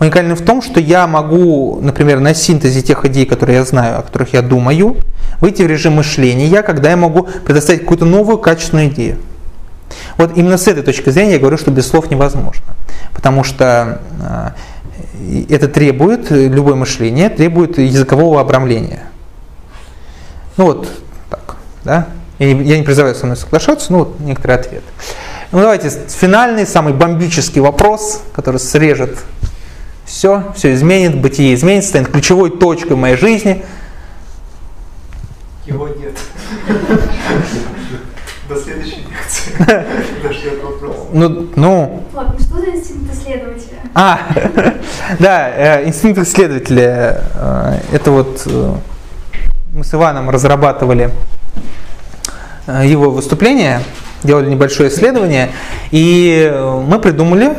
уникальный 0.00 0.34
в 0.34 0.42
том, 0.42 0.62
что 0.62 0.80
я 0.80 1.06
могу, 1.06 1.78
например, 1.80 2.20
на 2.20 2.34
синтезе 2.34 2.82
тех 2.82 3.04
идей, 3.04 3.26
которые 3.26 3.58
я 3.58 3.64
знаю, 3.64 3.98
о 3.98 4.02
которых 4.02 4.32
я 4.34 4.42
думаю, 4.42 4.96
выйти 5.40 5.62
в 5.62 5.66
режим 5.66 5.94
мышления, 5.94 6.62
когда 6.62 6.90
я 6.90 6.96
могу 6.96 7.24
предоставить 7.44 7.80
какую-то 7.80 8.04
новую 8.04 8.38
качественную 8.38 8.88
идею. 8.88 9.18
Вот 10.16 10.36
именно 10.36 10.56
с 10.56 10.66
этой 10.68 10.82
точки 10.82 11.10
зрения 11.10 11.34
я 11.34 11.38
говорю, 11.38 11.58
что 11.58 11.70
без 11.70 11.86
слов 11.86 12.10
невозможно. 12.10 12.64
Потому 13.14 13.44
что 13.44 14.00
и 15.20 15.46
это 15.50 15.68
требует, 15.68 16.30
любое 16.30 16.74
мышление 16.74 17.28
требует 17.28 17.78
языкового 17.78 18.40
обрамления. 18.40 19.04
Ну 20.56 20.64
вот 20.64 20.88
так, 21.30 21.56
да? 21.84 22.08
Я 22.38 22.78
не 22.78 22.82
призываю 22.82 23.14
со 23.14 23.26
мной 23.26 23.36
соглашаться, 23.36 23.92
но 23.92 24.00
вот 24.00 24.20
некоторый 24.20 24.56
ответ. 24.56 24.82
Ну 25.52 25.60
давайте 25.60 25.90
финальный, 26.08 26.66
самый 26.66 26.94
бомбический 26.94 27.60
вопрос, 27.60 28.22
который 28.34 28.58
срежет 28.58 29.18
все, 30.06 30.44
все 30.56 30.72
изменит, 30.72 31.20
бытие 31.20 31.54
изменится, 31.54 31.90
станет 31.90 32.08
ключевой 32.08 32.50
точкой 32.50 32.94
в 32.94 32.96
моей 32.96 33.16
жизни. 33.16 33.62
Его 35.66 35.88
нет. 35.88 36.16
До 38.48 38.56
следующей 38.56 39.04
лекции. 39.08 39.52
Дождет 40.22 40.62
вопрос. 40.64 40.96
Ну, 41.12 41.48
ну, 41.54 42.02
Ладно, 42.14 42.38
что 42.40 42.58
за 42.58 42.70
инстинкт 42.70 43.12
исследователя? 43.12 43.78
а, 43.94 44.20
да, 45.18 45.50
э, 45.50 45.86
инстинкт 45.86 46.18
исследователя. 46.20 47.24
э, 47.34 47.78
Это 47.92 48.10
вот 48.10 48.42
э, 48.46 48.74
мы 49.74 49.84
с 49.84 49.92
Иваном 49.94 50.30
разрабатывали 50.30 51.10
его 52.66 53.10
выступление, 53.10 53.82
делали 54.24 54.50
небольшое 54.50 54.88
исследование, 54.88 55.50
и 55.90 56.48
э, 56.50 56.80
мы 56.86 56.98
придумали, 56.98 57.54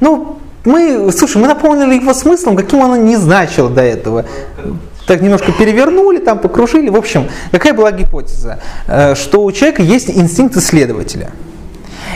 ну, 0.00 0.38
мы, 0.64 1.10
слушай, 1.12 1.38
мы 1.38 1.48
наполнили 1.48 1.94
его 1.94 2.12
смыслом, 2.12 2.56
каким 2.56 2.82
оно 2.82 2.96
не 2.96 3.16
значило 3.16 3.70
до 3.70 3.82
этого. 3.82 4.26
Так 5.06 5.22
немножко 5.22 5.52
перевернули, 5.52 6.18
там 6.18 6.38
покружили. 6.38 6.88
В 6.90 6.96
общем, 6.96 7.28
какая 7.50 7.72
была 7.72 7.90
гипотеза? 7.92 8.60
Э, 8.86 9.14
Что 9.14 9.42
у 9.42 9.52
человека 9.52 9.82
есть 9.82 10.10
инстинкт 10.10 10.56
исследователя. 10.56 11.30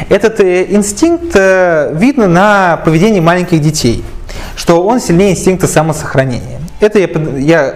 Этот 0.09 0.41
э, 0.41 0.67
инстинкт 0.71 1.35
видно 1.35 2.27
на 2.27 2.83
поведении 2.85 3.21
маленьких 3.21 3.61
детей, 3.61 4.05
что 4.57 4.85
он 4.85 5.01
сильнее 5.01 5.33
инстинкта 5.33 5.67
самосохранения. 5.67 6.61
Это 6.81 6.99
я, 6.99 7.09
я, 7.39 7.75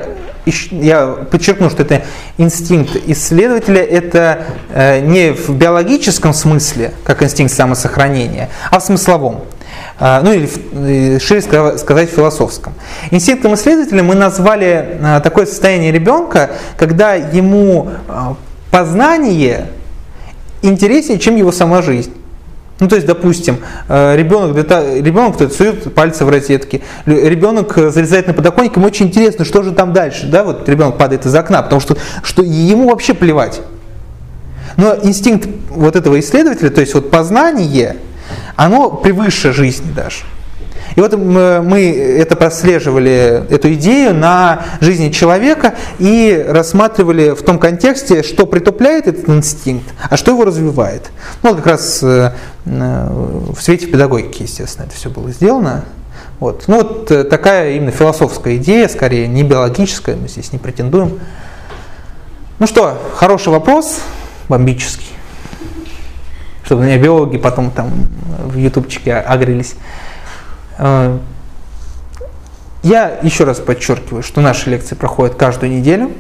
я 0.71 1.07
подчеркну, 1.31 1.71
что 1.71 1.83
это 1.83 2.03
инстинкт 2.37 2.97
исследователя, 3.07 3.83
это 3.83 4.45
э, 4.73 5.01
не 5.01 5.33
в 5.33 5.51
биологическом 5.51 6.33
смысле, 6.35 6.93
как 7.05 7.23
инстинкт 7.23 7.53
самосохранения, 7.55 8.49
а 8.71 8.79
в 8.79 8.83
смысловом. 8.83 9.43
А, 10.01 10.21
ну 10.23 10.33
или 10.33 10.49
э, 10.73 11.19
шире 11.19 11.41
ска- 11.41 11.79
сказать 11.79 12.11
философском. 12.11 12.75
Инстинктом 13.11 13.55
исследователя 13.55 14.03
мы 14.03 14.15
назвали 14.15 15.01
такое 15.23 15.47
состояние 15.47 15.93
ребенка, 15.93 16.51
когда 16.77 17.15
ему 17.15 17.91
познание 18.71 19.67
интереснее, 20.63 21.19
чем 21.19 21.37
его 21.37 21.53
сама 21.53 21.83
жизнь. 21.83 22.13
Ну, 22.81 22.87
то 22.87 22.95
есть, 22.95 23.07
допустим, 23.07 23.59
э, 23.89 24.17
ребенок, 24.17 24.57
ребенок 24.57 25.37
сует 25.53 25.93
пальцы 25.95 26.25
в 26.25 26.29
розетки, 26.29 26.81
ребенок 27.07 27.77
э, 27.77 27.91
залезает 27.91 28.29
на 28.29 28.35
подоконник, 28.35 28.77
ему 28.77 28.87
очень 28.87 29.07
интересно, 29.07 29.45
что 29.45 29.63
же 29.63 29.73
там 29.73 29.93
дальше, 29.93 30.29
да, 30.29 30.45
вот 30.45 30.69
ребенок 30.69 30.97
падает 30.97 31.27
из 31.27 31.35
окна, 31.35 31.63
потому 31.63 31.81
что, 31.81 31.97
что 32.23 32.43
ему 32.43 32.89
вообще 32.89 33.15
плевать. 33.15 33.61
Но 34.77 34.97
инстинкт 35.03 35.49
вот 35.71 35.97
этого 35.97 36.21
исследователя, 36.21 36.71
то 36.71 36.81
есть 36.81 36.95
вот 36.95 37.11
познание, 37.11 37.97
оно 38.55 38.91
превыше 38.91 39.53
жизни 39.53 39.91
даже. 39.91 40.19
И 40.99 41.01
вот 41.01 41.13
мы 41.13 41.93
это 41.93 42.35
прослеживали, 42.35 43.45
эту 43.51 43.73
идею 43.75 44.17
на 44.17 44.65
жизни 44.81 45.11
человека 45.11 45.77
и 46.01 46.45
рассматривали 46.49 47.31
в 47.37 47.43
том 47.43 47.61
контексте, 47.61 48.25
что 48.25 48.47
притупляет 48.47 49.07
этот 49.07 49.29
инстинкт, 49.29 49.87
а 50.11 50.17
что 50.17 50.33
его 50.33 50.45
развивает. 50.45 51.13
Ну, 51.45 51.55
как 51.55 51.69
раз 51.69 52.03
э, 52.03 52.33
э, 52.65 53.09
в 53.57 53.63
свете 53.63 53.87
педагогики, 53.87 54.43
естественно, 54.43 54.87
это 54.87 54.97
все 54.97 55.09
было 55.09 55.31
сделано. 55.31 55.85
Вот. 56.41 56.65
Ну, 56.67 56.79
вот 56.79 57.09
э, 57.13 57.23
такая 57.23 57.75
именно 57.77 57.93
философская 57.93 58.57
идея, 58.57 58.89
скорее 58.89 59.29
не 59.29 59.45
биологическая, 59.45 60.17
мы 60.17 60.27
здесь 60.27 60.53
не 60.53 60.59
претендуем. 60.59 61.21
Ну 62.59 62.67
что, 62.67 63.01
хороший 63.15 63.51
вопрос, 63.51 64.01
бомбический. 64.49 65.13
Чтобы 66.65 66.87
меня 66.87 66.99
биологи 66.99 67.37
потом 67.37 67.71
там 67.71 68.09
в 68.47 68.57
ютубчике 68.57 69.15
агрились. 69.15 69.77
Э, 70.79 71.19
Я 72.83 73.19
еще 73.23 73.45
раз 73.45 73.59
подчеркиваю, 73.59 74.23
что 74.23 74.41
наши 74.41 74.71
лекции 74.71 74.95
проходят 74.95 75.35
каждую 75.37 75.73
неделю. 75.73 76.13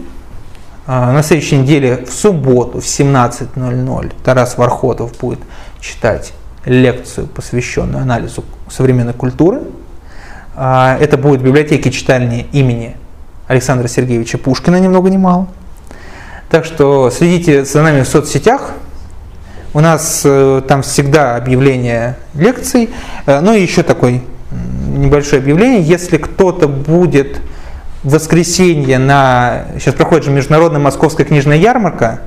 Э, 0.86 1.12
На 1.12 1.22
следующей 1.22 1.56
неделе 1.59 2.05
в 2.05 2.12
субботу 2.12 2.80
в 2.80 2.85
17.00 2.85 4.12
Тарас 4.24 4.59
Вархотов 4.59 5.16
будет 5.18 5.40
читать 5.80 6.32
лекцию, 6.64 7.26
посвященную 7.28 8.02
анализу 8.02 8.44
современной 8.70 9.14
культуры. 9.14 9.62
Э, 10.56 10.97
Это 11.01 11.16
будет 11.16 11.40
в 11.40 11.44
библиотеке 11.44 11.90
читальни 11.90 12.47
имени 12.52 12.97
Александра 13.47 13.89
Сергеевича 13.89 14.36
Пушкина, 14.39 14.76
ни 14.80 14.89
много 14.89 15.09
ни 15.10 15.16
мало. 15.16 15.47
Так 16.51 16.64
что 16.64 17.10
следите 17.10 17.64
за 17.64 17.82
нами 17.82 18.02
в 18.02 18.09
соцсетях. 18.09 18.72
У 19.74 19.80
нас 19.80 20.22
э, 20.24 20.62
там 20.66 20.82
всегда 20.82 21.36
объявление 21.36 22.16
лекций. 22.35 22.90
Э, 23.26 23.40
ну 23.40 23.52
и 23.55 23.60
еще 23.62 23.82
такой 23.82 24.22
небольшое 24.50 25.40
объявление. 25.40 25.82
Если 25.82 26.16
кто-то 26.16 26.68
будет 26.68 27.40
в 28.02 28.12
воскресенье 28.12 28.98
на... 28.98 29.66
Сейчас 29.78 29.94
проходит 29.94 30.24
же 30.24 30.30
Международная 30.30 30.80
Московская 30.80 31.24
книжная 31.24 31.56
ярмарка. 31.56 32.20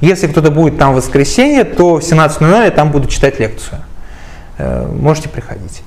Если 0.00 0.26
кто-то 0.28 0.50
будет 0.50 0.78
там 0.78 0.92
в 0.92 0.96
воскресенье, 0.96 1.64
то 1.64 1.96
в 1.96 2.02
17.00 2.02 2.64
я 2.64 2.70
там 2.70 2.90
буду 2.90 3.08
читать 3.08 3.38
лекцию. 3.40 3.80
Э, 4.58 4.86
Можете 4.86 5.28
приходить. 5.28 5.82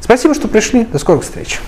Спасибо, 0.00 0.34
что 0.34 0.48
пришли. 0.48 0.84
До 0.84 0.98
скорых 0.98 1.22
встреч. 1.22 1.58